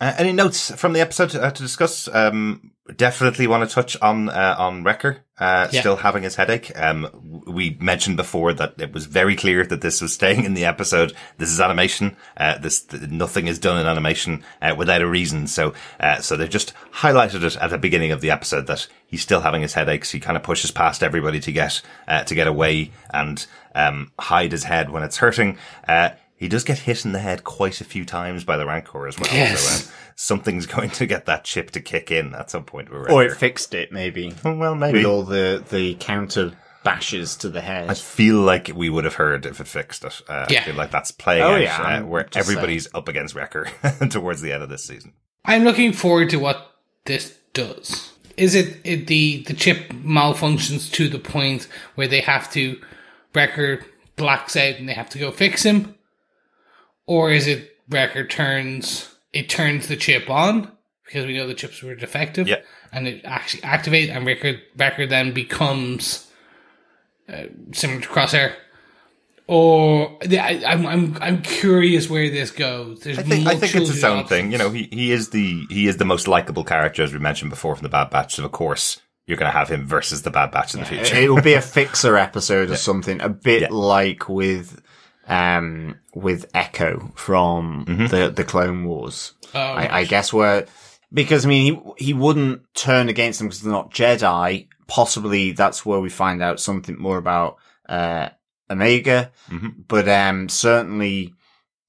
Uh, 0.00 0.14
any 0.16 0.32
notes 0.32 0.70
from 0.76 0.92
the 0.92 1.00
episode 1.00 1.34
uh, 1.34 1.50
to 1.50 1.62
discuss? 1.62 2.08
Um, 2.14 2.70
definitely 2.96 3.46
want 3.48 3.68
to 3.68 3.74
touch 3.74 3.96
on 4.00 4.28
uh, 4.28 4.54
on 4.58 4.84
Wrecker 4.84 5.24
uh, 5.40 5.68
Yeah. 5.72 5.80
still 5.80 5.96
having 5.96 6.22
his 6.22 6.36
headache. 6.36 6.70
Um, 6.76 7.08
we 7.46 7.76
mentioned 7.80 8.16
before 8.16 8.52
that 8.52 8.74
it 8.78 8.92
was 8.92 9.06
very 9.06 9.34
clear 9.34 9.64
that 9.66 9.80
this 9.80 10.00
was 10.00 10.12
staying 10.12 10.44
in 10.44 10.54
the 10.54 10.66
episode. 10.66 11.14
This 11.38 11.48
is 11.50 11.60
animation. 11.60 12.16
Uh, 12.36 12.58
this 12.58 12.82
th- 12.82 13.04
nothing 13.10 13.46
is 13.48 13.58
done 13.58 13.80
in 13.80 13.86
animation 13.86 14.44
uh, 14.62 14.74
without 14.76 15.00
a 15.00 15.06
reason. 15.08 15.46
So 15.46 15.72
uh, 15.98 16.20
so 16.20 16.36
they 16.36 16.46
just 16.46 16.72
highlighted 16.92 17.42
it 17.42 17.56
at 17.56 17.70
the 17.70 17.78
beginning 17.78 18.12
of 18.12 18.20
the 18.20 18.30
episode 18.30 18.66
that 18.66 18.86
he's 19.06 19.22
still 19.22 19.40
having 19.40 19.62
his 19.62 19.72
headaches. 19.74 20.10
He 20.10 20.20
kind 20.20 20.36
of 20.36 20.42
pushes 20.42 20.70
past 20.70 21.02
everybody 21.02 21.40
to 21.40 21.52
get 21.52 21.80
uh, 22.06 22.22
to 22.24 22.34
get 22.34 22.46
away 22.46 22.90
and 23.12 23.44
um, 23.74 24.12
hide 24.18 24.52
his 24.52 24.64
head 24.64 24.90
when 24.90 25.02
it's 25.02 25.16
hurting. 25.16 25.56
He 26.40 26.48
does 26.48 26.64
get 26.64 26.78
hit 26.78 27.04
in 27.04 27.12
the 27.12 27.18
head 27.18 27.44
quite 27.44 27.80
a 27.82 27.84
few 27.84 28.06
times 28.06 28.44
by 28.44 28.56
the 28.56 28.64
Rancor 28.66 29.06
as 29.06 29.18
well. 29.18 29.28
Yes. 29.32 29.60
So, 29.60 29.90
um, 29.90 29.96
something's 30.16 30.64
going 30.74 30.88
to 30.90 31.04
get 31.06 31.26
that 31.26 31.44
chip 31.44 31.70
to 31.72 31.80
kick 31.82 32.10
in 32.10 32.34
at 32.34 32.50
some 32.50 32.64
point. 32.64 32.90
With 32.90 33.10
Or 33.10 33.22
it 33.22 33.36
fixed 33.36 33.74
it, 33.74 33.92
maybe. 33.92 34.34
Oh, 34.42 34.56
well, 34.56 34.74
maybe. 34.74 34.98
With 34.98 35.06
all 35.06 35.22
the, 35.22 35.62
the 35.68 35.96
counter 35.96 36.52
bashes 36.82 37.36
to 37.36 37.50
the 37.50 37.60
head. 37.60 37.90
I 37.90 37.94
feel 37.94 38.36
like 38.36 38.70
we 38.74 38.88
would 38.88 39.04
have 39.04 39.16
heard 39.16 39.44
if 39.44 39.60
it 39.60 39.68
fixed 39.68 40.02
it. 40.02 40.22
Uh, 40.26 40.46
Yeah. 40.48 40.60
I 40.60 40.64
feel 40.64 40.76
like 40.76 40.90
that's 40.90 41.10
playing 41.10 41.42
Oh, 41.42 41.56
out 41.56 41.60
yeah, 41.60 41.98
uh, 41.98 42.04
where 42.06 42.24
just 42.24 42.36
everybody's 42.38 42.88
up 42.94 43.06
against 43.06 43.34
Wrecker 43.34 43.66
towards 44.10 44.40
the 44.40 44.50
end 44.52 44.62
of 44.62 44.70
this 44.70 44.82
season. 44.84 45.12
I'm 45.44 45.64
looking 45.64 45.92
forward 45.92 46.30
to 46.30 46.38
what 46.38 46.74
this 47.04 47.36
does. 47.52 48.14
Is 48.38 48.54
it, 48.54 48.78
it 48.84 49.06
the 49.08 49.42
the 49.46 49.52
chip 49.52 49.90
malfunctions 49.90 50.90
to 50.92 51.08
the 51.10 51.18
point 51.18 51.68
where 51.96 52.08
they 52.08 52.22
have 52.22 52.50
to 52.52 52.80
Wrecker 53.34 53.84
blacks 54.16 54.56
out 54.56 54.76
and 54.76 54.88
they 54.88 54.94
have 54.94 55.10
to 55.10 55.18
go 55.18 55.30
fix 55.30 55.62
him, 55.62 55.94
or 57.10 57.32
is 57.32 57.46
it 57.48 57.76
Wrecker 57.88 58.24
turns 58.24 59.12
it 59.32 59.48
turns 59.48 59.88
the 59.88 59.96
chip 59.96 60.30
on 60.30 60.70
because 61.04 61.26
we 61.26 61.36
know 61.36 61.48
the 61.48 61.54
chips 61.54 61.82
were 61.82 61.96
defective, 61.96 62.46
Yeah. 62.46 62.60
and 62.92 63.08
it 63.08 63.22
actually 63.24 63.62
activates 63.62 64.10
and 64.14 64.24
Wrecker 64.24 64.60
Wrecker 64.76 65.06
then 65.08 65.32
becomes 65.32 66.30
uh, 67.28 67.44
similar 67.72 68.00
to 68.00 68.08
Crosshair. 68.08 68.54
Or 69.46 70.16
yeah, 70.28 70.44
I, 70.46 70.62
I'm 70.72 70.86
I'm 70.86 71.18
I'm 71.20 71.42
curious 71.42 72.08
where 72.08 72.30
this 72.30 72.52
goes. 72.52 73.00
There's 73.00 73.18
I 73.18 73.22
think 73.24 73.48
I 73.48 73.56
think 73.56 73.74
it's 73.74 73.90
its 73.90 74.02
multiple 74.02 74.18
own 74.20 74.26
thing. 74.28 74.52
You 74.52 74.58
know, 74.58 74.70
he 74.70 74.88
he 74.92 75.10
is 75.10 75.30
the 75.30 75.64
he 75.68 75.88
is 75.88 75.96
the 75.96 76.04
most 76.04 76.28
likable 76.28 76.62
character 76.62 77.02
as 77.02 77.12
we 77.12 77.18
mentioned 77.18 77.50
before 77.50 77.74
from 77.74 77.82
the 77.82 77.88
Bad 77.88 78.10
Batch. 78.10 78.36
So 78.36 78.44
of 78.44 78.52
course 78.52 79.00
you're 79.26 79.36
going 79.36 79.50
to 79.50 79.56
have 79.58 79.68
him 79.68 79.86
versus 79.88 80.22
the 80.22 80.30
Bad 80.30 80.52
Batch 80.52 80.74
in 80.74 80.80
the 80.80 80.86
future. 80.86 81.16
it 81.16 81.30
will 81.30 81.42
be 81.42 81.54
a 81.54 81.60
fixer 81.78 82.16
episode 82.16 82.70
or 82.70 82.76
something, 82.76 83.20
a 83.20 83.28
bit 83.28 83.62
Yeah. 83.62 83.68
like 83.72 84.28
with 84.28 84.80
um 85.30 85.98
with 86.14 86.50
Echo 86.54 87.12
from 87.14 87.84
Mm-hmm. 87.86 88.06
the 88.08 88.30
the 88.30 88.44
Clone 88.44 88.84
Wars. 88.84 89.32
Oh, 89.54 89.58
I, 89.60 90.00
I 90.00 90.04
guess 90.04 90.32
where 90.32 90.66
because 91.12 91.46
I 91.46 91.48
mean 91.48 91.80
he 91.96 92.04
he 92.06 92.12
wouldn't 92.14 92.62
turn 92.74 93.08
against 93.08 93.38
them 93.38 93.48
because 93.48 93.62
they're 93.62 93.72
not 93.72 93.92
Jedi. 93.92 94.68
Possibly 94.88 95.52
that's 95.52 95.86
where 95.86 96.00
we 96.00 96.10
find 96.10 96.42
out 96.42 96.60
something 96.60 96.98
more 96.98 97.16
about 97.18 97.56
uh 97.88 98.28
Omega, 98.70 99.32
Mhm. 99.50 99.74
but 99.88 100.08
um 100.08 100.48
certainly 100.48 101.32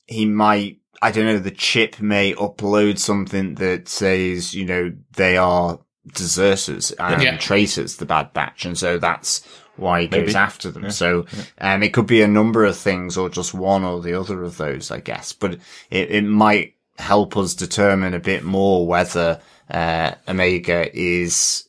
he 0.07 0.25
might. 0.25 0.77
I 1.03 1.11
don't 1.11 1.25
know. 1.25 1.39
The 1.39 1.49
chip 1.51 1.99
may 1.99 2.33
upload 2.35 2.99
something 2.99 3.55
that 3.55 3.87
says 3.87 4.53
you 4.53 4.65
know 4.65 4.93
they 5.15 5.35
are 5.37 5.79
deserters 6.13 6.91
and 6.91 7.21
Yeah. 7.21 7.37
traitors, 7.37 7.97
the 7.97 8.05
Bad 8.05 8.33
Batch, 8.33 8.65
and 8.65 8.77
so 8.77 8.97
that's 8.99 9.41
why 9.81 10.01
he 10.01 10.07
goes 10.07 10.27
Maybe. 10.27 10.35
after 10.35 10.71
them. 10.71 10.91
So 10.91 11.25
um, 11.59 11.83
it 11.83 11.91
could 11.93 12.07
be 12.07 12.21
a 12.21 12.27
number 12.27 12.63
of 12.63 12.77
things, 12.77 13.17
or 13.17 13.29
just 13.29 13.53
one 13.53 13.83
or 13.83 14.01
the 14.01 14.17
other 14.17 14.43
of 14.43 14.55
those, 14.55 14.91
I 14.91 15.01
guess. 15.01 15.33
But 15.33 15.55
it, 15.89 16.11
it 16.11 16.23
might 16.23 16.75
help 16.97 17.35
us 17.35 17.53
determine 17.55 18.13
a 18.13 18.19
bit 18.19 18.43
more 18.43 18.87
whether 18.87 19.41
uh, 19.69 20.11
Omega 20.27 20.89
is 20.97 21.67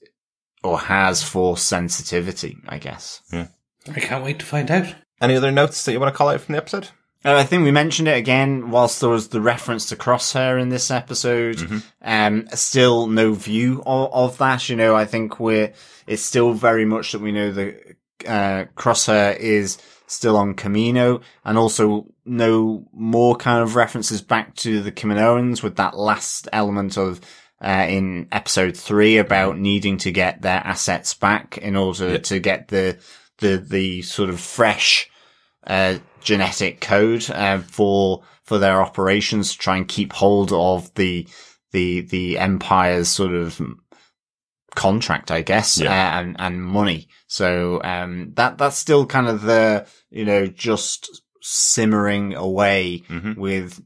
or 0.62 0.78
has 0.78 1.24
force 1.24 1.62
sensitivity. 1.62 2.58
I 2.68 2.78
guess. 2.78 3.22
Yeah. 3.32 3.48
I 3.88 3.98
can't 3.98 4.22
wait 4.22 4.38
to 4.38 4.46
find 4.46 4.70
out. 4.70 4.94
Any 5.20 5.36
other 5.36 5.50
notes 5.50 5.84
that 5.84 5.92
you 5.92 5.98
want 6.00 6.12
to 6.14 6.16
call 6.16 6.28
out 6.28 6.40
from 6.40 6.52
the 6.52 6.58
episode? 6.58 6.88
Uh, 7.24 7.36
I 7.36 7.44
think 7.44 7.62
we 7.62 7.70
mentioned 7.70 8.08
it 8.08 8.16
again 8.16 8.70
whilst 8.70 9.00
there 9.00 9.08
was 9.08 9.28
the 9.28 9.40
reference 9.40 9.86
to 9.86 9.96
Crosshair 9.96 10.60
in 10.60 10.70
this 10.70 10.90
episode. 10.90 11.82
Um, 12.02 12.48
still 12.54 13.06
no 13.06 13.32
view 13.32 13.80
of, 13.86 14.12
of 14.12 14.38
that. 14.38 14.68
You 14.68 14.74
know, 14.74 14.96
I 14.96 15.04
think 15.04 15.38
we're, 15.38 15.72
it's 16.08 16.22
still 16.22 16.52
very 16.52 16.84
much 16.84 17.12
that 17.12 17.20
we 17.20 17.30
know 17.30 17.52
that, 17.52 17.96
uh, 18.26 18.66
Crosshair 18.76 19.36
is 19.36 19.78
still 20.06 20.36
on 20.36 20.54
Kamino 20.54 21.22
and 21.44 21.56
also 21.56 22.06
no 22.24 22.86
more 22.92 23.34
kind 23.36 23.62
of 23.62 23.76
references 23.76 24.20
back 24.20 24.54
to 24.56 24.80
the 24.82 24.92
Kaminoans 24.92 25.62
with 25.62 25.76
that 25.76 25.96
last 25.96 26.48
element 26.52 26.96
of, 26.98 27.20
uh, 27.64 27.86
in 27.88 28.28
episode 28.32 28.76
three 28.76 29.16
about 29.18 29.58
needing 29.58 29.96
to 29.98 30.10
get 30.12 30.42
their 30.42 30.58
assets 30.64 31.14
back 31.14 31.56
in 31.58 31.76
order 31.76 32.18
to 32.18 32.38
get 32.40 32.68
the, 32.68 32.98
the, 33.38 33.56
the 33.56 34.02
sort 34.02 34.28
of 34.28 34.38
fresh, 34.40 35.08
uh, 35.66 35.96
genetic 36.20 36.80
code 36.80 37.28
uh, 37.30 37.58
for 37.58 38.22
for 38.44 38.58
their 38.58 38.82
operations 38.82 39.52
to 39.52 39.58
try 39.58 39.76
and 39.76 39.86
keep 39.88 40.12
hold 40.12 40.52
of 40.52 40.92
the 40.94 41.26
the 41.70 42.00
the 42.02 42.38
empire's 42.38 43.08
sort 43.08 43.32
of 43.34 43.60
contract, 44.74 45.30
I 45.30 45.42
guess, 45.42 45.78
Yeah. 45.78 45.90
uh, 45.90 46.20
and 46.20 46.36
and 46.38 46.62
money. 46.64 47.08
So 47.32 47.80
um, 47.82 48.32
that 48.34 48.58
that's 48.58 48.76
still 48.76 49.06
kind 49.06 49.26
of 49.26 49.40
the 49.40 49.86
you 50.10 50.26
know 50.26 50.46
just 50.46 51.22
simmering 51.40 52.34
away 52.34 53.02
Mhm. 53.08 53.38
with 53.38 53.82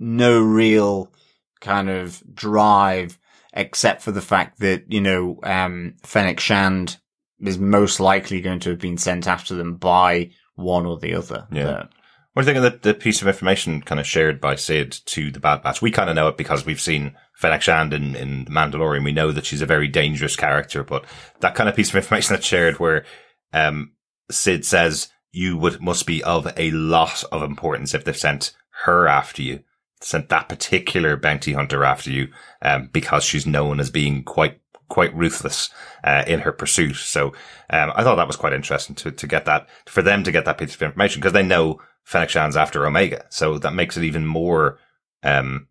no 0.00 0.42
real 0.42 1.12
kind 1.60 1.88
of 1.88 2.20
drive 2.34 3.16
except 3.52 4.02
for 4.02 4.10
the 4.10 4.20
fact 4.20 4.58
that 4.58 4.90
you 4.90 5.00
know 5.00 5.38
um, 5.44 5.94
Fennec 6.02 6.40
Shand 6.40 6.96
is 7.40 7.58
most 7.58 8.00
likely 8.00 8.40
going 8.40 8.58
to 8.60 8.70
have 8.70 8.80
been 8.80 8.98
sent 8.98 9.28
after 9.28 9.54
them 9.54 9.76
by 9.76 10.30
one 10.56 10.84
or 10.84 10.98
the 10.98 11.14
other. 11.14 11.46
Yeah. 11.52 11.84
What 12.32 12.42
do 12.44 12.48
you 12.50 12.54
think 12.54 12.64
of 12.64 12.82
the, 12.82 12.88
the 12.92 12.98
piece 12.98 13.22
of 13.22 13.28
information 13.28 13.82
kind 13.82 14.00
of 14.00 14.06
shared 14.06 14.40
by 14.40 14.56
Sid 14.56 14.90
to 15.06 15.30
the 15.30 15.38
Bad 15.38 15.62
Batch? 15.62 15.80
We 15.80 15.92
kind 15.92 16.10
of 16.10 16.16
know 16.16 16.26
it 16.26 16.36
because 16.36 16.66
we've 16.66 16.80
seen 16.80 17.14
Fennec 17.34 17.62
Shand 17.62 17.92
in, 17.92 18.14
in 18.14 18.46
Mandalorian. 18.46 19.04
We 19.04 19.12
know 19.12 19.32
that 19.32 19.44
she's 19.44 19.62
a 19.62 19.66
very 19.66 19.88
dangerous 19.88 20.36
character, 20.36 20.82
but 20.82 21.04
that 21.40 21.54
kind 21.54 21.68
of 21.68 21.76
piece 21.76 21.90
of 21.90 21.96
information 21.96 22.34
that's 22.34 22.46
shared 22.46 22.78
where, 22.78 23.04
um, 23.52 23.92
Sid 24.30 24.64
says 24.64 25.08
you 25.32 25.56
would, 25.56 25.82
must 25.82 26.06
be 26.06 26.22
of 26.22 26.50
a 26.56 26.70
lot 26.70 27.24
of 27.30 27.42
importance 27.42 27.92
if 27.92 28.04
they've 28.04 28.16
sent 28.16 28.52
her 28.84 29.08
after 29.08 29.42
you, 29.42 29.60
sent 30.00 30.28
that 30.28 30.48
particular 30.48 31.16
bounty 31.16 31.52
hunter 31.52 31.84
after 31.84 32.10
you, 32.10 32.28
um, 32.62 32.88
because 32.92 33.24
she's 33.24 33.46
known 33.46 33.80
as 33.80 33.90
being 33.90 34.22
quite 34.22 34.60
quite 34.88 35.14
ruthless 35.16 35.70
uh, 36.04 36.22
in 36.26 36.40
her 36.40 36.52
pursuit. 36.52 36.94
So 36.96 37.28
um, 37.70 37.90
I 37.96 38.04
thought 38.04 38.16
that 38.16 38.26
was 38.26 38.36
quite 38.36 38.52
interesting 38.52 38.94
to 38.96 39.10
to 39.10 39.26
get 39.26 39.44
that 39.46 39.68
for 39.86 40.02
them 40.02 40.22
to 40.24 40.32
get 40.32 40.44
that 40.44 40.58
piece 40.58 40.74
of 40.74 40.82
information 40.82 41.20
because 41.20 41.32
they 41.32 41.42
know 41.42 41.80
Fennec 42.04 42.30
Shand's 42.30 42.56
after 42.56 42.86
Omega, 42.86 43.26
so 43.30 43.58
that 43.58 43.74
makes 43.74 43.96
it 43.96 44.04
even 44.04 44.26
more 44.26 44.78
um, 45.22 45.68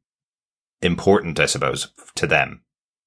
important, 0.83 1.39
I 1.39 1.45
suppose, 1.47 1.89
to 2.15 2.27
them. 2.27 2.61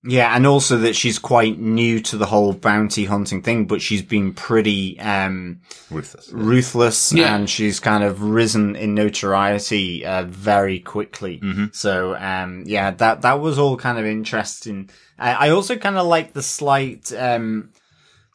Yeah, 0.09 0.37
and 0.37 0.47
also 0.47 0.77
that 0.79 0.95
she's 0.95 1.19
quite 1.19 1.59
new 1.59 1.99
to 2.03 2.17
the 2.17 2.27
whole 2.27 2.53
bounty 2.53 3.07
hunting 3.07 3.43
thing, 3.43 3.67
but 3.67 3.83
she's 3.83 4.03
been 4.03 4.35
pretty 4.35 5.01
um, 5.01 5.63
Ruthless. 5.91 6.31
ruthless, 6.33 7.13
Yeah. 7.13 7.35
and 7.35 7.51
she's 7.51 7.81
kind 7.81 8.05
of 8.05 8.23
risen 8.23 8.77
in 8.77 8.95
notoriety 8.95 10.05
uh, 10.07 10.23
very 10.25 10.79
quickly. 10.79 11.41
Mhm. 11.43 11.75
So, 11.75 12.15
um, 12.15 12.63
yeah, 12.67 12.93
that 12.93 13.23
that 13.23 13.41
was 13.41 13.59
all 13.59 13.77
kind 13.77 13.99
of 13.99 14.05
interesting. 14.05 14.91
I, 15.19 15.49
I 15.49 15.51
also 15.51 15.75
kind 15.77 15.97
of 15.97 16.07
like 16.07 16.35
the 16.35 16.43
slight, 16.43 17.13
um, 17.13 17.71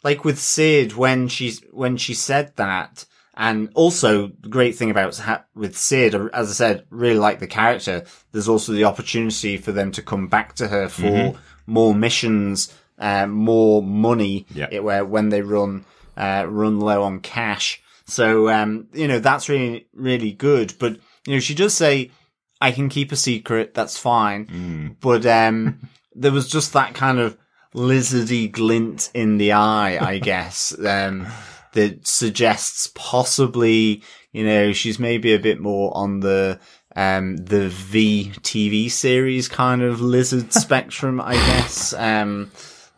like 0.04 0.26
with 0.26 0.40
Sid 0.40 0.94
when 0.98 1.30
she's 1.30 1.62
when 1.72 1.96
she 1.96 2.14
said 2.14 2.52
that. 2.58 3.06
And 3.34 3.70
also, 3.76 4.28
the 4.42 4.50
great 4.50 4.76
thing 4.76 4.92
about 4.92 5.16
ha- 5.18 5.46
with 5.56 5.78
Sid, 5.78 6.14
as 6.34 6.50
I 6.50 6.54
said, 6.54 6.86
really 6.90 7.18
like 7.20 7.40
the 7.40 7.48
character. 7.48 8.04
There's 8.32 8.50
also 8.50 8.74
the 8.74 8.84
opportunity 8.84 9.56
for 9.58 9.72
them 9.72 9.92
to 9.94 10.02
come 10.02 10.28
back 10.28 10.54
to 10.56 10.68
her 10.68 10.90
for 10.90 11.36
more 11.66 11.96
missions, 11.96 12.74
uh, 13.00 13.28
more 13.28 13.82
money, 13.82 14.46
Yeah. 14.54 14.68
it, 14.70 14.84
where 14.84 15.06
when 15.06 15.30
they 15.30 15.42
run 15.42 15.86
uh, 16.18 16.46
run 16.48 16.80
low 16.82 17.04
on 17.04 17.20
cash. 17.22 17.82
So 18.06 18.50
um, 18.50 18.88
you 18.94 19.08
know 19.08 19.20
that's 19.20 19.48
really 19.48 19.88
really 19.94 20.34
good. 20.34 20.74
But 20.78 20.98
you 21.26 21.36
know 21.36 21.40
she 21.40 21.56
does 21.56 21.74
say, 21.74 22.12
"I 22.60 22.72
can 22.74 22.90
keep 22.90 23.14
a 23.14 23.16
secret. 23.16 23.74
That's 23.74 23.98
fine." 23.98 24.98
But 25.00 25.26
um, 25.26 25.88
there 26.16 26.34
was 26.34 26.50
just 26.50 26.74
that 26.74 26.94
kind 26.94 27.18
of 27.20 27.38
lizardy 27.74 28.52
glint 28.52 29.10
in 29.14 29.38
the 29.38 29.54
eye, 29.54 29.98
I 30.06 30.20
guess, 30.20 30.78
um, 30.86 31.28
that 31.74 32.08
suggests 32.08 32.90
possibly, 32.96 34.04
you 34.32 34.46
know, 34.46 34.74
she's 34.74 35.00
maybe 35.00 35.34
a 35.34 35.40
bit 35.40 35.60
more 35.60 35.96
on 35.96 36.20
the, 36.20 36.60
um, 36.96 37.38
the 37.38 37.70
V 37.70 38.32
TV 38.42 38.90
series 38.92 39.48
kind 39.48 39.82
of 39.82 40.02
lizard 40.02 40.52
spectrum, 40.64 41.22
I 41.22 41.34
guess. 41.36 41.94
Um, 41.94 42.52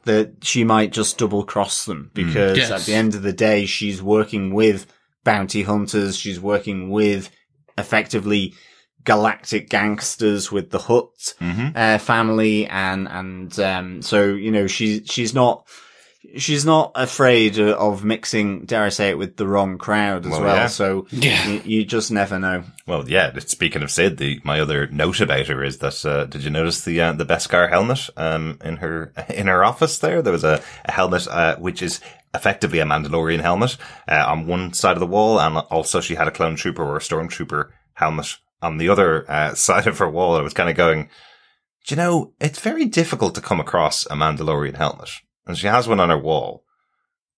that 0.05 0.43
she 0.43 0.65
might 0.65 0.91
just 0.91 1.17
double 1.17 1.45
cross 1.45 1.85
them 1.85 2.11
because 2.13 2.57
Yes. 2.57 2.71
at 2.71 2.81
the 2.81 2.93
end 2.93 3.15
of 3.15 3.21
the 3.21 3.31
day, 3.31 3.65
she's 3.65 4.01
working 4.03 4.53
with 4.53 4.85
bounty 5.23 5.63
hunters. 5.63 6.17
She's 6.17 6.41
working 6.41 6.89
with 6.89 7.29
effectively 7.77 8.53
galactic 9.05 9.69
gangsters 9.69 10.51
with 10.51 10.71
the 10.71 10.79
Hutt 10.79 11.33
uh, 11.75 11.97
family, 11.99 12.67
and 12.67 13.07
and 13.07 13.59
um, 13.59 14.01
so 14.01 14.25
you 14.33 14.51
know 14.51 14.67
she's 14.67 15.01
she's 15.09 15.33
not 15.33 15.65
she's 16.37 16.65
not 16.65 16.91
afraid 16.95 17.59
of 17.59 18.03
mixing, 18.03 18.65
dare 18.65 18.83
I 18.83 18.89
say 18.89 19.09
it, 19.09 19.17
with 19.17 19.37
the 19.37 19.47
wrong 19.47 19.77
crowd 19.77 20.25
as 20.25 20.31
Well, 20.31 20.41
well. 20.41 20.55
yeah. 20.55 20.67
So 20.67 21.07
Yeah. 21.11 21.47
you, 21.47 21.61
you 21.65 21.85
just 21.85 22.11
never 22.11 22.39
know. 22.39 22.63
Well, 22.87 23.07
yeah. 23.09 23.37
Speaking 23.39 23.83
of 23.83 23.91
Sid, 23.91 24.17
the 24.17 24.39
my 24.43 24.59
other 24.59 24.87
note 24.87 25.21
about 25.21 25.47
her 25.47 25.63
is 25.63 25.77
that 25.79 26.05
uh, 26.05 26.25
did 26.25 26.43
you 26.43 26.49
notice 26.49 26.83
the 26.83 26.99
uh, 27.01 27.13
the 27.13 27.25
Beskar 27.25 27.69
helmet 27.69 28.09
um, 28.17 28.57
in 28.63 28.77
her 28.77 29.13
in 29.29 29.47
her 29.47 29.63
office? 29.63 29.99
There, 29.99 30.21
there 30.21 30.33
was 30.33 30.43
a, 30.43 30.61
a 30.85 30.91
helmet 30.91 31.27
uh, 31.27 31.57
which 31.57 31.81
is 31.81 31.99
effectively 32.33 32.79
a 32.79 32.85
Mandalorian 32.85 33.41
helmet 33.41 33.77
uh, 34.07 34.23
on 34.27 34.47
one 34.47 34.73
side 34.73 34.93
of 34.97 34.99
the 35.01 35.05
wall, 35.07 35.39
and 35.39 35.57
also 35.57 36.01
she 36.01 36.15
had 36.15 36.27
a 36.27 36.31
clone 36.31 36.55
trooper 36.55 36.83
or 36.83 36.97
a 36.97 36.99
stormtrooper 36.99 37.69
helmet 37.93 38.37
on 38.61 38.77
the 38.77 38.89
other 38.89 39.29
uh, 39.29 39.53
side 39.55 39.85
of 39.87 39.99
her 39.99 40.09
wall. 40.09 40.35
I 40.35 40.41
was 40.41 40.53
kind 40.53 40.69
of 40.69 40.75
going, 40.75 41.09
do 41.85 41.93
you 41.93 41.97
know, 41.97 42.33
it's 42.39 42.59
very 42.59 42.85
difficult 42.85 43.35
to 43.35 43.41
come 43.41 43.59
across 43.59 44.05
a 44.07 44.15
Mandalorian 44.15 44.75
helmet, 44.77 45.11
and 45.45 45.57
she 45.57 45.67
has 45.67 45.87
one 45.87 45.99
on 45.99 46.09
her 46.09 46.17
wall. 46.17 46.63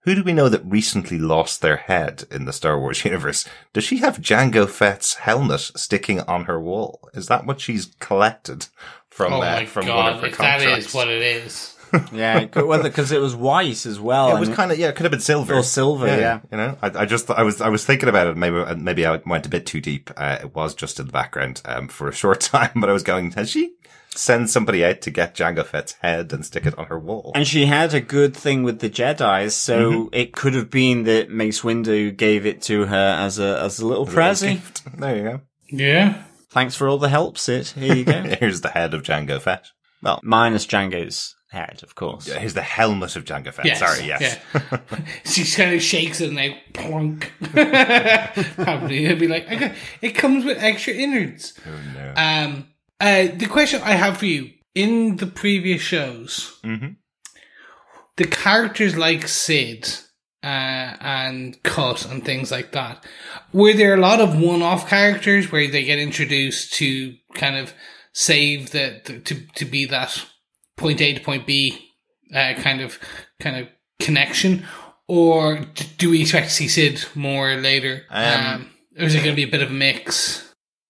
Who 0.01 0.13
do 0.13 0.23
we 0.23 0.33
know 0.33 0.49
that 0.49 0.63
recently 0.65 1.17
lost 1.17 1.61
their 1.61 1.77
head 1.77 2.25
in 2.29 2.45
the 2.45 2.53
Star 2.53 2.79
Wars 2.79 3.03
universe? 3.05 3.43
Does 3.73 3.83
she 3.83 3.97
have 3.97 4.19
Jango 4.19 4.69
Fett's 4.69 5.15
helmet 5.15 5.61
sticking 5.75 6.19
on 6.21 6.45
her 6.45 6.59
wall? 6.61 7.09
Is 7.13 7.27
that 7.27 7.45
what 7.45 7.59
she's 7.59 7.87
collected 7.99 8.67
from 9.09 9.33
oh 9.33 9.37
uh, 9.37 9.39
my 9.39 9.65
from 9.65 9.87
one 9.87 9.97
of 9.97 10.03
god, 10.15 10.19
her 10.21 10.27
if 10.27 10.37
that 10.37 10.59
contracts? 10.59 10.87
is 10.87 10.93
what 10.93 11.07
it 11.09 11.21
is. 11.21 11.71
Yeah, 12.11 12.43
because 12.45 13.13
it 13.13 13.21
was 13.21 13.35
white 13.37 13.85
as 13.85 14.01
well. 14.01 14.35
it 14.35 14.39
was 14.39 14.49
kind 14.49 14.69
of 14.69 14.77
yeah, 14.77 14.89
it 14.89 14.95
could 14.97 15.03
have 15.05 15.11
been 15.11 15.21
silver 15.21 15.53
Or 15.53 15.63
silver, 15.63 16.07
yeah. 16.07 16.41
You 16.51 16.57
know, 16.57 16.77
I, 16.81 16.87
I 16.87 17.05
just 17.05 17.29
I 17.31 17.43
was 17.43 17.61
I 17.61 17.69
was 17.69 17.85
thinking 17.85 18.09
about 18.09 18.27
it. 18.27 18.35
Maybe 18.35 18.75
maybe 18.75 19.05
I 19.05 19.21
went 19.25 19.45
a 19.45 19.49
bit 19.49 19.65
too 19.65 19.79
deep. 19.79 20.11
Uh, 20.17 20.39
it 20.41 20.53
was 20.53 20.75
just 20.75 20.99
in 20.99 21.05
the 21.05 21.13
background 21.13 21.61
um, 21.63 21.87
for 21.87 22.09
a 22.09 22.13
short 22.13 22.41
time, 22.41 22.71
but 22.75 22.89
I 22.89 22.93
was 22.93 23.03
going. 23.03 23.31
Has 23.33 23.49
she 23.49 23.75
send 24.17 24.49
somebody 24.49 24.83
out 24.85 25.01
to 25.01 25.11
get 25.11 25.35
Jango 25.35 25.65
Fett's 25.65 25.93
head 26.01 26.31
and 26.33 26.45
stick 26.45 26.65
it 26.65 26.77
on 26.77 26.85
her 26.87 26.99
wall? 26.99 27.31
And 27.35 27.47
she 27.47 27.65
had 27.65 27.93
a 27.93 28.01
good 28.01 28.35
thing 28.35 28.63
with 28.63 28.79
the 28.79 28.89
Jedi's, 28.89 29.55
so 29.55 29.91
Mm-hmm. 29.91 30.07
it 30.13 30.33
could 30.33 30.53
have 30.53 30.69
been 30.69 31.03
that 31.03 31.29
Mace 31.29 31.61
Windu 31.61 32.15
gave 32.15 32.45
it 32.45 32.61
to 32.63 32.85
her 32.85 33.17
as 33.19 33.39
a 33.39 33.59
as 33.61 33.79
a 33.79 33.85
little 33.87 34.05
present. 34.05 34.81
There 34.97 35.15
you 35.17 35.23
go. 35.23 35.41
Yeah. 35.69 36.23
Thanks 36.51 36.75
for 36.75 36.87
all 36.87 36.97
the 36.97 37.09
help, 37.09 37.37
Sid. 37.37 37.67
Here 37.67 37.95
you 37.95 38.05
go. 38.05 38.21
Here's 38.39 38.61
the 38.61 38.69
head 38.69 38.93
of 38.93 39.03
Jango 39.03 39.41
Fett. 39.41 39.65
well, 40.01 40.19
minus 40.23 40.65
Jango's 40.65 41.35
head, 41.51 41.81
of 41.83 41.95
course. 41.95 42.27
Here's 42.27 42.53
the 42.53 42.61
helmet 42.61 43.15
of 43.15 43.25
Jango 43.25 43.53
Fett. 43.53 43.65
Yes. 43.65 43.79
Sorry, 43.79 44.07
yes. 44.07 44.39
Yeah. 44.53 44.79
she 45.25 45.43
kind 45.55 45.73
of 45.75 45.81
shakes 45.81 46.21
it 46.21 46.29
and 46.29 46.37
they 46.37 46.57
plunk. 46.73 47.31
Probably 48.55 49.05
it'd 49.05 49.19
be 49.19 49.27
like, 49.27 49.49
I 49.49 49.55
got, 49.55 49.71
it 50.01 50.11
comes 50.11 50.45
with 50.45 50.57
extra 50.61 50.93
innards. 50.93 51.53
Oh, 51.65 51.79
no. 51.93 52.13
Um, 52.15 52.67
uh, 52.99 53.27
the 53.35 53.47
question 53.47 53.81
I 53.83 53.91
have 53.93 54.17
for 54.17 54.25
you 54.25 54.51
in 54.73 55.17
the 55.17 55.27
previous 55.27 55.81
shows, 55.81 56.59
Mhm. 56.63 56.95
the 58.17 58.25
characters 58.25 58.95
like 58.95 59.27
Sid 59.27 59.87
uh, 60.43 60.95
and 61.01 61.61
Cut 61.63 62.05
and 62.09 62.23
things 62.23 62.51
like 62.51 62.71
that, 62.73 63.03
were 63.51 63.73
there 63.73 63.93
a 63.95 63.99
lot 63.99 64.21
of 64.21 64.37
one-off 64.39 64.87
characters 64.89 65.51
where 65.51 65.67
they 65.69 65.83
get 65.83 65.97
introduced 65.99 66.73
to 66.75 67.15
kind 67.33 67.55
of 67.57 67.73
save 68.13 68.71
the, 68.71 69.01
the 69.05 69.19
to 69.19 69.45
to 69.55 69.65
be 69.65 69.85
that 69.85 70.23
point 70.77 71.01
A 71.01 71.13
to 71.13 71.19
point 71.21 71.45
B 71.47 71.91
uh, 72.33 72.53
kind 72.57 72.79
of 72.81 72.99
kind 73.39 73.57
of 73.57 73.67
connection, 73.99 74.65
or 75.07 75.65
do 75.97 76.09
we 76.11 76.21
expect 76.21 76.47
to 76.49 76.53
see 76.53 76.67
Sid 76.67 77.05
more 77.15 77.55
later? 77.55 78.03
Um, 78.09 78.69
or 78.97 79.05
is 79.05 79.15
it 79.15 79.19
going 79.23 79.31
to 79.31 79.35
be 79.35 79.43
a 79.43 79.51
bit 79.51 79.61
of 79.61 79.69
a 79.71 79.73
mix? 79.73 80.44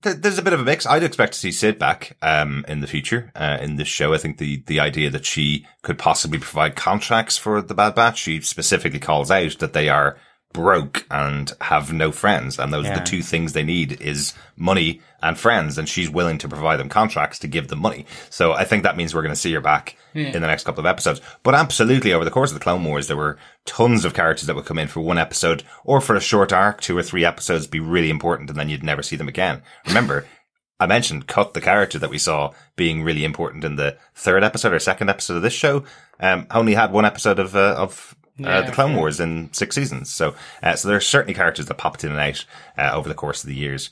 Th- 0.05 0.17
There's 0.17 0.37
a 0.37 0.43
bit 0.43 0.53
of 0.53 0.59
a 0.59 0.63
mix. 0.63 0.85
I'd 0.85 1.01
expect 1.01 1.33
to 1.33 1.39
see 1.39 1.51
Sid 1.51 1.79
back 1.79 2.15
um, 2.21 2.63
in 2.67 2.79
the 2.79 2.87
future 2.87 3.31
uh, 3.35 3.57
in 3.59 3.75
this 3.75 3.87
show. 3.87 4.13
I 4.13 4.19
think 4.19 4.37
the 4.37 4.63
the 4.67 4.79
idea 4.79 5.09
that 5.09 5.25
she 5.25 5.65
could 5.81 5.97
possibly 5.97 6.37
provide 6.37 6.75
contracts 6.75 7.37
for 7.39 7.59
the 7.59 7.73
Bad 7.73 7.95
Batch, 7.95 8.19
she 8.19 8.39
specifically 8.41 8.99
calls 8.99 9.31
out 9.31 9.57
that 9.57 9.73
they 9.73 9.89
are 9.89 10.17
broke 10.55 11.05
and 11.11 11.51
have 11.59 11.91
no 11.91 12.13
friends, 12.13 12.57
and 12.57 12.71
those 12.71 12.87
are 12.87 12.95
the 12.95 13.01
two 13.01 13.21
things 13.21 13.51
they 13.51 13.63
need 13.63 14.01
is 14.01 14.33
money 14.55 15.01
and 15.21 15.37
friends, 15.37 15.77
and 15.77 15.89
she's 15.89 16.09
willing 16.09 16.37
to 16.37 16.47
provide 16.47 16.79
them 16.79 16.87
contracts 16.87 17.39
to 17.39 17.47
give 17.47 17.67
them 17.67 17.79
money. 17.79 18.05
So 18.29 18.53
I 18.53 18.63
think 18.63 18.83
that 18.83 18.95
means 18.95 19.13
we're 19.13 19.21
going 19.21 19.33
to 19.33 19.39
see 19.39 19.53
her 19.53 19.59
back 19.59 19.97
in 20.13 20.31
the 20.31 20.47
next 20.47 20.63
couple 20.63 20.79
of 20.79 20.85
episodes. 20.85 21.19
But 21.43 21.55
absolutely, 21.55 22.13
over 22.13 22.23
the 22.23 22.31
course 22.31 22.51
of 22.51 22.53
the 22.53 22.63
Clone 22.63 22.85
Wars, 22.85 23.07
there 23.07 23.17
were 23.17 23.37
tons 23.65 24.05
of 24.05 24.13
characters 24.13 24.47
that 24.47 24.55
would 24.55 24.65
come 24.65 24.79
in 24.79 24.87
for 24.87 25.01
one 25.01 25.17
episode 25.17 25.63
or 25.83 25.99
for 25.99 26.15
a 26.15 26.21
short 26.21 26.53
arc, 26.53 26.79
two 26.79 26.97
or 26.97 27.03
three 27.03 27.25
episodes, 27.25 27.67
be 27.67 27.81
really 27.81 28.09
important, 28.09 28.49
and 28.49 28.57
then 28.57 28.69
you'd 28.69 28.81
never 28.81 29.03
see 29.03 29.17
them 29.17 29.27
again. 29.27 29.61
Remember. 29.85 30.25
I 30.77 30.87
mentioned 30.87 31.27
Cut, 31.27 31.53
the 31.53 31.61
character 31.61 31.97
that 31.99 32.09
we 32.09 32.17
saw 32.17 32.51
being 32.75 33.01
really 33.01 33.23
important 33.23 33.63
in 33.63 33.77
the 33.77 33.97
third 34.13 34.43
episode 34.43 34.73
or 34.73 34.79
second 34.79 35.09
episode 35.09 35.37
of 35.37 35.41
this 35.41 35.53
show, 35.53 35.85
um, 36.19 36.47
only 36.51 36.73
had 36.73 36.91
one 36.91 37.05
episode 37.05 37.39
of, 37.39 37.55
uh, 37.55 37.75
of, 37.77 38.13
uh, 38.43 38.61
the 38.63 38.71
Clone. 38.71 38.95
Wars 38.95 39.19
in 39.19 39.49
six 39.53 39.75
seasons. 39.75 40.11
So, 40.11 40.35
uh, 40.61 40.75
so 40.75 40.87
there 40.87 40.97
are 40.97 41.01
certainly 41.01 41.33
characters 41.33 41.67
that 41.67 41.77
popped 41.77 42.03
in 42.03 42.11
and 42.11 42.19
out, 42.19 42.45
uh, 42.77 42.91
over 42.93 43.07
the 43.07 43.15
course 43.15 43.43
of 43.43 43.47
the 43.47 43.55
years. 43.55 43.89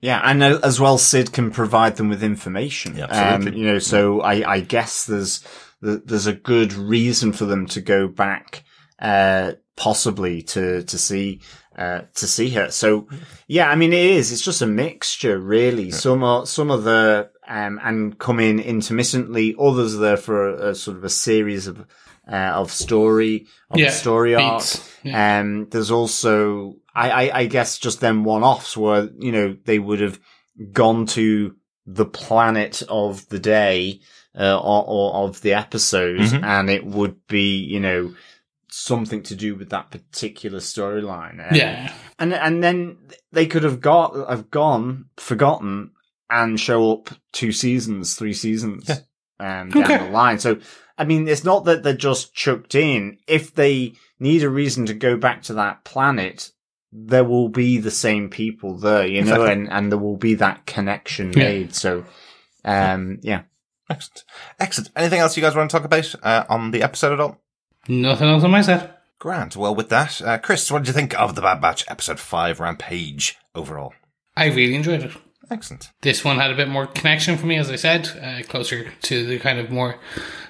Yeah, 0.00 0.20
and 0.24 0.42
uh, 0.42 0.60
as 0.62 0.80
well, 0.80 0.96
Sid 0.96 1.32
can 1.32 1.50
provide 1.50 1.96
them 1.96 2.08
with 2.08 2.22
information. 2.22 2.96
Yeah, 2.96 3.06
absolutely. 3.10 3.52
Um, 3.52 3.58
you 3.58 3.72
know, 3.72 3.78
so 3.78 4.20
I, 4.22 4.50
I 4.50 4.60
guess 4.60 5.04
there's 5.04 5.44
there's 5.80 6.26
a 6.26 6.32
good 6.32 6.72
reason 6.72 7.32
for 7.32 7.44
them 7.44 7.66
to 7.66 7.80
go 7.80 8.08
back, 8.08 8.64
uh, 8.98 9.52
possibly 9.76 10.42
to 10.42 10.82
to 10.84 10.98
see 10.98 11.40
uh, 11.76 12.02
to 12.14 12.26
see 12.26 12.50
her. 12.50 12.70
So 12.70 13.08
yeah, 13.46 13.70
I 13.70 13.76
mean, 13.76 13.92
it 13.92 14.06
is. 14.06 14.32
It's 14.32 14.42
just 14.42 14.62
a 14.62 14.66
mixture, 14.66 15.38
really. 15.38 15.90
Some 15.90 16.22
are 16.22 16.46
some 16.46 16.70
of 16.70 16.84
the 16.84 17.30
um 17.46 17.80
and 17.82 18.18
come 18.18 18.40
in 18.40 18.58
intermittently. 18.58 19.54
Others 19.58 19.96
are 19.96 19.98
there 19.98 20.16
for 20.16 20.48
a, 20.48 20.70
a 20.70 20.74
sort 20.74 20.96
of 20.96 21.04
a 21.04 21.10
series 21.10 21.66
of 21.66 21.86
uh, 22.30 22.52
of 22.60 22.70
story 22.70 23.46
of 23.70 23.78
Yeah, 23.78 23.90
story 23.90 24.30
beats. 24.36 24.76
arcs. 24.76 24.96
Yeah. 25.02 25.40
Um, 25.40 25.68
there's 25.70 25.90
also, 25.90 26.76
I, 26.94 27.10
I, 27.28 27.38
I 27.40 27.46
guess 27.46 27.78
just 27.78 28.00
them 28.00 28.24
one-offs 28.24 28.76
where, 28.76 29.08
you 29.18 29.32
know, 29.32 29.56
they 29.64 29.78
would 29.78 30.00
have 30.00 30.20
gone 30.72 31.06
to 31.06 31.56
the 31.86 32.04
planet 32.06 32.82
of 32.88 33.28
the 33.30 33.38
day, 33.38 34.00
uh, 34.38 34.58
or, 34.58 34.84
or 34.86 35.14
of 35.28 35.40
the 35.42 35.54
episode, 35.54 36.20
Mhm. 36.20 36.44
and 36.44 36.70
it 36.70 36.84
would 36.86 37.26
be, 37.26 37.56
you 37.56 37.80
know, 37.80 38.14
something 38.70 39.22
to 39.24 39.34
do 39.34 39.56
with 39.56 39.70
that 39.70 39.90
particular 39.90 40.60
storyline. 40.60 41.40
Um, 41.50 41.56
Yeah. 41.56 41.92
And, 42.18 42.32
and 42.34 42.62
then 42.62 42.98
they 43.32 43.46
could 43.46 43.64
have 43.64 43.80
got, 43.80 44.14
have 44.28 44.50
gone, 44.50 45.06
forgotten, 45.16 45.92
and 46.28 46.60
show 46.60 46.92
up 46.92 47.10
two 47.32 47.50
seasons, 47.50 48.14
three 48.14 48.34
seasons, 48.34 48.88
um, 49.40 49.70
down 49.70 49.82
Okay. 49.82 49.98
the 49.98 50.10
line. 50.10 50.38
So, 50.38 50.58
I 51.00 51.04
mean, 51.04 51.26
it's 51.28 51.44
not 51.44 51.64
that 51.64 51.82
they're 51.82 51.94
just 51.94 52.34
chucked 52.34 52.74
in. 52.74 53.18
If 53.26 53.54
they 53.54 53.94
need 54.18 54.42
a 54.42 54.50
reason 54.50 54.84
to 54.86 54.94
go 54.94 55.16
back 55.16 55.42
to 55.44 55.54
that 55.54 55.82
planet, 55.84 56.50
there 56.92 57.24
will 57.24 57.48
be 57.48 57.78
the 57.78 57.90
same 57.90 58.28
people 58.28 58.76
there, 58.76 59.06
you 59.06 59.22
know, 59.22 59.32
Exactly. 59.44 59.52
and, 59.52 59.72
and 59.72 59.90
there 59.92 59.98
will 59.98 60.16
be 60.18 60.34
that 60.34 60.66
connection 60.66 61.32
Yeah. 61.32 61.44
made. 61.44 61.74
So, 61.74 62.04
um, 62.64 63.18
yeah. 63.22 63.42
Excellent. 63.88 64.24
Excellent. 64.60 64.90
Anything 64.94 65.20
else 65.20 65.36
you 65.36 65.42
guys 65.42 65.56
want 65.56 65.70
to 65.70 65.76
talk 65.76 65.84
about 65.86 66.14
uh, 66.22 66.44
on 66.48 66.70
the 66.70 66.82
episode 66.82 67.12
at 67.14 67.20
all? 67.20 67.40
Nothing 67.88 68.28
else 68.28 68.44
on 68.44 68.50
my 68.50 68.60
side. 68.62 68.90
Grant. 69.18 69.56
Well, 69.56 69.74
with 69.74 69.88
that, 69.88 70.20
uh, 70.22 70.38
Chris, 70.38 70.70
what 70.70 70.80
did 70.80 70.88
you 70.88 70.92
think 70.94 71.18
of 71.18 71.34
the 71.34 71.42
Bad 71.42 71.60
Batch 71.60 71.84
episode 71.88 72.20
five 72.20 72.60
Rampage 72.60 73.36
overall? 73.54 73.94
I 74.36 74.46
really 74.46 74.74
enjoyed 74.74 75.02
it. 75.02 75.12
Excellent. 75.50 75.90
This 76.02 76.24
one 76.24 76.38
had 76.38 76.50
a 76.50 76.54
bit 76.56 76.68
more 76.68 76.86
connection 76.86 77.36
for 77.36 77.46
me, 77.46 77.56
as 77.56 77.70
I 77.70 77.76
said, 77.76 78.08
uh, 78.22 78.42
closer 78.48 78.90
to 79.02 79.26
the 79.26 79.38
kind 79.38 79.58
of 79.58 79.70
more 79.70 79.96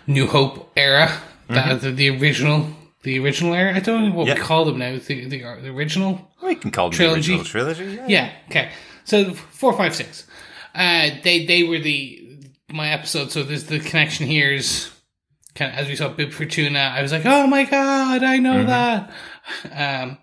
New 0.06 0.26
Hope 0.26 0.70
era, 0.76 1.20
that, 1.48 1.80
the, 1.80 1.90
the 1.90 2.10
original, 2.10 2.66
the 3.02 3.18
original 3.18 3.54
era. 3.54 3.74
I 3.74 3.80
don't 3.80 4.10
know 4.10 4.14
what 4.14 4.26
Yeah. 4.28 4.34
we 4.34 4.40
call 4.40 4.64
them 4.66 4.78
now. 4.78 4.92
The 4.98 5.24
the, 5.26 5.42
the 5.62 5.68
original 5.70 6.30
We 6.42 6.54
can 6.54 6.70
call 6.70 6.90
them 6.90 6.96
Trilogy. 6.96 7.32
the 7.32 7.40
original 7.40 7.44
trilogy. 7.74 7.84
Yeah. 7.96 8.06
Yeah. 8.08 8.32
Okay. 8.50 8.70
So 9.04 9.32
four, 9.32 9.72
five, 9.72 9.94
six. 9.94 10.26
Uh, 10.74 11.10
they 11.24 11.46
they 11.46 11.62
were 11.62 11.78
the 11.78 12.38
my 12.68 12.90
episode. 12.90 13.32
So 13.32 13.42
there's 13.42 13.64
the 13.64 13.80
connection 13.80 14.26
here 14.26 14.52
is 14.52 14.90
kind 15.54 15.72
of 15.72 15.78
as 15.78 15.88
we 15.88 15.96
saw 15.96 16.08
Bib 16.10 16.32
Fortuna. 16.32 16.78
I 16.78 17.00
was 17.02 17.10
like, 17.10 17.24
oh 17.24 17.46
my 17.46 17.64
god, 17.64 18.22
I 18.22 18.36
know 18.36 18.64
that. 18.64 19.10
Um, 19.72 20.18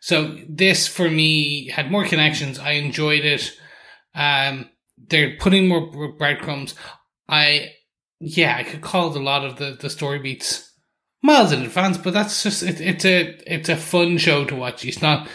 so 0.00 0.36
this 0.48 0.88
for 0.88 1.08
me 1.10 1.68
had 1.68 1.90
more 1.90 2.04
connections. 2.04 2.58
I 2.58 2.72
enjoyed 2.72 3.24
it. 3.24 3.52
Um, 4.16 4.70
they're 4.96 5.36
putting 5.36 5.68
more 5.68 6.12
breadcrumbs. 6.12 6.74
I 7.28 7.72
yeah, 8.18 8.56
I 8.56 8.64
could 8.64 8.80
call 8.80 9.10
it 9.10 9.20
a 9.20 9.22
lot 9.22 9.44
of 9.44 9.56
the 9.56 9.76
the 9.78 9.90
story 9.90 10.18
beats 10.18 10.72
miles 11.22 11.52
in 11.52 11.62
advance, 11.62 11.98
but 11.98 12.14
that's 12.14 12.42
just 12.42 12.62
it, 12.62 12.80
it's 12.80 13.04
a 13.04 13.38
it's 13.46 13.68
a 13.68 13.76
fun 13.76 14.18
show 14.18 14.44
to 14.46 14.56
watch. 14.56 14.84
It's 14.84 15.02
not 15.02 15.28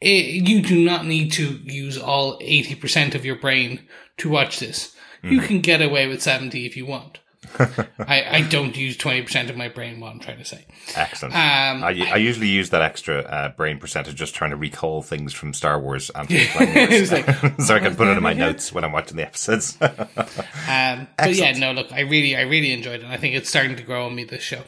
it, 0.00 0.48
you 0.48 0.62
do 0.62 0.84
not 0.84 1.06
need 1.06 1.32
to 1.32 1.60
use 1.64 1.98
all 1.98 2.38
80% 2.40 3.14
of 3.14 3.24
your 3.24 3.36
brain 3.36 3.86
to 4.18 4.30
watch 4.30 4.58
this. 4.58 4.94
You 5.22 5.40
can 5.40 5.60
get 5.60 5.82
away 5.82 6.06
with 6.06 6.22
70 6.22 6.64
if 6.64 6.76
you 6.76 6.86
want. 6.86 7.18
I, 7.58 8.24
I 8.38 8.42
don't 8.48 8.76
use 8.76 8.96
20% 8.96 9.50
of 9.50 9.56
my 9.56 9.68
brain, 9.68 10.00
what 10.00 10.12
I'm 10.12 10.20
trying 10.20 10.38
to 10.38 10.44
say. 10.44 10.66
Excellent. 10.96 11.34
Um, 11.34 11.84
I, 11.84 12.10
I 12.12 12.16
usually 12.16 12.48
use 12.48 12.70
that 12.70 12.82
extra 12.82 13.18
uh, 13.20 13.48
brain 13.50 13.78
percentage 13.78 14.14
just 14.14 14.34
trying 14.34 14.50
to 14.50 14.56
recall 14.56 15.02
things 15.02 15.32
from 15.32 15.52
Star 15.54 15.78
Wars 15.80 16.10
and 16.14 16.28
Wars. 16.30 17.12
Like, 17.12 17.26
so 17.60 17.74
I 17.76 17.80
can 17.80 17.96
put 17.96 18.08
it 18.08 18.16
in 18.16 18.22
my 18.22 18.32
Yeah. 18.32 18.38
notes 18.46 18.72
when 18.72 18.84
I'm 18.84 18.92
watching 18.92 19.16
the 19.16 19.24
episodes. 19.26 19.76
um, 19.80 21.08
but 21.18 21.34
yeah, 21.34 21.52
no, 21.58 21.72
look, 21.72 21.92
I 21.92 22.00
really, 22.00 22.36
I 22.36 22.42
really 22.42 22.72
enjoyed 22.72 23.00
it. 23.00 23.04
and 23.04 23.12
I 23.12 23.16
think 23.16 23.34
it's 23.34 23.48
starting 23.48 23.76
to 23.76 23.82
grow 23.82 24.06
on 24.06 24.14
me, 24.14 24.24
this 24.24 24.42
show. 24.42 24.62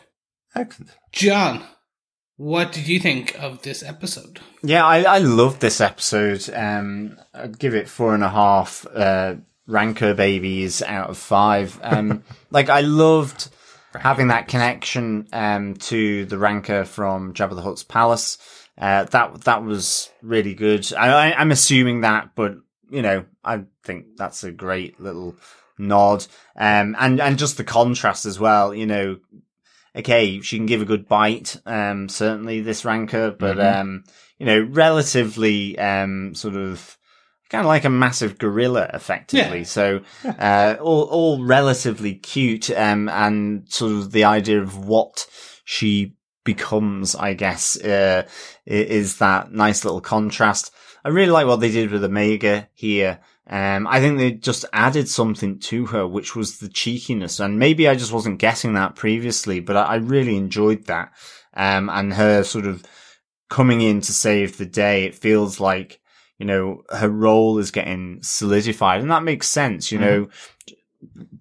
Excellent. 0.55 0.91
John, 1.12 1.64
what 2.37 2.72
did 2.72 2.89
you 2.89 2.99
think 3.01 3.35
of 3.39 3.62
this 3.62 3.83
episode? 3.83 4.41
Yeah, 4.62 4.85
I, 4.85 5.03
I 5.03 5.18
love 5.18 5.61
this 5.61 5.80
episode. 5.80 6.49
Um, 6.55 7.16
I'd 7.33 7.59
give 7.59 7.74
it 7.74 7.89
four 7.89 8.14
and 8.14 8.22
a 8.24 8.28
half 8.30 8.87
uh, 8.95 9.37
Rancor 9.67 10.15
babies 10.15 10.83
out 10.83 11.11
of 11.11 11.19
five. 11.19 11.79
Um, 11.83 12.25
like 12.51 12.69
I 12.69 12.81
loved 12.81 13.49
having 13.95 14.29
that 14.29 14.49
connection 14.49 15.29
um, 15.33 15.75
to 15.75 16.25
the 16.27 16.39
Rancor 16.39 16.85
from 16.85 17.35
Jabba 17.35 17.55
the 17.55 17.63
Hutt's 17.63 17.85
palace. 17.85 18.39
Uh, 18.79 19.05
that 19.05 19.43
that 19.43 19.65
was 19.65 20.11
really 20.23 20.55
good. 20.55 20.93
I, 20.95 21.31
I, 21.31 21.35
I'm 21.35 21.51
assuming 21.51 22.01
that, 22.01 22.31
but 22.35 22.57
you 22.91 23.03
know, 23.03 23.25
I 23.45 23.65
think 23.85 24.17
that's 24.17 24.45
a 24.45 24.51
great 24.51 24.99
little 25.01 25.37
nod. 25.79 26.27
Um, 26.57 26.97
and 26.99 27.21
and 27.21 27.39
just 27.39 27.57
the 27.57 27.65
contrast 27.65 28.27
as 28.27 28.41
well. 28.41 28.75
You 28.75 28.87
know, 28.87 29.19
okay, 29.97 30.41
she 30.41 30.57
can 30.57 30.67
give 30.67 30.83
a 30.83 30.87
good 30.87 31.09
bite, 31.09 31.57
um, 31.67 32.09
certainly 32.09 32.61
this 32.61 32.85
Rancor, 32.85 33.31
but, 33.31 33.61
um, 33.61 34.05
you 34.39 34.47
know, 34.47 34.61
relatively, 34.61 35.79
um, 35.79 36.35
sort 36.35 36.57
of, 36.57 36.97
kind 37.53 37.61
of 37.61 37.68
like 37.68 37.84
a 37.84 37.90
massive 37.90 38.38
gorilla, 38.38 38.90
effectively. 38.92 39.59
Yeah. 39.59 39.64
So, 39.64 40.00
uh, 40.24 40.76
all, 40.80 41.03
all 41.03 41.44
relatively 41.44 42.14
cute, 42.14 42.70
um, 42.70 43.09
and 43.09 43.70
sort 43.70 43.92
of 43.92 44.11
the 44.11 44.24
idea 44.24 44.61
of 44.61 44.84
what 44.84 45.26
she 45.64 46.16
becomes, 46.44 47.14
I 47.14 47.34
guess, 47.34 47.80
uh, 47.80 48.26
is 48.66 49.18
that 49.18 49.53
nice 49.53 49.84
little 49.84 50.00
contrast. 50.00 50.72
I 51.05 51.11
really 51.11 51.30
like 51.30 51.46
what 51.46 51.61
they 51.61 51.70
did 51.70 51.90
with 51.90 52.03
Omega 52.03 52.68
here. 52.74 53.20
Um, 53.46 53.86
I 53.86 54.00
think 54.00 54.18
they 54.18 54.32
just 54.32 54.64
added 54.72 55.09
something 55.09 55.59
to 55.59 55.86
her, 55.86 56.07
which 56.07 56.34
was 56.34 56.59
the 56.59 56.68
cheekiness. 56.68 57.38
And 57.38 57.59
maybe 57.59 57.86
I 57.86 57.94
just 57.94 58.12
wasn't 58.12 58.38
getting 58.38 58.74
that 58.74 58.94
previously, 58.94 59.61
but 59.61 59.76
I, 59.76 59.82
I 59.82 59.94
really 59.96 60.36
enjoyed 60.36 60.86
that. 60.86 61.12
Um, 61.55 61.90
and 61.90 62.14
her 62.14 62.44
sort 62.44 62.66
of 62.66 62.82
coming 63.50 63.82
in 63.82 64.00
to 64.00 64.12
save 64.12 64.57
the 64.57 64.66
day. 64.66 65.05
It 65.05 65.14
feels 65.14 65.61
like, 65.61 66.00
you 66.43 66.49
know, 66.49 66.82
her 66.90 67.09
role 67.09 67.59
is 67.59 67.70
getting 67.70 68.18
solidified. 68.22 69.01
And 69.01 69.11
that 69.12 69.22
makes 69.22 69.47
sense, 69.49 69.93
you 69.93 69.99
know, 69.99 70.28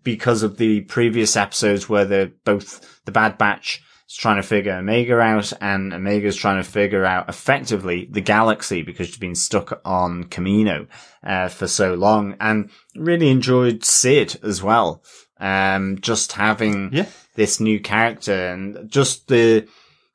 because 0.03 0.43
of 0.43 0.57
the 0.57 0.81
previous 0.81 1.35
episodes 1.35 1.89
where 1.89 2.05
they're 2.05 2.31
both 2.45 3.01
the 3.05 3.11
Bad 3.11 3.37
Batch 3.37 3.81
is 4.07 4.15
trying 4.15 4.35
to 4.37 4.47
figure 4.47 4.73
Omega 4.73 5.19
out 5.19 5.53
and 5.59 5.91
Omega's 5.93 6.35
trying 6.35 6.61
to 6.63 6.69
figure 6.69 7.03
out 7.05 7.29
effectively 7.29 8.07
the 8.11 8.21
galaxy 8.21 8.81
because 8.83 9.07
she's 9.07 9.17
been 9.17 9.35
stuck 9.35 9.81
on 9.85 10.25
Kamino, 10.25 10.87
uh, 11.23 11.47
for 11.49 11.67
so 11.67 11.93
long 11.95 12.35
and 12.39 12.69
really 12.95 13.29
enjoyed 13.29 13.83
Sid 13.83 14.39
as 14.43 14.61
well. 14.61 15.03
Um, 15.39 15.97
just 15.99 16.33
having 16.33 16.91
Yeah. 16.93 17.07
this 17.35 17.59
new 17.59 17.79
character 17.79 18.49
and 18.53 18.89
just 18.91 19.27
the, 19.27 19.67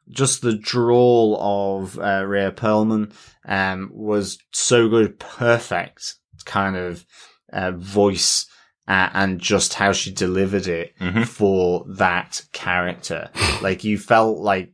just 0.08 0.42
the 0.42 0.54
drawl 0.54 1.36
of, 1.82 1.98
uh, 1.98 2.24
Rhea 2.24 2.52
Perlman, 2.52 3.12
um, 3.46 3.90
was 3.92 4.38
so 4.52 4.88
good, 4.88 5.18
perfect 5.18 6.14
kind 6.44 6.76
of, 6.76 7.04
uh, 7.52 7.72
voice, 7.72 8.46
uh, 8.88 9.08
and 9.14 9.40
just 9.40 9.74
how 9.74 9.92
she 9.92 10.12
delivered 10.12 10.66
it 10.66 10.94
for 11.26 11.84
that 11.88 12.42
character. 12.52 13.30
like 13.62 13.84
you 13.84 13.98
felt 13.98 14.38
like 14.38 14.72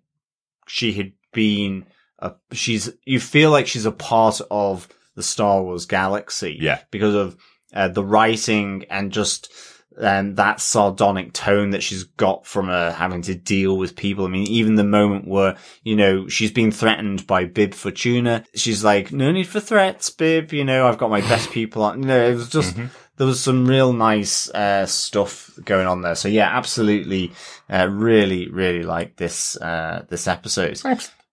she 0.66 0.92
had 0.92 1.12
been 1.32 1.86
a, 2.18 2.32
she's, 2.52 2.90
you 3.04 3.20
feel 3.20 3.50
like 3.50 3.66
she's 3.66 3.86
a 3.86 3.92
part 3.92 4.40
of 4.50 4.88
the 5.14 5.22
Star 5.22 5.62
Wars 5.62 5.86
galaxy. 5.86 6.58
Yeah. 6.60 6.80
Because 6.90 7.14
of, 7.14 7.36
uh, 7.74 7.88
the 7.88 8.04
writing 8.04 8.84
and 8.90 9.12
just, 9.12 9.50
um, 9.98 10.34
that 10.36 10.60
sardonic 10.60 11.32
tone 11.32 11.70
that 11.70 11.82
she's 11.82 12.04
got 12.04 12.46
from 12.46 12.68
her 12.68 12.90
having 12.92 13.22
to 13.22 13.34
deal 13.34 13.76
with 13.76 13.96
people. 13.96 14.24
I 14.24 14.28
mean, 14.28 14.46
even 14.46 14.74
the 14.74 14.84
moment 14.84 15.26
where, 15.26 15.56
you 15.82 15.96
know, 15.96 16.28
she's 16.28 16.50
been 16.50 16.70
threatened 16.70 17.26
by 17.26 17.44
Bib 17.44 17.74
Fortuna, 17.74 18.44
she's 18.54 18.84
like, 18.84 19.12
no 19.12 19.32
need 19.32 19.46
for 19.46 19.60
threats, 19.60 20.10
Bib, 20.10 20.52
you 20.52 20.64
know, 20.64 20.86
I've 20.86 20.98
got 20.98 21.10
my 21.10 21.20
best 21.20 21.50
people 21.50 21.82
on. 21.82 22.02
You 22.02 22.08
know, 22.08 22.28
it 22.28 22.34
was 22.34 22.48
just, 22.48 22.76
there 23.16 23.26
was 23.26 23.40
some 23.40 23.66
real 23.66 23.92
nice, 23.92 24.50
uh, 24.50 24.86
stuff 24.86 25.50
going 25.64 25.86
on 25.86 26.02
there. 26.02 26.14
So 26.14 26.28
yeah, 26.28 26.56
absolutely, 26.56 27.32
uh, 27.70 27.88
really, 27.88 28.48
really 28.48 28.82
like 28.82 29.16
this, 29.16 29.56
uh, 29.56 30.04
this 30.08 30.26
episode. 30.26 30.80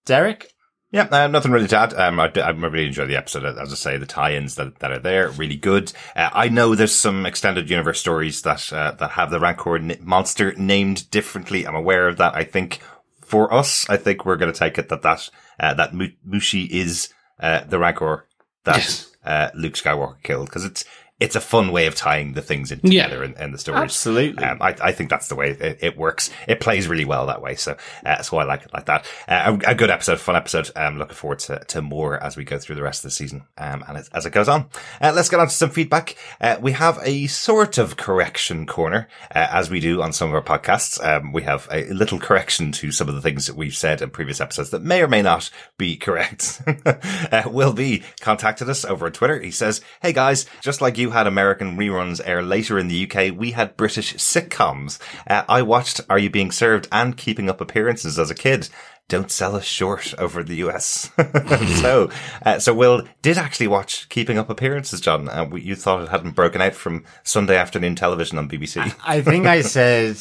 Derek? 0.05 0.51
Yeah, 0.91 1.07
uh, 1.11 1.27
nothing 1.27 1.51
really 1.51 1.67
to 1.67 1.77
add. 1.77 1.93
Um, 1.93 2.19
I, 2.19 2.31
I 2.35 2.49
really 2.49 2.87
enjoyed 2.87 3.09
the 3.09 3.15
episode. 3.15 3.45
As 3.45 3.71
I 3.71 3.75
say, 3.75 3.97
the 3.97 4.07
tie-ins 4.07 4.55
that, 4.55 4.79
that 4.79 4.91
are 4.91 4.97
there, 4.99 5.29
really 5.29 5.55
good. 5.55 5.93
Uh, 6.15 6.31
I 6.33 6.49
know 6.49 6.73
there's 6.73 6.95
some 6.95 7.27
extended 7.27 7.69
universe 7.69 7.99
stories 7.99 8.41
that, 8.41 8.73
uh, 8.73 8.91
that 8.93 9.11
have 9.11 9.29
the 9.29 9.39
Rancor 9.39 9.75
n- 9.75 9.97
monster 10.01 10.53
named 10.55 11.09
differently. 11.11 11.67
I'm 11.67 11.75
aware 11.75 12.07
of 12.07 12.17
that. 12.17 12.33
I 12.33 12.43
think 12.43 12.79
for 13.21 13.53
us, 13.53 13.87
I 13.87 13.97
think 13.97 14.25
we're 14.25 14.35
going 14.37 14.51
to 14.51 14.57
take 14.57 14.79
it 14.79 14.89
that 14.89 15.03
that, 15.03 15.29
uh, 15.59 15.75
that 15.75 15.91
Muchi 15.93 16.67
is, 16.67 17.13
uh, 17.39 17.65
the 17.65 17.77
Rancor 17.77 18.25
that, 18.63 18.77
Yes. 18.77 19.11
uh, 19.23 19.49
Luke 19.53 19.73
Skywalker 19.73 20.21
killed. 20.23 20.49
Cause 20.49 20.65
it's, 20.65 20.85
it's 21.19 21.35
a 21.35 21.41
fun 21.41 21.71
way 21.71 21.85
of 21.85 21.95
tying 21.95 22.33
the 22.33 22.41
things 22.41 22.71
in 22.71 22.79
Yeah. 22.83 23.03
together 23.07 23.23
in, 23.23 23.33
in 23.37 23.51
the 23.51 23.57
stories. 23.57 23.81
Absolutely. 23.81 24.43
Um, 24.43 24.61
I, 24.61 24.75
I 24.81 24.91
think 24.91 25.09
that's 25.09 25.27
the 25.27 25.35
way 25.35 25.51
it, 25.51 25.79
it 25.81 25.97
works. 25.97 26.29
It 26.47 26.59
plays 26.59 26.87
really 26.87 27.05
well 27.05 27.25
that 27.27 27.41
way. 27.41 27.55
So, 27.55 27.75
uh, 28.05 28.21
so 28.21 28.37
I 28.37 28.43
like 28.45 28.63
it 28.63 28.73
like 28.73 28.85
that. 28.85 29.05
Uh, 29.27 29.57
a, 29.65 29.71
a 29.71 29.75
good 29.75 29.89
episode, 29.89 30.19
fun 30.19 30.35
episode. 30.35 30.69
I'm 30.75 30.93
um, 30.93 30.99
looking 30.99 31.15
forward 31.15 31.39
to, 31.39 31.59
to 31.59 31.81
more 31.81 32.21
as 32.23 32.37
we 32.37 32.43
go 32.43 32.57
through 32.57 32.75
the 32.75 32.83
rest 32.83 32.99
of 32.99 33.09
the 33.09 33.15
season. 33.15 33.43
Um, 33.57 33.83
and 33.87 33.97
as, 33.97 34.09
as 34.09 34.25
it 34.25 34.31
goes 34.31 34.47
on, 34.47 34.69
uh, 35.01 35.11
let's 35.15 35.29
get 35.29 35.39
on 35.39 35.47
to 35.47 35.53
some 35.53 35.69
feedback. 35.69 36.15
Uh, 36.39 36.57
we 36.61 36.71
have 36.73 36.99
a 37.03 37.27
sort 37.27 37.77
of 37.77 37.97
correction 37.97 38.65
corner, 38.65 39.07
uh, 39.35 39.47
as 39.51 39.69
we 39.69 39.79
do 39.79 40.01
on 40.01 40.13
some 40.13 40.29
of 40.29 40.35
our 40.35 40.41
podcasts. 40.41 41.03
Um, 41.05 41.33
we 41.33 41.43
have 41.43 41.67
a 41.71 41.85
little 41.91 42.19
correction 42.19 42.71
to 42.73 42.91
some 42.91 43.09
of 43.09 43.15
the 43.15 43.21
things 43.21 43.45
that 43.47 43.55
we've 43.55 43.75
said 43.75 44.01
in 44.01 44.09
previous 44.09 44.39
episodes 44.39 44.69
that 44.69 44.83
may 44.83 45.01
or 45.01 45.07
may 45.07 45.21
not 45.21 45.49
be 45.77 45.97
correct. 45.97 46.61
uh, 46.85 47.43
Will 47.47 47.73
be 47.73 48.03
contacted 48.21 48.69
us 48.69 48.85
over 48.85 49.07
on 49.07 49.11
Twitter. 49.11 49.39
He 49.39 49.51
says, 49.51 49.81
Hey 50.01 50.13
guys, 50.13 50.45
just 50.61 50.81
like 50.81 50.97
you 50.97 51.08
had 51.11 51.27
American 51.27 51.77
reruns 51.77 52.21
air 52.23 52.41
later 52.41 52.77
in 52.79 52.87
the 52.87 53.09
UK, 53.09 53.35
we 53.35 53.51
had 53.51 53.77
British 53.77 54.15
sitcoms. 54.15 54.99
Uh, 55.27 55.43
I 55.47 55.61
watched 55.61 56.01
Are 56.09 56.19
You 56.19 56.29
Being 56.29 56.51
Served 56.51 56.87
and 56.91 57.17
Keeping 57.17 57.49
Up 57.49 57.61
Appearances 57.61 58.17
as 58.19 58.29
a 58.29 58.35
kid. 58.35 58.69
Don't 59.07 59.31
sell 59.31 59.55
us 59.55 59.65
short 59.65 60.13
over 60.19 60.43
the 60.43 60.57
US. 60.57 61.09
so, 61.81 62.09
uh, 62.45 62.59
so 62.59 62.73
Will 62.73 63.03
did 63.21 63.37
actually 63.37 63.67
watch 63.67 64.07
Keeping 64.09 64.37
Up 64.37 64.49
Appearances, 64.49 65.01
John. 65.01 65.27
Uh, 65.27 65.49
you 65.55 65.75
thought 65.75 66.03
it 66.03 66.09
hadn't 66.09 66.35
broken 66.35 66.61
out 66.61 66.75
from 66.75 67.05
Sunday 67.23 67.57
afternoon 67.57 67.95
television 67.95 68.37
on 68.37 68.47
BBC. 68.47 68.95
I 69.03 69.21
think 69.21 69.47
I 69.47 69.61
said 69.61 70.17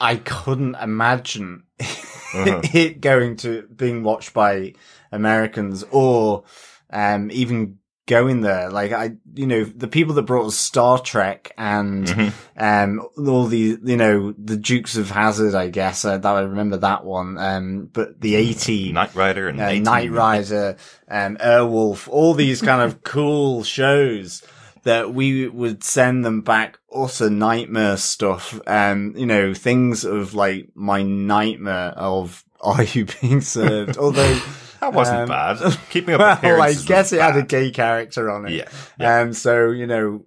I 0.00 0.16
couldn't 0.16 0.74
imagine 0.74 1.62
it 1.78 3.00
going 3.00 3.36
to 3.36 3.62
being 3.74 4.02
watched 4.02 4.34
by 4.34 4.74
Americans 5.12 5.84
or 5.92 6.42
um, 6.90 7.30
even 7.30 7.78
going 8.06 8.40
there. 8.40 8.68
Like 8.70 8.92
I, 8.92 9.12
you 9.34 9.46
know, 9.46 9.64
the 9.64 9.88
people 9.88 10.14
that 10.14 10.22
brought 10.22 10.46
us 10.46 10.56
Star 10.56 10.98
Trek 10.98 11.52
and, 11.56 12.06
Mm-hmm. 12.06 12.62
um, 12.62 13.06
all 13.28 13.46
the, 13.46 13.78
you 13.82 13.96
know, 13.96 14.32
the 14.36 14.56
Dukes 14.56 14.96
of 14.96 15.10
Hazzard, 15.10 15.54
I 15.54 15.68
guess, 15.68 16.04
uh, 16.04 16.18
that 16.18 16.34
I 16.34 16.40
remember 16.40 16.76
that 16.78 17.04
one. 17.04 17.38
Um, 17.38 17.88
but 17.92 18.20
the 18.20 18.34
80, 18.34 18.92
Knight 18.92 19.14
Rider 19.14 19.48
and 19.48 19.60
uh, 19.60 19.66
18. 19.66 19.82
Knight 19.84 20.10
Rider, 20.10 20.76
um, 21.08 21.36
Airwolf, 21.36 22.08
all 22.08 22.34
these 22.34 22.60
kind 22.60 22.82
of 22.82 23.02
cool 23.04 23.62
shows 23.62 24.42
that 24.84 25.14
we 25.14 25.46
would 25.46 25.84
send 25.84 26.24
them 26.24 26.40
back 26.40 26.78
utter 26.92 27.30
nightmare 27.30 27.96
stuff. 27.96 28.60
Um, 28.66 29.14
you 29.16 29.26
know, 29.26 29.54
things 29.54 30.04
of 30.04 30.34
like 30.34 30.70
my 30.74 31.02
nightmare 31.04 31.90
of 31.96 32.44
are 32.60 32.82
you 32.82 33.06
being 33.20 33.40
served? 33.40 33.96
Although 33.98 34.40
That 34.82 34.94
wasn't 34.94 35.20
um, 35.20 35.28
bad. 35.28 35.78
Keeping 35.90 36.14
up 36.14 36.38
appearances. 36.38 36.58
well, 36.58 36.62
I 36.62 36.86
guess 36.88 37.12
it 37.12 37.20
had 37.20 37.36
a 37.36 37.44
gay 37.44 37.70
character 37.70 38.28
on 38.28 38.46
it. 38.46 38.52
Yeah. 38.52 38.68
yeah. 38.98 39.20
Um, 39.20 39.32
so, 39.32 39.70
you 39.70 39.86
know, 39.86 40.24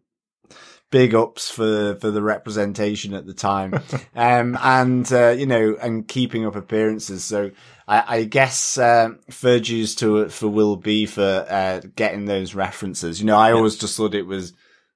big 0.91 1.14
ups 1.14 1.49
for, 1.49 1.95
for 1.95 2.10
the 2.10 2.22
representation 2.22 3.14
at 3.14 3.26
the 3.26 3.34
time. 3.34 3.74
um, 4.16 4.58
and, 4.62 5.12
uh, 5.12 5.32
you 5.32 5.45
know, 5.45 5.76
and 5.82 6.08
keeping 6.08 6.45
up 6.45 6.56
appearances. 6.56 7.26
So 7.26 7.51
I, 7.86 8.20
I 8.20 8.24
guess, 8.24 8.78
um, 8.78 9.20
fair 9.30 9.60
dues 9.60 9.93
to, 9.95 10.30
for 10.30 10.47
Will 10.47 10.78
B 10.78 11.06
for, 11.06 11.45
uh, 11.49 11.82
getting 11.93 12.24
those 12.24 12.56
references. 12.56 13.20
You 13.20 13.26
know, 13.26 13.38
I 13.38 13.51
always 13.51 13.76
just 13.76 13.97
thought 13.97 14.16
it 14.16 14.26
was 14.26 14.53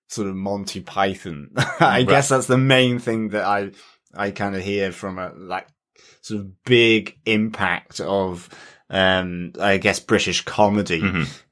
sort 0.07 0.30
of 0.30 0.38
Monty 0.38 0.80
Python. 0.80 1.51
I 1.82 2.03
guess 2.03 2.30
that's 2.30 2.47
the 2.47 2.57
main 2.57 2.99
thing 2.99 3.30
that 3.30 3.43
I, 3.43 3.72
I 4.14 4.32
kind 4.32 4.55
of 4.55 4.62
hear 4.62 4.93
from 4.93 5.20
a, 5.20 5.34
like, 5.36 5.68
sort 6.22 6.39
of 6.39 6.64
big 6.64 7.20
impact 7.26 7.99
of, 7.99 8.47
um, 8.89 9.53
I 9.59 9.77
guess 9.77 9.99
British 9.99 10.41
comedy, 10.45 11.01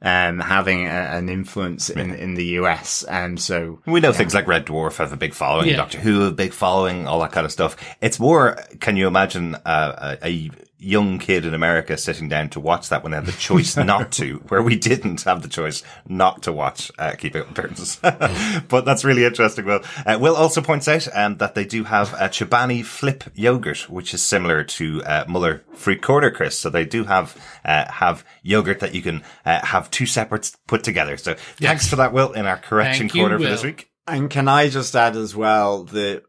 um, 0.01 0.39
having 0.39 0.87
a, 0.87 0.89
an 0.89 1.29
influence 1.29 1.89
in, 1.89 2.13
in 2.13 2.33
the 2.33 2.45
US. 2.61 3.03
And 3.03 3.39
so, 3.39 3.79
We 3.85 3.99
know 3.99 4.13
things 4.13 4.33
like 4.33 4.47
Red 4.47 4.65
Dwarf 4.65 4.97
have 4.97 5.13
a 5.13 5.17
big 5.17 5.33
following, 5.33 5.69
Yeah. 5.69 5.77
Doctor 5.77 5.99
Who 5.99 6.25
a 6.25 6.31
big 6.31 6.53
following, 6.53 7.07
all 7.07 7.19
that 7.21 7.31
kind 7.31 7.45
of 7.45 7.51
stuff. 7.51 7.75
It's 8.01 8.19
more, 8.19 8.57
can 8.79 8.97
you 8.97 9.07
imagine 9.07 9.55
uh, 9.65 10.17
a, 10.21 10.27
a 10.27 10.51
young 10.79 11.17
kid 11.17 11.45
in 11.45 11.53
America 11.53 11.97
sitting 11.97 12.29
down 12.29 12.49
to 12.49 12.59
watch 12.59 12.89
that 12.89 13.01
when 13.03 13.11
they 13.11 13.17
had 13.17 13.25
the 13.25 13.31
choice 13.31 13.75
not 13.77 14.11
to, 14.11 14.35
where 14.47 14.61
we 14.61 14.75
didn't 14.75 15.23
have 15.23 15.41
the 15.41 15.47
choice 15.47 15.83
not 16.07 16.43
to 16.43 16.53
watch 16.53 16.91
uh, 16.99 17.13
Keeping 17.17 17.41
Up 17.41 17.51
Appearances. 17.51 17.99
but 18.67 18.85
that's 18.85 19.03
really 19.03 19.25
interesting, 19.25 19.65
Will. 19.65 19.81
Uh, 20.05 20.17
Will 20.19 20.35
also 20.35 20.61
points 20.61 20.87
out 20.87 21.07
um, 21.15 21.37
that 21.37 21.55
they 21.55 21.65
do 21.65 21.83
have 21.83 22.13
a 22.13 22.29
Chobani 22.29 22.85
Flip 22.85 23.23
yogurt, 23.33 23.89
which 23.89 24.13
is 24.13 24.21
similar 24.21 24.63
to 24.63 25.03
uh, 25.03 25.25
Muller 25.27 25.63
Fruit 25.73 26.01
Corner, 26.01 26.29
Chris. 26.31 26.57
So 26.59 26.69
they 26.69 26.85
do 26.85 27.03
have 27.05 27.35
uh, 27.65 27.91
have 27.91 28.23
yogurt 28.43 28.79
that 28.81 28.93
you 28.93 29.01
can 29.01 29.23
uh, 29.45 29.65
have 29.65 29.89
two 29.91 30.05
separates 30.05 30.55
put 30.67 30.83
together. 30.83 31.17
So 31.17 31.35
thanks 31.57 31.87
for 31.87 31.95
that, 31.97 32.13
Will, 32.13 32.33
in 32.33 32.45
our 32.45 32.57
correction 32.57 33.09
Thank 33.09 33.15
you, 33.15 33.21
corner 33.23 33.37
for 33.37 33.43
Will. 33.43 33.51
this 33.51 33.63
week. 33.63 33.89
and 34.07 34.29
can 34.29 34.47
I 34.47 34.69
just 34.69 34.95
add 34.95 35.15
as 35.15 35.35
well 35.35 35.83
that 35.85 36.23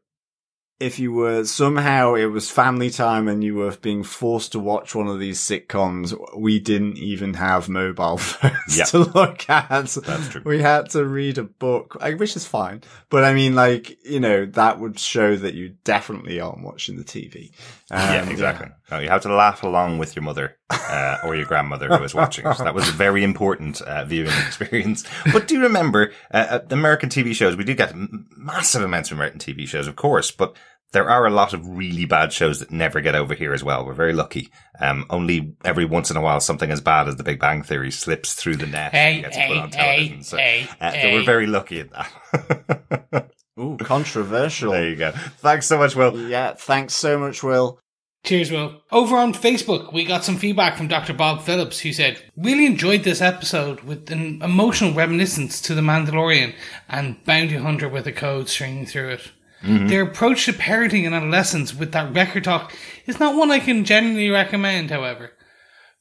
if 0.81 0.99
you 0.99 1.13
were 1.13 1.45
somehow 1.45 2.15
it 2.15 2.27
was 2.27 2.51
family 2.51 2.89
time 2.91 3.27
and 3.27 3.43
you 3.43 3.57
were 3.57 3.77
being 3.79 4.05
forced 4.05 4.53
to 4.53 4.59
watch 4.61 4.95
one 4.95 5.09
of 5.09 5.19
these 5.19 5.41
sitcoms, 5.41 6.15
we 6.37 6.61
didn't 6.61 6.99
even 6.99 7.35
have 7.35 7.69
mobile 7.69 8.17
phones 8.19 8.77
Yep. 8.79 8.87
to 8.89 8.99
look 8.99 9.51
at. 9.51 9.69
That's 9.71 10.29
true. 10.29 10.43
We 10.45 10.61
had 10.63 10.91
to 10.91 11.05
read 11.05 11.39
a 11.39 11.43
book, 11.45 11.97
which 12.19 12.37
is 12.37 12.47
fine. 12.47 12.83
But 13.11 13.25
I 13.25 13.33
mean, 13.35 13.55
like, 13.55 13.99
you 14.05 14.21
know, 14.21 14.47
that 14.47 14.79
would 14.79 14.99
show 14.99 15.35
that 15.37 15.55
you 15.55 15.75
definitely 15.85 16.39
aren't 16.39 16.63
watching 16.63 16.97
the 16.97 17.05
TV. 17.05 17.51
Um, 17.91 17.99
yeah, 17.99 18.29
exactly. 18.31 18.69
No, 18.91 18.99
you 19.01 19.09
have 19.09 19.23
to 19.23 19.35
laugh 19.35 19.63
along 19.63 19.99
with 19.99 20.15
your 20.15 20.23
mother 20.23 20.58
uh, 20.71 21.19
or 21.25 21.35
your 21.37 21.47
grandmother 21.47 21.89
who 21.89 22.03
was 22.03 22.15
watching. 22.15 22.45
So 22.55 22.65
that 22.65 22.75
was 22.75 22.89
a 22.89 22.93
very 22.93 23.25
important 23.25 23.81
uh, 23.81 24.05
viewing 24.05 24.33
experience. 24.47 25.05
But 25.33 25.49
do 25.49 25.61
remember, 25.63 26.13
uh, 26.31 26.61
American 26.71 27.09
TV 27.09 27.35
shows, 27.35 27.57
we 27.57 27.65
do 27.65 27.75
get 27.75 27.91
m- 27.93 28.27
massive 28.37 28.83
amounts 28.83 29.11
of 29.11 29.17
American 29.19 29.41
TV 29.41 29.67
shows, 29.67 29.87
of 29.87 29.97
course, 29.97 30.31
but 30.31 30.55
there 30.93 31.11
are 31.11 31.27
a 31.27 31.31
lot 31.31 31.53
of 31.53 31.67
really 31.69 32.07
bad 32.07 32.33
shows 32.33 32.61
that 32.61 32.71
never 32.71 33.03
get 33.03 33.15
over 33.15 33.35
here 33.35 33.53
as 33.53 33.63
well. 33.63 33.85
We're 33.85 33.93
very 33.93 34.15
lucky. 34.15 34.49
Um, 34.81 35.05
only 35.11 35.55
every 35.63 35.85
once 35.85 36.11
in 36.11 36.17
a 36.17 36.21
while, 36.23 36.41
something 36.41 36.71
as 36.71 36.81
bad 36.81 37.09
as 37.09 37.17
The 37.17 37.25
Big 37.25 37.39
Bang 37.39 37.63
Theory 37.63 37.91
slips 37.91 38.33
through 38.35 38.57
the 38.57 38.67
net 38.67 38.93
Hey, 38.93 39.15
and 39.17 39.23
gets 39.25 39.37
hey, 39.37 39.49
put 39.49 39.57
on 39.59 39.71
television. 39.71 40.17
hey, 40.17 40.23
so, 40.23 40.37
hey, 40.39 40.69
uh, 40.81 40.93
so 40.93 41.13
we're 41.13 41.25
very 41.25 41.47
lucky 41.47 41.81
at 41.81 41.91
that. 41.93 43.31
Ooh, 43.61 43.77
controversial. 43.79 44.73
there 44.73 44.89
you 44.89 44.97
go. 44.97 45.11
Thanks 45.39 45.67
so 45.67 45.77
much, 45.79 45.95
Will. 45.97 46.29
Yeah, 46.29 46.55
thanks 46.55 46.95
so 46.95 47.19
much, 47.19 47.43
Will. 47.43 47.81
Cheers, 48.25 48.51
Will. 48.51 48.83
Over 48.91 49.17
on 49.17 49.33
Facebook, 49.33 49.93
we 49.93 50.05
got 50.05 50.25
some 50.25 50.37
feedback 50.37 50.77
from 50.77 50.89
Dr. 50.89 51.15
Bob 51.15 51.43
Phillips, 51.43 51.81
who 51.81 51.93
said, 51.93 52.21
Really 52.37 52.67
enjoyed 52.67 53.05
this 53.05 53.23
episode 53.23 53.81
with 53.81 54.11
an 54.11 54.43
emotional 54.43 54.93
reminiscence 54.93 55.61
to 55.63 55.75
The 55.75 55.81
Mandalorian 55.81 56.55
and 56.89 57.25
Bounty 57.25 57.57
Hunter 57.57 57.89
with 57.89 58.07
a 58.07 58.13
code 58.13 58.49
stringing 58.49 58.87
through 58.87 59.11
it. 59.11 59.31
Mm-hmm. 59.63 59.87
Their 59.87 60.03
approach 60.03 60.45
to 60.45 60.53
parenting 60.53 61.07
and 61.07 61.15
adolescence 61.15 61.75
with 61.75 61.93
that 61.93 62.15
Wrecker 62.15 62.41
talk 62.41 62.75
is 63.07 63.19
not 63.19 63.35
one 63.35 63.51
I 63.51 63.61
can 63.61 63.85
generally 63.85 64.29
recommend, 64.29 64.91
however. 64.91 65.33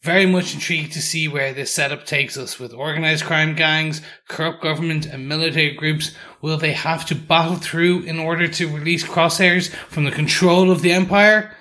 Very 0.08 0.26
much 0.26 0.54
intrigued 0.54 0.94
to 0.94 1.02
see 1.02 1.28
where 1.28 1.54
this 1.54 1.74
setup 1.74 2.06
takes 2.06 2.38
us 2.38 2.58
with 2.58 2.74
organized 2.74 3.26
crime 3.26 3.56
gangs, 3.56 4.02
corrupt 4.30 4.64
government, 4.64 5.06
and 5.06 5.28
military 5.28 5.74
groups. 5.74 6.16
Will 6.42 6.58
they 6.58 6.72
have 6.72 7.06
to 7.08 7.14
battle 7.14 7.58
through 7.58 8.04
in 8.04 8.18
order 8.18 8.48
to 8.48 8.74
release 8.74 9.04
crosshairs 9.04 9.70
from 9.90 10.06
the 10.06 10.12
control 10.12 10.72
of 10.72 10.82
the 10.82 10.94
Empire? 10.94 11.54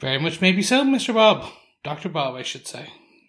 Very 0.00 0.18
much 0.18 0.40
maybe 0.40 0.62
so, 0.62 0.82
Mr. 0.82 1.12
Bob. 1.12 1.44
Dr. 1.84 2.08
Bob, 2.08 2.36
I 2.36 2.42
should 2.42 2.66
say. 2.66 2.88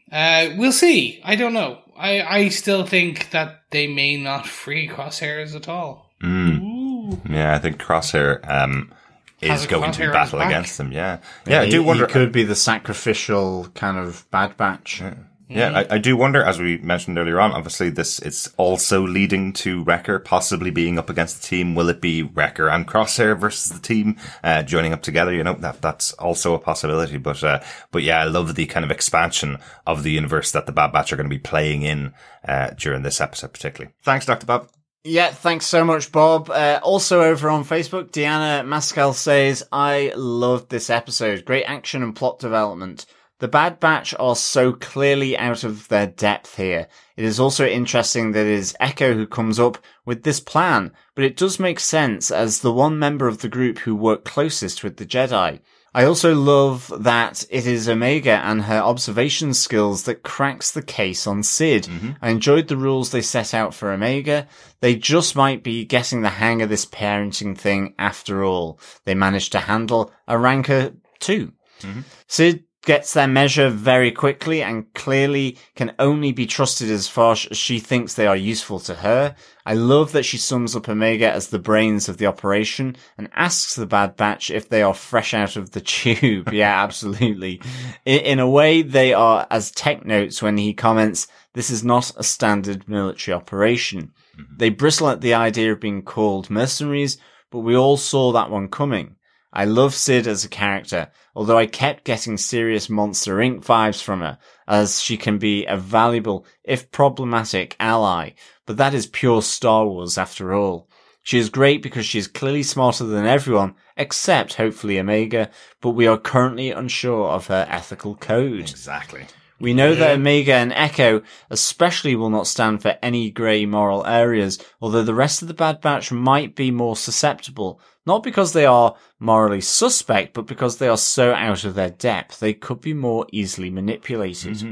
Uh, 0.09 0.51
we'll 0.55 0.71
see. 0.71 1.19
I 1.25 1.35
don't 1.35 1.53
know. 1.53 1.79
I, 1.97 2.21
I 2.21 2.47
still 2.47 2.85
think 2.85 3.31
that 3.31 3.63
they 3.71 3.87
may 3.87 4.15
not 4.15 4.47
free 4.47 4.87
crosshairs 4.87 5.53
at 5.53 5.67
all. 5.67 6.13
Ooh. 6.23 7.19
Yeah, 7.29 7.55
I 7.55 7.59
think 7.59 7.77
Crosshair 7.77 8.39
um, 8.49 8.93
is 9.41 9.65
going 9.67 9.91
to 9.93 10.11
battle 10.11 10.39
back. 10.39 10.47
against 10.49 10.77
them. 10.77 10.91
Yeah, 10.91 11.19
yeah. 11.47 11.61
I 11.61 11.65
He- 11.65 11.71
do 11.71 11.83
wonder. 11.83 12.05
He 12.07 12.11
could 12.13 12.31
be 12.31 12.43
the 12.43 12.55
sacrificial 12.55 13.67
kind 13.75 13.97
of 13.97 14.29
bad 14.31 14.57
batch. 14.57 15.01
yeah, 15.47 15.71
I, 15.89 15.95
I 15.95 15.97
do 15.97 16.15
wonder. 16.15 16.43
As 16.43 16.59
we 16.59 16.77
mentioned 16.77 17.17
earlier 17.17 17.39
on, 17.39 17.51
obviously 17.53 17.89
this 17.89 18.19
it's 18.19 18.47
also 18.57 19.01
leading 19.07 19.51
to 19.53 19.83
Wrecker 19.83 20.19
possibly 20.19 20.69
being 20.69 20.99
up 20.99 21.09
against 21.09 21.41
the 21.41 21.47
team. 21.47 21.73
Will 21.73 21.89
it 21.89 22.01
be 22.01 22.21
Wrecker 22.23 22.69
and 22.69 22.87
Crosshair 22.87 23.35
versus 23.39 23.71
the 23.71 23.79
team 23.79 24.17
uh, 24.43 24.61
joining 24.63 24.93
up 24.93 25.01
together? 25.01 25.33
You 25.33 25.43
know 25.43 25.53
that 25.55 25.81
that's 25.81 26.13
also 26.13 26.53
a 26.53 26.59
possibility. 26.59 27.17
But 27.17 27.43
uh, 27.43 27.61
but 27.91 28.03
yeah, 28.03 28.19
I 28.21 28.25
love 28.25 28.53
the 28.55 28.65
kind 28.67 28.83
of 28.85 28.91
expansion 28.91 29.57
of 29.87 30.03
the 30.03 30.11
universe 30.11 30.51
that 30.51 30.65
the 30.67 30.71
Bad 30.71 30.91
Batch 30.91 31.11
are 31.11 31.15
going 31.15 31.29
to 31.29 31.35
be 31.35 31.39
playing 31.39 31.81
in 31.81 32.13
uh, 32.47 32.71
during 32.77 33.01
this 33.01 33.19
episode, 33.19 33.53
particularly. 33.53 33.93
Thanks, 34.03 34.25
Doctor 34.27 34.45
Bob. 34.45 34.69
Yeah, 35.05 35.31
thanks 35.31 35.65
so 35.65 35.85
much, 35.85 36.11
Bob. 36.11 36.49
Uh, 36.49 36.81
also 36.83 37.21
over 37.21 37.49
on 37.49 37.63
Facebook, 37.63 38.11
Deanna 38.11 38.65
Mascal 38.65 39.13
says, 39.13 39.63
I 39.71 40.11
loved 40.15 40.69
this 40.69 40.89
episode. 40.89 41.45
Great 41.45 41.63
action 41.63 42.03
and 42.03 42.13
plot 42.13 42.39
development. 42.39 43.05
The 43.39 43.47
Bad 43.47 43.79
Batch 43.79 44.13
are 44.19 44.35
so 44.35 44.73
clearly 44.73 45.37
out 45.37 45.63
of 45.63 45.87
their 45.87 46.07
depth 46.07 46.57
here. 46.57 46.89
It 47.15 47.23
is 47.23 47.39
also 47.39 47.65
interesting 47.65 48.33
that 48.33 48.45
it 48.45 48.51
is 48.51 48.75
Echo 48.81 49.13
who 49.13 49.25
comes 49.25 49.57
up 49.57 49.77
with 50.05 50.23
this 50.23 50.41
plan, 50.41 50.91
but 51.15 51.23
it 51.23 51.37
does 51.37 51.57
make 51.61 51.79
sense 51.79 52.29
as 52.29 52.59
the 52.59 52.73
one 52.73 52.99
member 52.99 53.29
of 53.29 53.37
the 53.37 53.47
group 53.47 53.79
who 53.79 53.95
worked 53.95 54.25
closest 54.25 54.83
with 54.83 54.97
the 54.97 55.05
Jedi. 55.05 55.61
I 55.93 56.05
also 56.05 56.35
love 56.35 56.91
that 57.03 57.45
it 57.49 57.65
is 57.65 57.89
Omega 57.89 58.41
and 58.43 58.63
her 58.63 58.79
observation 58.79 59.53
skills 59.53 60.03
that 60.03 60.23
cracks 60.23 60.71
the 60.71 60.81
case 60.81 61.25
on 61.25 61.43
Sid. 61.43 61.83
Mm-hmm. 61.83 62.11
I 62.21 62.29
enjoyed 62.29 62.67
the 62.67 62.77
rules 62.77 63.11
they 63.11 63.21
set 63.21 63.53
out 63.53 63.73
for 63.73 63.91
Omega. 63.91 64.47
They 64.81 64.95
just 64.95 65.35
might 65.35 65.63
be 65.63 65.85
getting 65.85 66.21
the 66.21 66.29
hang 66.29 66.61
of 66.61 66.69
this 66.69 66.85
parenting 66.85 67.57
thing 67.57 67.95
after 67.97 68.43
all. 68.43 68.79
They 69.05 69.15
managed 69.15 69.51
to 69.53 69.59
handle 69.59 70.11
a 70.27 70.37
Rancor 70.37 70.93
too. 71.19 71.53
Mm-hmm. 71.81 72.01
Sid 72.27 72.63
gets 72.85 73.13
their 73.13 73.27
measure 73.27 73.69
very 73.69 74.11
quickly 74.11 74.63
and 74.63 74.91
clearly 74.93 75.57
can 75.75 75.93
only 75.99 76.31
be 76.31 76.45
trusted 76.45 76.89
as 76.89 77.07
far 77.07 77.33
as 77.33 77.57
she 77.57 77.79
thinks 77.79 78.13
they 78.13 78.27
are 78.27 78.35
useful 78.35 78.79
to 78.79 78.95
her. 78.95 79.35
I 79.65 79.73
love 79.73 80.13
that 80.13 80.23
she 80.23 80.37
sums 80.37 80.75
up 80.75 80.87
Omega 80.87 81.29
as 81.29 81.47
the 81.47 81.59
brains 81.59 82.07
of 82.07 82.17
the 82.17 82.25
operation 82.25 82.95
and 83.17 83.29
asks 83.33 83.75
the 83.75 83.85
Bad 83.85 84.15
Batch 84.15 84.49
if 84.49 84.69
they 84.69 84.81
are 84.81 84.93
fresh 84.93 85.33
out 85.33 85.57
of 85.57 85.71
the 85.71 85.81
tube. 85.81 86.53
yeah, 86.53 86.81
absolutely. 86.81 87.61
In, 88.05 88.19
in 88.19 88.39
a 88.39 88.49
way, 88.49 88.81
they 88.81 89.13
are 89.13 89.45
as 89.51 89.71
Tech 89.71 90.05
notes 90.05 90.41
when 90.41 90.57
he 90.57 90.73
comments, 90.73 91.27
this 91.53 91.69
is 91.69 91.83
not 91.83 92.11
a 92.15 92.23
standard 92.23 92.87
military 92.87 93.35
operation. 93.35 94.13
Mm-hmm. 94.39 94.57
They 94.57 94.69
bristle 94.69 95.09
at 95.09 95.21
the 95.21 95.33
idea 95.33 95.73
of 95.73 95.81
being 95.81 96.01
called 96.01 96.49
mercenaries, 96.49 97.17
but 97.51 97.59
we 97.59 97.75
all 97.75 97.97
saw 97.97 98.31
that 98.31 98.49
one 98.49 98.69
coming. 98.69 99.17
I 99.51 99.65
love 99.65 99.95
Sid 99.95 100.27
as 100.27 100.45
a 100.45 100.49
character, 100.49 101.09
although 101.35 101.57
I 101.57 101.65
kept 101.65 102.03
getting 102.03 102.37
serious 102.37 102.89
Monster 102.89 103.37
Inc. 103.37 103.65
vibes 103.65 104.01
from 104.01 104.19
her, 104.19 104.37
as 104.67 105.01
she 105.01 105.17
can 105.17 105.39
be 105.39 105.65
a 105.65 105.75
valuable, 105.75 106.45
if 106.63 106.91
problematic, 106.91 107.75
ally, 107.79 108.31
but 108.67 108.77
that 108.77 108.93
is 108.93 109.07
pure 109.07 109.41
Star 109.41 109.87
Wars 109.87 110.17
after 110.17 110.53
all. 110.53 110.87
She 111.23 111.37
is 111.37 111.49
great 111.49 111.81
because 111.81 112.05
she 112.05 112.19
is 112.19 112.27
clearly 112.27 112.63
smarter 112.63 113.03
than 113.03 113.25
everyone, 113.25 113.75
except 113.97 114.53
hopefully 114.55 114.99
Omega, 114.99 115.49
but 115.81 115.91
we 115.91 116.07
are 116.07 116.17
currently 116.17 116.71
unsure 116.71 117.29
of 117.29 117.47
her 117.47 117.67
ethical 117.69 118.15
code. 118.15 118.69
Exactly. 118.69 119.25
We 119.59 119.73
know 119.73 119.93
that 119.93 120.11
Omega 120.11 120.53
and 120.53 120.71
Echo 120.71 121.21
especially 121.49 122.15
will 122.15 122.29
not 122.29 122.47
stand 122.47 122.81
for 122.81 122.97
any 123.01 123.29
grey 123.29 123.65
moral 123.65 124.05
areas, 124.05 124.57
although 124.81 125.03
the 125.03 125.13
rest 125.13 125.41
of 125.41 125.47
the 125.47 125.53
Bad 125.53 125.81
Batch 125.81 126.11
might 126.11 126.55
be 126.55 126.71
more 126.71 126.95
susceptible. 126.95 127.81
Not 128.05 128.23
because 128.23 128.53
they 128.53 128.65
are 128.65 128.95
morally 129.19 129.61
suspect, 129.61 130.33
but 130.33 130.47
because 130.47 130.77
they 130.77 130.87
are 130.87 130.97
so 130.97 131.33
out 131.33 131.65
of 131.65 131.75
their 131.75 131.89
depth, 131.89 132.39
they 132.39 132.53
could 132.53 132.79
be 132.79 132.93
more 132.93 133.27
easily 133.31 133.69
manipulated. 133.69 134.57
Mm-hmm. 134.57 134.71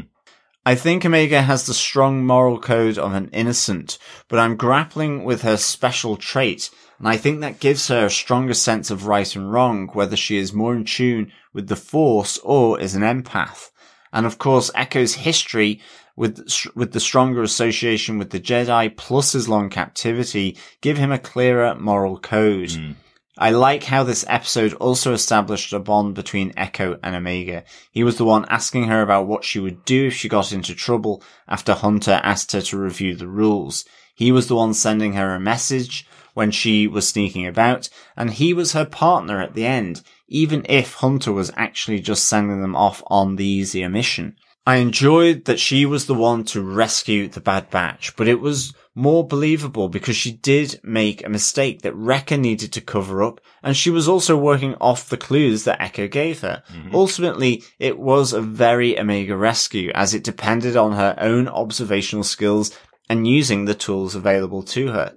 I 0.66 0.76
think 0.76 1.06
Omega 1.06 1.44
has 1.44 1.66
the 1.66 1.74
strong 1.74 2.26
moral 2.26 2.60
code 2.60 2.98
of 2.98 3.14
an 3.14 3.30
innocent, 3.32 3.98
but 4.28 4.40
I'm 4.40 4.58
grappling 4.58 5.24
with 5.24 5.44
her 5.44 5.56
special 5.56 6.18
trait, 6.18 6.70
and 7.00 7.08
I 7.08 7.16
think 7.16 7.40
that 7.40 7.60
gives 7.62 7.88
her 7.88 8.08
a 8.08 8.10
stronger 8.10 8.54
sense 8.54 8.92
of 8.92 9.08
right 9.08 9.34
and 9.34 9.52
wrong, 9.52 9.88
whether 9.94 10.18
she 10.18 10.38
is 10.38 10.52
more 10.52 10.76
in 10.76 10.84
tune 10.84 11.32
with 11.54 11.68
the 11.68 11.78
Force 11.78 12.38
or 12.40 12.82
is 12.82 12.96
an 12.96 13.02
empath. 13.02 13.70
And 14.12 14.26
of 14.26 14.38
course, 14.38 14.72
Echo's 14.76 15.16
history 15.16 15.82
with, 16.16 16.48
with 16.76 16.94
the 16.94 17.00
stronger 17.00 17.44
association 17.44 18.18
with 18.18 18.32
the 18.32 18.40
Jedi 18.40 18.96
plus 18.96 19.34
his 19.34 19.48
long 19.48 19.70
captivity 19.70 20.58
give 20.82 20.98
him 20.98 21.12
a 21.12 21.20
clearer 21.20 21.76
moral 21.76 22.20
code. 22.20 22.72
Hmm. 22.72 22.92
I 23.40 23.52
like 23.52 23.84
how 23.84 24.04
this 24.04 24.26
episode 24.28 24.74
also 24.74 25.14
established 25.14 25.72
a 25.72 25.78
bond 25.78 26.16
between 26.16 26.54
Echo 26.58 27.00
and 27.04 27.16
Omega. 27.16 27.64
He 27.92 28.04
was 28.04 28.18
the 28.18 28.26
one 28.26 28.46
asking 28.50 28.86
her 28.86 29.04
about 29.04 29.28
what 29.28 29.44
she 29.44 29.60
would 29.60 29.86
do 29.86 30.08
if 30.08 30.16
she 30.16 30.28
got 30.28 30.52
into 30.52 30.74
trouble 30.74 31.22
after 31.48 31.74
Hunter 31.74 32.20
asked 32.24 32.52
her 32.54 32.62
to 32.62 32.80
review 32.80 33.16
the 33.16 33.28
rules. 33.28 33.86
He 34.16 34.32
was 34.32 34.48
the 34.48 34.56
one 34.56 34.74
sending 34.74 35.14
her 35.14 35.36
a 35.36 35.40
message 35.40 36.08
when 36.34 36.50
she 36.50 36.88
was 36.88 37.08
sneaking 37.08 37.46
about, 37.46 37.90
and 38.16 38.32
he 38.32 38.54
was 38.54 38.74
her 38.74 38.86
partner 38.86 39.40
at 39.40 39.54
the 39.54 39.68
end, 39.68 40.02
even 40.28 40.66
if 40.68 40.96
Hunter 40.96 41.32
was 41.32 41.52
actually 41.56 42.00
just 42.00 42.26
sending 42.26 42.62
them 42.62 42.76
off 42.76 43.02
on 43.08 43.36
the 43.36 43.46
easier 43.46 43.90
mission. 43.90 44.36
I 44.68 44.78
enjoyed 44.78 45.46
that 45.46 45.62
she 45.62 45.86
was 45.86 46.08
the 46.08 46.14
one 46.14 46.44
to 46.46 46.62
rescue 46.62 47.30
the 47.30 47.40
Bad 47.40 47.70
Batch, 47.70 48.14
but 48.18 48.28
it 48.28 48.42
was 48.42 48.74
more 48.94 49.26
believable 49.26 49.88
because 49.88 50.18
she 50.18 50.34
did 50.34 50.78
make 50.84 51.26
a 51.26 51.30
mistake 51.30 51.84
that 51.84 51.96
Wrecker 51.96 52.36
needed 52.36 52.74
to 52.74 52.82
cover 52.82 53.24
up, 53.24 53.40
and 53.64 53.78
she 53.78 53.90
was 53.90 54.10
also 54.10 54.36
working 54.36 54.76
off 54.82 55.08
the 55.08 55.16
clues 55.16 55.64
that 55.64 55.82
Echo 55.82 56.10
gave 56.10 56.42
her. 56.42 56.64
Mm-hmm. 56.70 56.94
Ultimately, 56.94 57.64
it 57.80 57.98
was 57.98 58.34
a 58.34 58.42
very 58.42 59.00
Omega 59.00 59.38
rescue 59.38 59.90
as 59.96 60.14
it 60.14 60.26
depended 60.26 60.76
on 60.76 60.92
her 60.94 61.16
own 61.18 61.48
observational 61.48 62.26
skills 62.26 62.78
and 63.08 63.26
using 63.26 63.64
the 63.64 63.74
tools 63.74 64.16
available 64.16 64.64
to 64.64 64.88
her. 64.88 65.14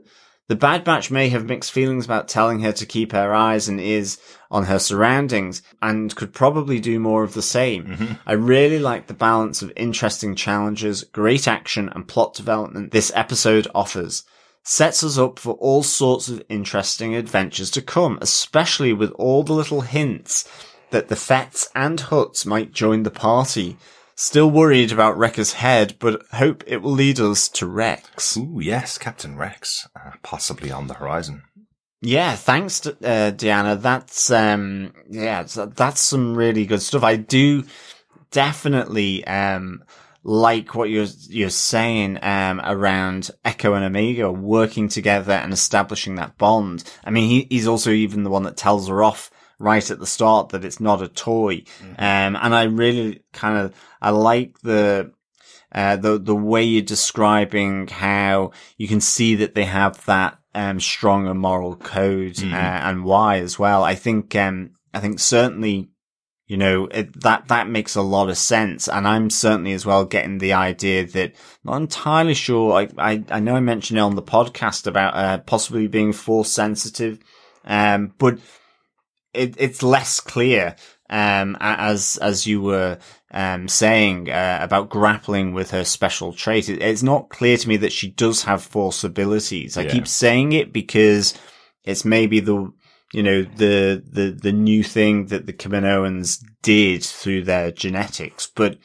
The 0.51 0.57
Bad 0.57 0.83
Batch 0.83 1.13
may 1.13 1.29
have 1.29 1.47
mixed 1.47 1.71
feelings 1.71 2.07
about 2.07 2.27
telling 2.27 2.59
her 2.59 2.73
to 2.73 2.85
keep 2.85 3.13
her 3.13 3.33
eyes 3.33 3.69
and 3.69 3.81
ears 3.81 4.19
on 4.51 4.65
her 4.65 4.81
surroundings 4.81 5.63
and 5.81 6.13
could 6.17 6.33
probably 6.33 6.81
do 6.81 6.99
more 6.99 7.23
of 7.23 7.35
the 7.35 7.41
same. 7.41 7.85
Mm-hmm. 7.85 8.15
I 8.27 8.33
really 8.33 8.81
like 8.81 9.07
the 9.07 9.15
balance 9.15 9.63
of 9.63 9.73
interesting 9.77 10.35
challenges, 10.35 11.05
great 11.05 11.47
action 11.47 11.89
and 11.89 12.09
plot 12.09 12.35
development 12.35 12.91
this 12.91 13.13
episode 13.15 13.69
offers. 13.77 14.25
Sets 14.65 15.05
us 15.05 15.17
up 15.17 15.39
for 15.39 15.55
all 15.55 15.85
sorts 15.85 16.29
of 16.29 16.43
interesting 16.49 17.15
adventures 17.15 17.71
to 17.71 17.81
come, 17.81 18.19
especially 18.21 18.93
with 18.93 19.13
all 19.13 19.45
the 19.45 19.53
little 19.53 19.83
hints 19.83 20.49
that 20.91 21.07
the 21.07 21.15
Fetts 21.15 21.69
and 21.77 22.01
Hutts 22.01 22.45
might 22.45 22.73
join 22.73 23.05
the 23.05 23.11
party. 23.13 23.77
Still 24.23 24.51
worried 24.51 24.93
about 24.93 25.17
Wrecker's 25.17 25.55
head, 25.55 25.97
but 25.99 26.27
hope 26.35 26.63
it 26.67 26.83
will 26.83 26.93
lead 26.93 27.19
us 27.19 27.49
to 27.49 27.67
Rex. 27.67 28.37
Ooh, 28.37 28.61
yes, 28.63 28.99
Captain 28.99 29.35
Rex, 29.35 29.89
uh, 29.97 30.11
possibly 30.23 30.71
on 30.71 30.89
the 30.89 30.95
horizon. 30.95 31.45
Yeah, 32.03 32.37
thanks, 32.37 32.81
to, 32.81 32.91
uh, 32.91 33.31
Deanna. 33.33 33.81
That's 33.81 34.31
um, 34.31 34.93
yeah, 35.09 35.45
that's, 35.45 35.55
that's 35.75 36.03
some 36.03 36.37
really 36.37 36.67
good 36.67 36.83
stuff. 36.83 37.03
I 37.03 37.17
do 37.17 37.65
definitely 38.31 39.27
um 39.27 39.85
like 40.23 40.75
what 40.75 40.91
you're 40.91 41.07
you're 41.31 41.49
saying 41.49 42.19
um 42.21 42.61
around 42.63 43.31
Echo 43.43 43.73
and 43.73 43.87
Omega 43.87 44.31
working 44.31 44.91
together 44.91 45.33
and 45.33 45.51
establishing 45.51 46.17
that 46.17 46.37
bond. 46.37 46.85
I 47.03 47.09
mean, 47.09 47.27
he, 47.27 47.47
he's 47.49 47.67
also 47.67 47.91
even 47.91 48.25
the 48.25 48.31
one 48.31 48.43
that 48.43 48.59
tells 48.59 48.87
her 48.89 49.03
off 49.03 49.31
right 49.61 49.91
at 49.91 50.01
the 50.01 50.07
start 50.07 50.49
that 50.49 50.65
it's 50.65 50.81
not 50.81 51.03
a 51.03 51.09
toy. 51.09 51.63
Um, 51.99 52.35
and 52.35 52.55
I 52.55 52.65
really 52.65 53.23
kind 53.33 53.59
of 53.59 53.75
I 54.03 54.11
like 54.11 54.59
the 54.61 55.13
uh, 55.73 55.97
the 55.97 56.19
the 56.19 56.35
way 56.35 56.65
you're 56.65 56.83
describing 56.83 57.87
how 57.87 58.51
you 58.77 58.89
can 58.89 59.01
see 59.01 59.37
that 59.37 59.55
they 59.55 59.67
have 59.67 60.05
that 60.07 60.39
um, 60.55 60.81
stronger 60.81 61.35
moral 61.35 61.77
code 61.77 62.43
uh, 62.43 62.57
and 62.57 63.05
why 63.05 63.39
as 63.39 63.59
well. 63.59 63.85
I 63.85 63.95
think 63.95 64.35
um, 64.35 64.71
I 64.93 64.99
think 64.99 65.21
certainly 65.21 65.91
you 66.47 66.57
know 66.57 66.87
it, 66.87 67.21
that 67.21 67.49
that 67.49 67.69
makes 67.69 67.95
a 67.95 68.03
lot 68.03 68.31
of 68.31 68.39
sense, 68.39 68.89
and 68.89 69.07
I'm 69.07 69.29
certainly 69.29 69.75
as 69.75 69.87
well 69.87 70.07
getting 70.07 70.39
the 70.39 70.55
idea 70.55 71.07
that 71.07 71.35
not 71.65 71.77
entirely 71.77 72.35
sure. 72.35 72.73
I 72.73 72.89
I, 72.97 73.25
I 73.31 73.41
know 73.41 73.57
I 73.57 73.61
mentioned 73.61 73.99
it 73.99 74.03
on 74.03 74.17
the 74.17 74.23
podcast 74.23 74.87
about 74.87 75.15
uh, 75.15 75.39
possibly 75.39 75.87
being 75.87 76.15
force 76.15 76.51
sensitive, 76.51 77.21
um, 77.65 78.15
but 78.19 78.39
it, 79.33 79.55
it's 79.59 79.83
less 79.83 80.21
clear 80.21 80.77
um, 81.09 81.57
as 81.61 82.19
as 82.19 82.47
you 82.47 82.61
were 82.63 82.99
um, 83.33 83.69
saying 83.69 84.31
uh, 84.31 84.59
about 84.61 84.89
grappling 84.91 85.53
with 85.53 85.71
her 85.71 85.85
special 85.85 86.33
trait. 86.33 86.69
It, 86.69 86.83
it's 86.83 87.03
not 87.03 87.31
clear 87.31 87.57
to 87.57 87.69
me 87.69 87.77
that 87.79 87.93
she 87.93 88.11
does 88.11 88.45
have 88.45 88.63
force 88.63 89.05
abilities. 89.05 89.77
I 89.77 89.83
Yeah. 89.83 89.93
keep 89.93 90.09
saying 90.09 90.53
it 90.53 90.73
because 90.73 91.35
it's 91.85 92.05
maybe 92.05 92.41
the 92.41 92.73
you 93.13 93.23
know 93.23 93.43
the 93.43 94.03
the 94.09 94.31
the 94.31 94.53
new 94.53 94.83
thing 94.83 95.27
that 95.27 95.47
the 95.47 95.53
Kaminoans 95.53 96.45
did 96.63 97.05
through 97.05 97.45
their 97.45 97.71
genetics, 97.71 98.47
but 98.47 98.79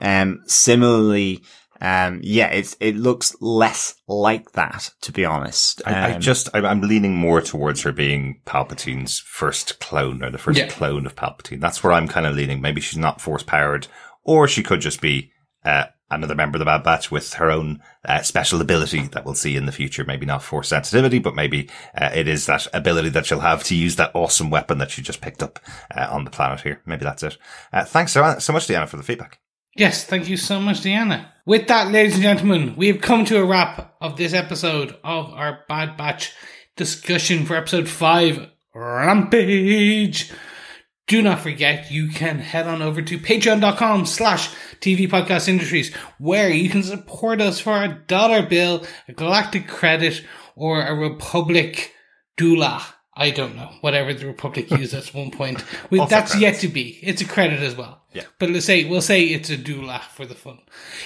um, 0.00 0.40
similarly. 0.46 1.42
Um, 1.80 2.20
yeah, 2.22 2.48
it's, 2.48 2.76
it 2.80 2.96
looks 2.96 3.34
less 3.40 3.94
like 4.06 4.52
that, 4.52 4.90
to 5.02 5.12
be 5.12 5.24
honest. 5.24 5.80
I, 5.86 5.92
I 5.92 6.12
Um, 6.14 6.20
just, 6.20 6.48
I, 6.54 6.58
I'm 6.58 6.82
leaning 6.82 7.16
more 7.16 7.40
towards 7.40 7.82
her 7.82 7.92
being 7.92 8.40
Palpatine's 8.46 9.18
first 9.18 9.80
clone 9.80 10.22
or 10.22 10.30
the 10.30 10.38
first 10.38 10.58
Yeah. 10.58 10.68
clone 10.68 11.06
of 11.06 11.16
Palpatine. 11.16 11.60
That's 11.60 11.82
where 11.82 11.92
I'm 11.92 12.08
kind 12.08 12.26
of 12.26 12.34
leaning. 12.36 12.60
Maybe 12.60 12.80
she's 12.80 12.98
not 12.98 13.20
force 13.20 13.42
powered 13.42 13.86
or 14.24 14.46
she 14.46 14.62
could 14.62 14.80
just 14.80 15.00
be, 15.00 15.32
uh, 15.64 15.84
another 16.12 16.34
member 16.34 16.56
of 16.56 16.58
the 16.58 16.64
Bad 16.64 16.82
Batch 16.82 17.10
with 17.12 17.34
her 17.34 17.50
own 17.52 17.80
uh, 18.04 18.20
special 18.22 18.60
ability 18.60 19.02
that 19.12 19.24
we'll 19.24 19.34
see 19.34 19.54
in 19.56 19.66
the 19.66 19.72
future. 19.72 20.04
Maybe 20.04 20.26
not 20.26 20.42
force 20.42 20.68
sensitivity, 20.68 21.20
but 21.20 21.36
maybe 21.36 21.70
uh, 21.96 22.10
it 22.12 22.26
is 22.26 22.46
that 22.46 22.66
ability 22.74 23.10
that 23.10 23.26
she'll 23.26 23.38
have 23.40 23.62
to 23.64 23.76
use 23.76 23.94
that 23.96 24.10
awesome 24.12 24.50
weapon 24.50 24.78
that 24.78 24.90
she 24.90 25.02
just 25.02 25.20
picked 25.20 25.40
up 25.42 25.60
uh, 25.96 26.08
on 26.10 26.24
the 26.24 26.30
planet 26.30 26.62
here. 26.62 26.82
Maybe 26.84 27.04
that's 27.04 27.22
it. 27.22 27.38
Uh, 27.72 27.84
thanks 27.84 28.10
so, 28.12 28.38
so 28.40 28.52
much, 28.52 28.66
Deanna, 28.66 28.88
for 28.88 28.96
the 28.96 29.04
feedback. 29.04 29.38
Yes, 29.76 30.04
thank 30.04 30.28
you 30.28 30.36
so 30.36 30.58
much, 30.60 30.80
Deanna. 30.80 31.26
With 31.50 31.66
that, 31.66 31.90
ladies 31.90 32.14
and 32.14 32.22
gentlemen, 32.22 32.76
we 32.76 32.86
have 32.86 33.00
come 33.00 33.24
to 33.24 33.36
a 33.36 33.44
wrap 33.44 33.96
of 34.00 34.16
this 34.16 34.34
episode 34.34 34.96
of 35.02 35.32
our 35.32 35.64
Bad 35.68 35.96
Batch 35.96 36.32
discussion 36.76 37.44
for 37.44 37.56
episode 37.56 37.88
5 37.88 38.48
Rampage. 38.72 40.30
Do 41.08 41.20
not 41.20 41.40
forget, 41.40 41.90
you 41.90 42.10
can 42.10 42.38
head 42.38 42.68
on 42.68 42.82
over 42.82 43.02
to 43.02 43.18
patreon.com 43.18 44.06
slash 44.06 44.48
TV 44.80 45.10
Podcast 45.10 45.48
Industries, 45.48 45.92
where 46.20 46.50
you 46.50 46.70
can 46.70 46.84
support 46.84 47.40
us 47.40 47.58
for 47.58 47.82
a 47.82 48.00
dollar 48.06 48.46
bill, 48.46 48.86
a 49.08 49.12
galactic 49.12 49.66
credit, 49.66 50.24
or 50.54 50.80
a 50.80 50.94
Republic 50.94 51.92
doula. 52.38 52.80
I 53.20 53.30
don't 53.30 53.54
know. 53.54 53.70
Whatever 53.82 54.14
the 54.14 54.26
Republic 54.26 54.70
used 54.78 54.94
at 54.94 55.06
one 55.14 55.30
point. 55.30 55.62
We, 55.90 55.98
that's 55.98 56.32
credits. 56.32 56.36
yet 56.36 56.54
to 56.60 56.68
be. 56.68 56.98
It's 57.02 57.20
a 57.20 57.26
credit 57.26 57.60
as 57.60 57.76
well. 57.76 58.00
Yeah. 58.14 58.24
But 58.38 58.48
let's 58.48 58.64
say 58.64 58.84
we'll 58.84 59.02
say 59.02 59.24
it's 59.24 59.50
a 59.50 59.58
doula 59.58 60.00
for 60.00 60.24
the 60.24 60.34
fun. 60.34 60.58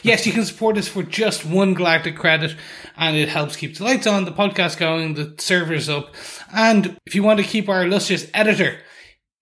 Yes, 0.03 0.25
you 0.25 0.33
can 0.33 0.45
support 0.45 0.79
us 0.79 0.87
for 0.87 1.03
just 1.03 1.45
one 1.45 1.75
galactic 1.75 2.17
credit, 2.17 2.57
and 2.97 3.17
it 3.17 3.29
helps 3.29 3.57
keep 3.57 3.77
the 3.77 3.85
lights 3.85 4.07
on, 4.07 4.25
the 4.25 4.33
podcast 4.33 4.79
going, 4.79 5.15
the 5.15 5.35
servers 5.39 5.89
up, 5.89 6.15
and 6.55 6.97
if 7.05 7.17
you 7.17 7.25
want 7.25 7.41
to 7.41 7.45
keep 7.45 7.69
our 7.69 7.85
illustrious 7.85 8.31
editor 8.33 8.79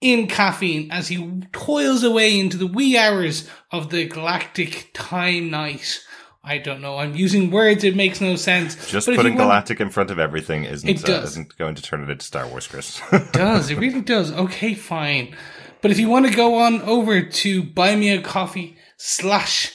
in 0.00 0.26
caffeine 0.26 0.90
as 0.90 1.08
he 1.08 1.42
toils 1.52 2.02
away 2.02 2.38
into 2.40 2.56
the 2.56 2.66
wee 2.66 2.98
hours 2.98 3.48
of 3.70 3.90
the 3.90 4.06
galactic 4.06 4.90
time 4.92 5.50
night. 5.50 6.00
I 6.44 6.58
don't 6.58 6.80
know. 6.80 6.96
I'm 6.98 7.14
using 7.14 7.50
words. 7.52 7.84
It 7.84 7.94
makes 7.94 8.20
no 8.20 8.34
sense. 8.36 8.74
Just 8.90 9.06
But 9.06 9.14
putting 9.16 9.34
you 9.34 9.38
want- 9.38 9.48
Galactic 9.48 9.80
in 9.80 9.90
front 9.90 10.10
of 10.10 10.18
everything 10.18 10.64
isn't, 10.64 10.88
It 10.88 11.08
uh, 11.08 11.22
isn't 11.22 11.56
going 11.56 11.76
to 11.76 11.82
turn 11.82 12.02
it 12.02 12.10
into 12.10 12.24
Star 12.24 12.46
Wars, 12.48 12.66
Chris. 12.66 13.00
does. 13.32 13.70
It 13.70 13.78
really 13.78 14.00
does. 14.00 14.32
Okay, 14.32 14.74
fine. 14.74 15.36
But 15.82 15.90
if 15.92 15.98
you 16.00 16.08
want 16.08 16.26
to 16.26 16.34
go 16.34 16.56
on 16.56 16.82
over 16.82 17.22
to 17.22 17.62
buy 17.62 17.94
me 17.96 18.10
a 18.10 18.20
coffee 18.22 18.76
slash 18.96 19.72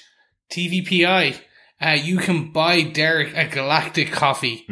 TVPI, 0.51 1.35
uh, 1.81 1.89
you 1.91 2.17
can 2.17 2.51
buy 2.51 2.81
Derek 2.81 3.35
a 3.35 3.47
galactic 3.47 4.11
coffee 4.11 4.65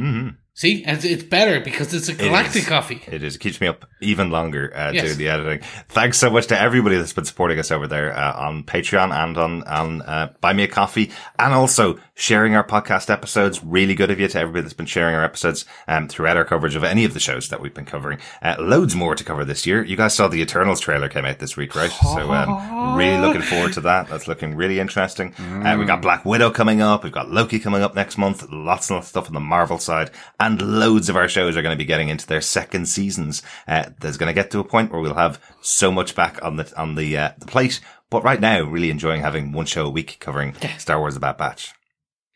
See, 0.58 0.86
and 0.86 1.04
it's 1.04 1.22
better 1.24 1.60
because 1.60 1.94
it's 1.94 2.08
a 2.08 2.14
It 2.14 2.18
galactic 2.20 2.62
is. 2.64 2.68
coffee. 2.70 3.02
It 3.12 3.24
is. 3.24 3.36
It 3.36 3.40
keeps 3.40 3.60
me 3.60 3.68
up 3.68 3.86
even 4.00 4.30
longer 4.32 4.72
uh, 4.74 4.92
Yes. 4.94 5.04
doing 5.04 5.18
the 5.18 5.28
editing. 5.28 5.60
Thanks 5.90 6.18
so 6.18 6.30
much 6.30 6.48
to 6.48 6.58
everybody 6.60 6.96
that's 6.96 7.12
been 7.12 7.26
supporting 7.26 7.60
us 7.60 7.72
over 7.72 7.88
there 7.88 8.18
uh, 8.18 8.34
on 8.40 8.64
Patreon 8.64 9.12
and 9.14 9.38
on 9.38 9.64
on 9.64 10.02
uh, 10.04 10.32
Buy 10.40 10.54
Me 10.54 10.64
a 10.64 10.68
Coffee, 10.70 11.12
and 11.38 11.54
also 11.54 12.00
sharing 12.14 12.56
our 12.56 12.64
podcast 12.66 13.10
episodes. 13.10 13.62
Really 13.66 13.96
good 13.96 14.10
of 14.12 14.18
you 14.18 14.30
to 14.30 14.40
everybody 14.40 14.62
that's 14.62 14.74
been 14.74 14.86
sharing 14.86 15.14
our 15.14 15.26
episodes 15.26 15.66
um, 15.90 16.08
throughout 16.08 16.38
our 16.38 16.46
coverage 16.46 16.76
of 16.76 16.86
any 16.86 17.04
of 17.04 17.14
the 17.14 17.20
shows 17.20 17.50
that 17.50 17.60
we've 17.60 17.74
been 17.74 17.84
covering. 17.84 18.20
Uh, 18.42 18.56
loads 18.58 18.96
more 18.96 19.14
to 19.14 19.26
cover 19.26 19.44
this 19.44 19.68
year. 19.68 19.84
You 19.84 19.98
guys 19.98 20.14
saw 20.14 20.30
the 20.30 20.42
Eternals 20.42 20.80
trailer 20.80 21.10
came 21.10 21.26
out 21.26 21.40
this 21.40 21.58
week, 21.58 21.76
right? 21.76 21.92
So 21.92 22.32
um, 22.32 22.96
really 22.98 23.18
looking 23.20 23.42
forward 23.42 23.74
to 23.74 23.82
that. 23.82 24.08
That's 24.08 24.30
looking 24.30 24.56
really 24.56 24.80
interesting. 24.80 25.34
Uh, 25.36 25.76
we've 25.78 25.86
got 25.88 26.02
Black 26.02 26.24
Widow 26.24 26.50
coming 26.52 26.82
up. 26.82 27.04
We've 27.04 27.12
got 27.12 27.30
Loki 27.30 27.60
coming 27.60 27.84
up 27.84 27.94
next 27.94 28.18
month. 28.18 28.44
Lots 28.50 28.90
and 28.90 28.96
lots 28.98 29.08
of 29.08 29.10
stuff 29.10 29.28
on 29.28 29.34
the 29.34 29.42
Marvel 29.42 29.80
side, 29.80 30.12
and 30.46 30.62
loads 30.62 31.10
of 31.10 31.16
our 31.16 31.28
shows 31.28 31.58
are 31.58 31.64
going 31.64 31.76
to 31.76 31.84
be 31.84 31.86
getting 31.86 32.10
into 32.10 32.28
their 32.28 32.42
second 32.42 32.88
seasons. 32.88 33.42
Uh, 33.68 33.90
there's 34.00 34.18
going 34.18 34.28
to 34.28 34.34
get 34.34 34.52
to 34.52 34.60
a 34.60 34.64
point 34.64 34.92
where 34.92 35.02
we'll 35.02 35.16
have 35.16 35.42
so 35.62 35.92
much 35.92 36.14
back 36.16 36.42
on 36.44 36.58
the 36.58 36.72
on 36.78 36.96
the 36.96 37.18
uh, 37.18 37.32
the 37.40 37.48
plate. 37.48 37.80
But 38.12 38.24
right 38.24 38.40
now, 38.40 38.62
really 38.62 38.92
enjoying 38.92 39.22
having 39.22 39.52
one 39.52 39.66
show 39.66 39.86
a 39.88 39.90
week 39.90 40.18
covering 40.20 40.56
Star 40.78 41.00
Wars: 41.00 41.16
The 41.16 41.20
Bad 41.20 41.38
Batch. 41.38 41.74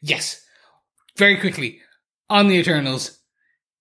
Yes. 0.02 0.44
Very 1.18 1.38
quickly 1.38 1.82
on 2.30 2.48
the 2.48 2.56
Eternals. 2.56 3.20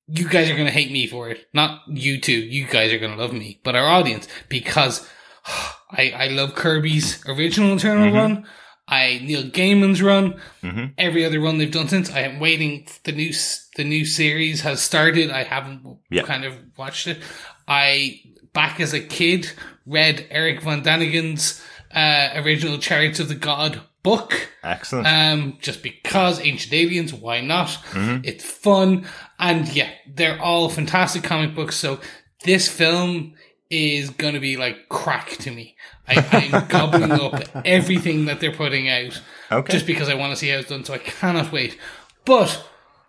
You 0.06 0.28
guys 0.28 0.50
are 0.50 0.54
going 0.54 0.66
to 0.66 0.72
hate 0.72 0.90
me 0.90 1.06
for 1.06 1.30
it. 1.30 1.46
Not 1.52 1.80
you 1.88 2.20
two. 2.20 2.32
You 2.32 2.66
guys 2.66 2.92
are 2.92 2.98
going 2.98 3.12
to 3.12 3.18
love 3.18 3.32
me, 3.32 3.60
but 3.64 3.76
our 3.76 3.86
audience 3.86 4.28
because 4.48 5.08
I 5.90 6.12
I 6.14 6.28
love 6.28 6.54
Kirby's 6.54 7.26
original 7.26 7.76
Eternal 7.76 8.12
run. 8.12 8.46
I 8.90 9.20
Neil 9.22 9.42
Gaiman's 9.44 10.00
run. 10.02 10.40
Mhm. 10.62 10.94
Every 10.96 11.24
other 11.24 11.38
run 11.40 11.58
they've 11.58 11.70
done 11.70 11.88
since. 11.88 12.10
I 12.10 12.20
am 12.20 12.40
waiting. 12.40 12.86
The 13.04 13.12
new 13.12 13.32
the 13.76 13.84
new 13.84 14.04
series 14.06 14.62
has 14.62 14.80
started. 14.80 15.30
I 15.30 15.44
haven't 15.44 15.82
Yeah. 16.10 16.22
kind 16.22 16.44
of 16.44 16.54
watched 16.76 17.06
it. 17.06 17.18
I 17.66 18.20
back 18.54 18.80
as 18.80 18.94
a 18.94 19.00
kid 19.00 19.52
read 19.86 20.26
Erich 20.30 20.62
von 20.62 20.82
Däniken's 20.82 21.62
uh, 21.94 22.30
original 22.36 22.78
Chariots 22.78 23.20
of 23.20 23.28
the 23.28 23.34
God 23.34 23.80
book. 24.02 24.48
Excellent. 24.64 25.06
Um, 25.06 25.58
just 25.60 25.82
because 25.82 26.40
Ancient 26.40 26.72
Aliens, 26.74 27.12
why 27.14 27.40
not? 27.40 27.78
It's 27.94 28.44
fun. 28.44 29.06
And 29.38 29.68
yeah, 29.68 29.90
they're 30.06 30.40
all 30.40 30.68
fantastic 30.70 31.22
comic 31.22 31.54
books. 31.54 31.76
So 31.76 32.00
this 32.44 32.68
film 32.68 33.34
is 33.70 34.10
going 34.10 34.34
to 34.34 34.40
be 34.40 34.56
like 34.56 34.88
crack 34.88 35.30
to 35.38 35.50
me. 35.50 35.76
I, 36.08 36.50
I'm 36.52 36.68
gobbling 36.68 37.12
up 37.12 37.64
everything 37.64 38.26
that 38.26 38.40
they're 38.40 38.52
putting 38.52 38.88
out 38.88 39.20
okay. 39.50 39.72
just 39.72 39.86
because 39.86 40.08
I 40.08 40.14
want 40.14 40.32
to 40.32 40.36
see 40.36 40.48
how 40.48 40.58
it's 40.58 40.68
done. 40.68 40.84
So 40.84 40.94
I 40.94 40.98
cannot 40.98 41.52
wait. 41.52 41.78
But 42.24 42.68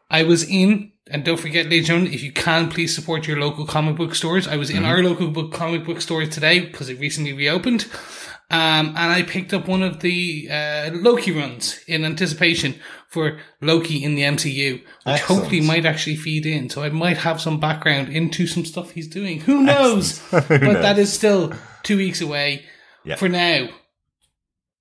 I 0.10 0.24
was 0.24 0.44
in, 0.44 0.92
and 1.08 1.24
don't 1.24 1.40
forget, 1.40 1.66
ladies 1.66 1.80
and 1.80 1.88
gentlemen, 1.88 2.14
if 2.14 2.24
you 2.24 2.32
can, 2.32 2.70
please 2.70 2.94
support 2.96 3.28
your 3.28 3.40
local 3.40 3.66
comic 3.66 3.96
book 3.96 4.16
stores. 4.16 4.48
I 4.48 4.58
was 4.58 4.70
in 4.70 4.86
our 4.86 5.04
local 5.04 5.30
book 5.30 5.54
comic 5.54 5.86
book 5.86 6.02
store 6.02 6.26
today 6.26 6.60
because 6.60 6.90
it 6.90 7.00
recently 7.00 7.34
reopened. 7.34 7.86
Um, 8.52 8.96
and 8.98 9.12
I 9.12 9.22
picked 9.22 9.54
up 9.54 9.68
one 9.68 9.84
of 9.84 10.00
the 10.00 10.48
uh, 10.50 10.90
Loki 10.94 11.32
runs 11.32 11.84
in 11.88 12.04
anticipation 12.04 12.80
for 13.08 13.40
Loki 13.62 14.04
in 14.04 14.16
the 14.16 14.24
MCU, 14.24 14.74
which 14.74 14.86
Excellent. 15.06 15.42
hopefully 15.42 15.62
might 15.62 15.86
actually 15.86 16.16
feed 16.16 16.48
in. 16.48 16.68
So 16.70 16.82
I 16.82 16.90
might 16.90 17.18
have 17.18 17.40
some 17.40 17.60
background 17.60 18.10
into 18.10 18.48
some 18.48 18.66
stuff 18.66 18.92
he's 18.92 19.08
doing. 19.08 19.42
Who 19.42 19.62
knows? 19.62 20.20
but 20.32 20.48
that 20.50 20.98
is 20.98 21.14
still 21.14 21.54
two 21.84 21.98
weeks 21.98 22.22
away. 22.22 22.66
Yeah. 23.04 23.16
For 23.16 23.30
now, 23.30 23.70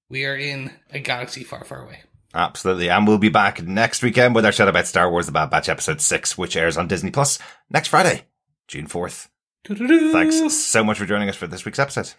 we 0.09 0.25
are 0.25 0.37
in 0.37 0.73
a 0.91 0.99
galaxy 0.99 1.45
far, 1.45 1.65
far 1.65 1.85
away. 1.85 2.03
Absolutely. 2.35 2.91
And 2.91 3.07
we'll 3.07 3.19
be 3.19 3.29
back 3.31 3.63
next 3.63 4.03
weekend 4.03 4.35
with 4.35 4.45
our 4.45 4.53
show 4.53 4.69
about 4.69 4.87
Star 4.87 5.11
Wars 5.11 5.27
The 5.27 5.33
Bad 5.33 5.51
Batch 5.51 5.69
episode 5.69 6.01
6, 6.01 6.37
which 6.37 6.57
airs 6.57 6.77
on 6.77 6.89
Disney 6.89 7.11
Plus 7.11 7.39
next 7.71 7.89
Friday, 7.89 8.25
June 8.67 8.87
4th. 8.87 9.29
Doo-doo-doo. 9.65 10.13
Thanks 10.13 10.55
so 10.55 10.85
much 10.85 10.99
for 10.99 11.07
joining 11.07 11.29
us 11.29 11.37
for 11.37 11.47
this 11.47 11.65
week's 11.65 11.79
episode. 11.79 12.13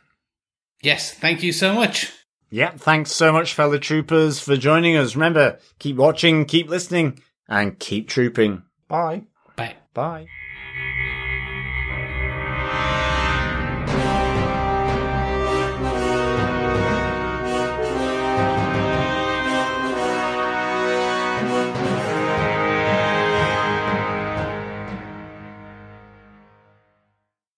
Yes, 0.81 1.13
thank 1.13 1.43
you 1.43 1.51
so 1.51 1.73
much. 1.73 2.11
Yeah, 2.49 2.71
thanks 2.71 3.11
so 3.11 3.31
much, 3.31 3.53
fellow 3.53 3.77
troopers, 3.77 4.39
for 4.39 4.57
joining 4.57 4.97
us. 4.97 5.15
Remember, 5.15 5.59
keep 5.77 5.97
watching, 5.97 6.45
keep 6.45 6.67
listening, 6.69 7.21
and 7.47 7.77
keep 7.77 8.07
trooping. 8.07 8.63
Bye. 8.87 9.23
Bye. 9.55 9.75
Bye. 9.93 10.27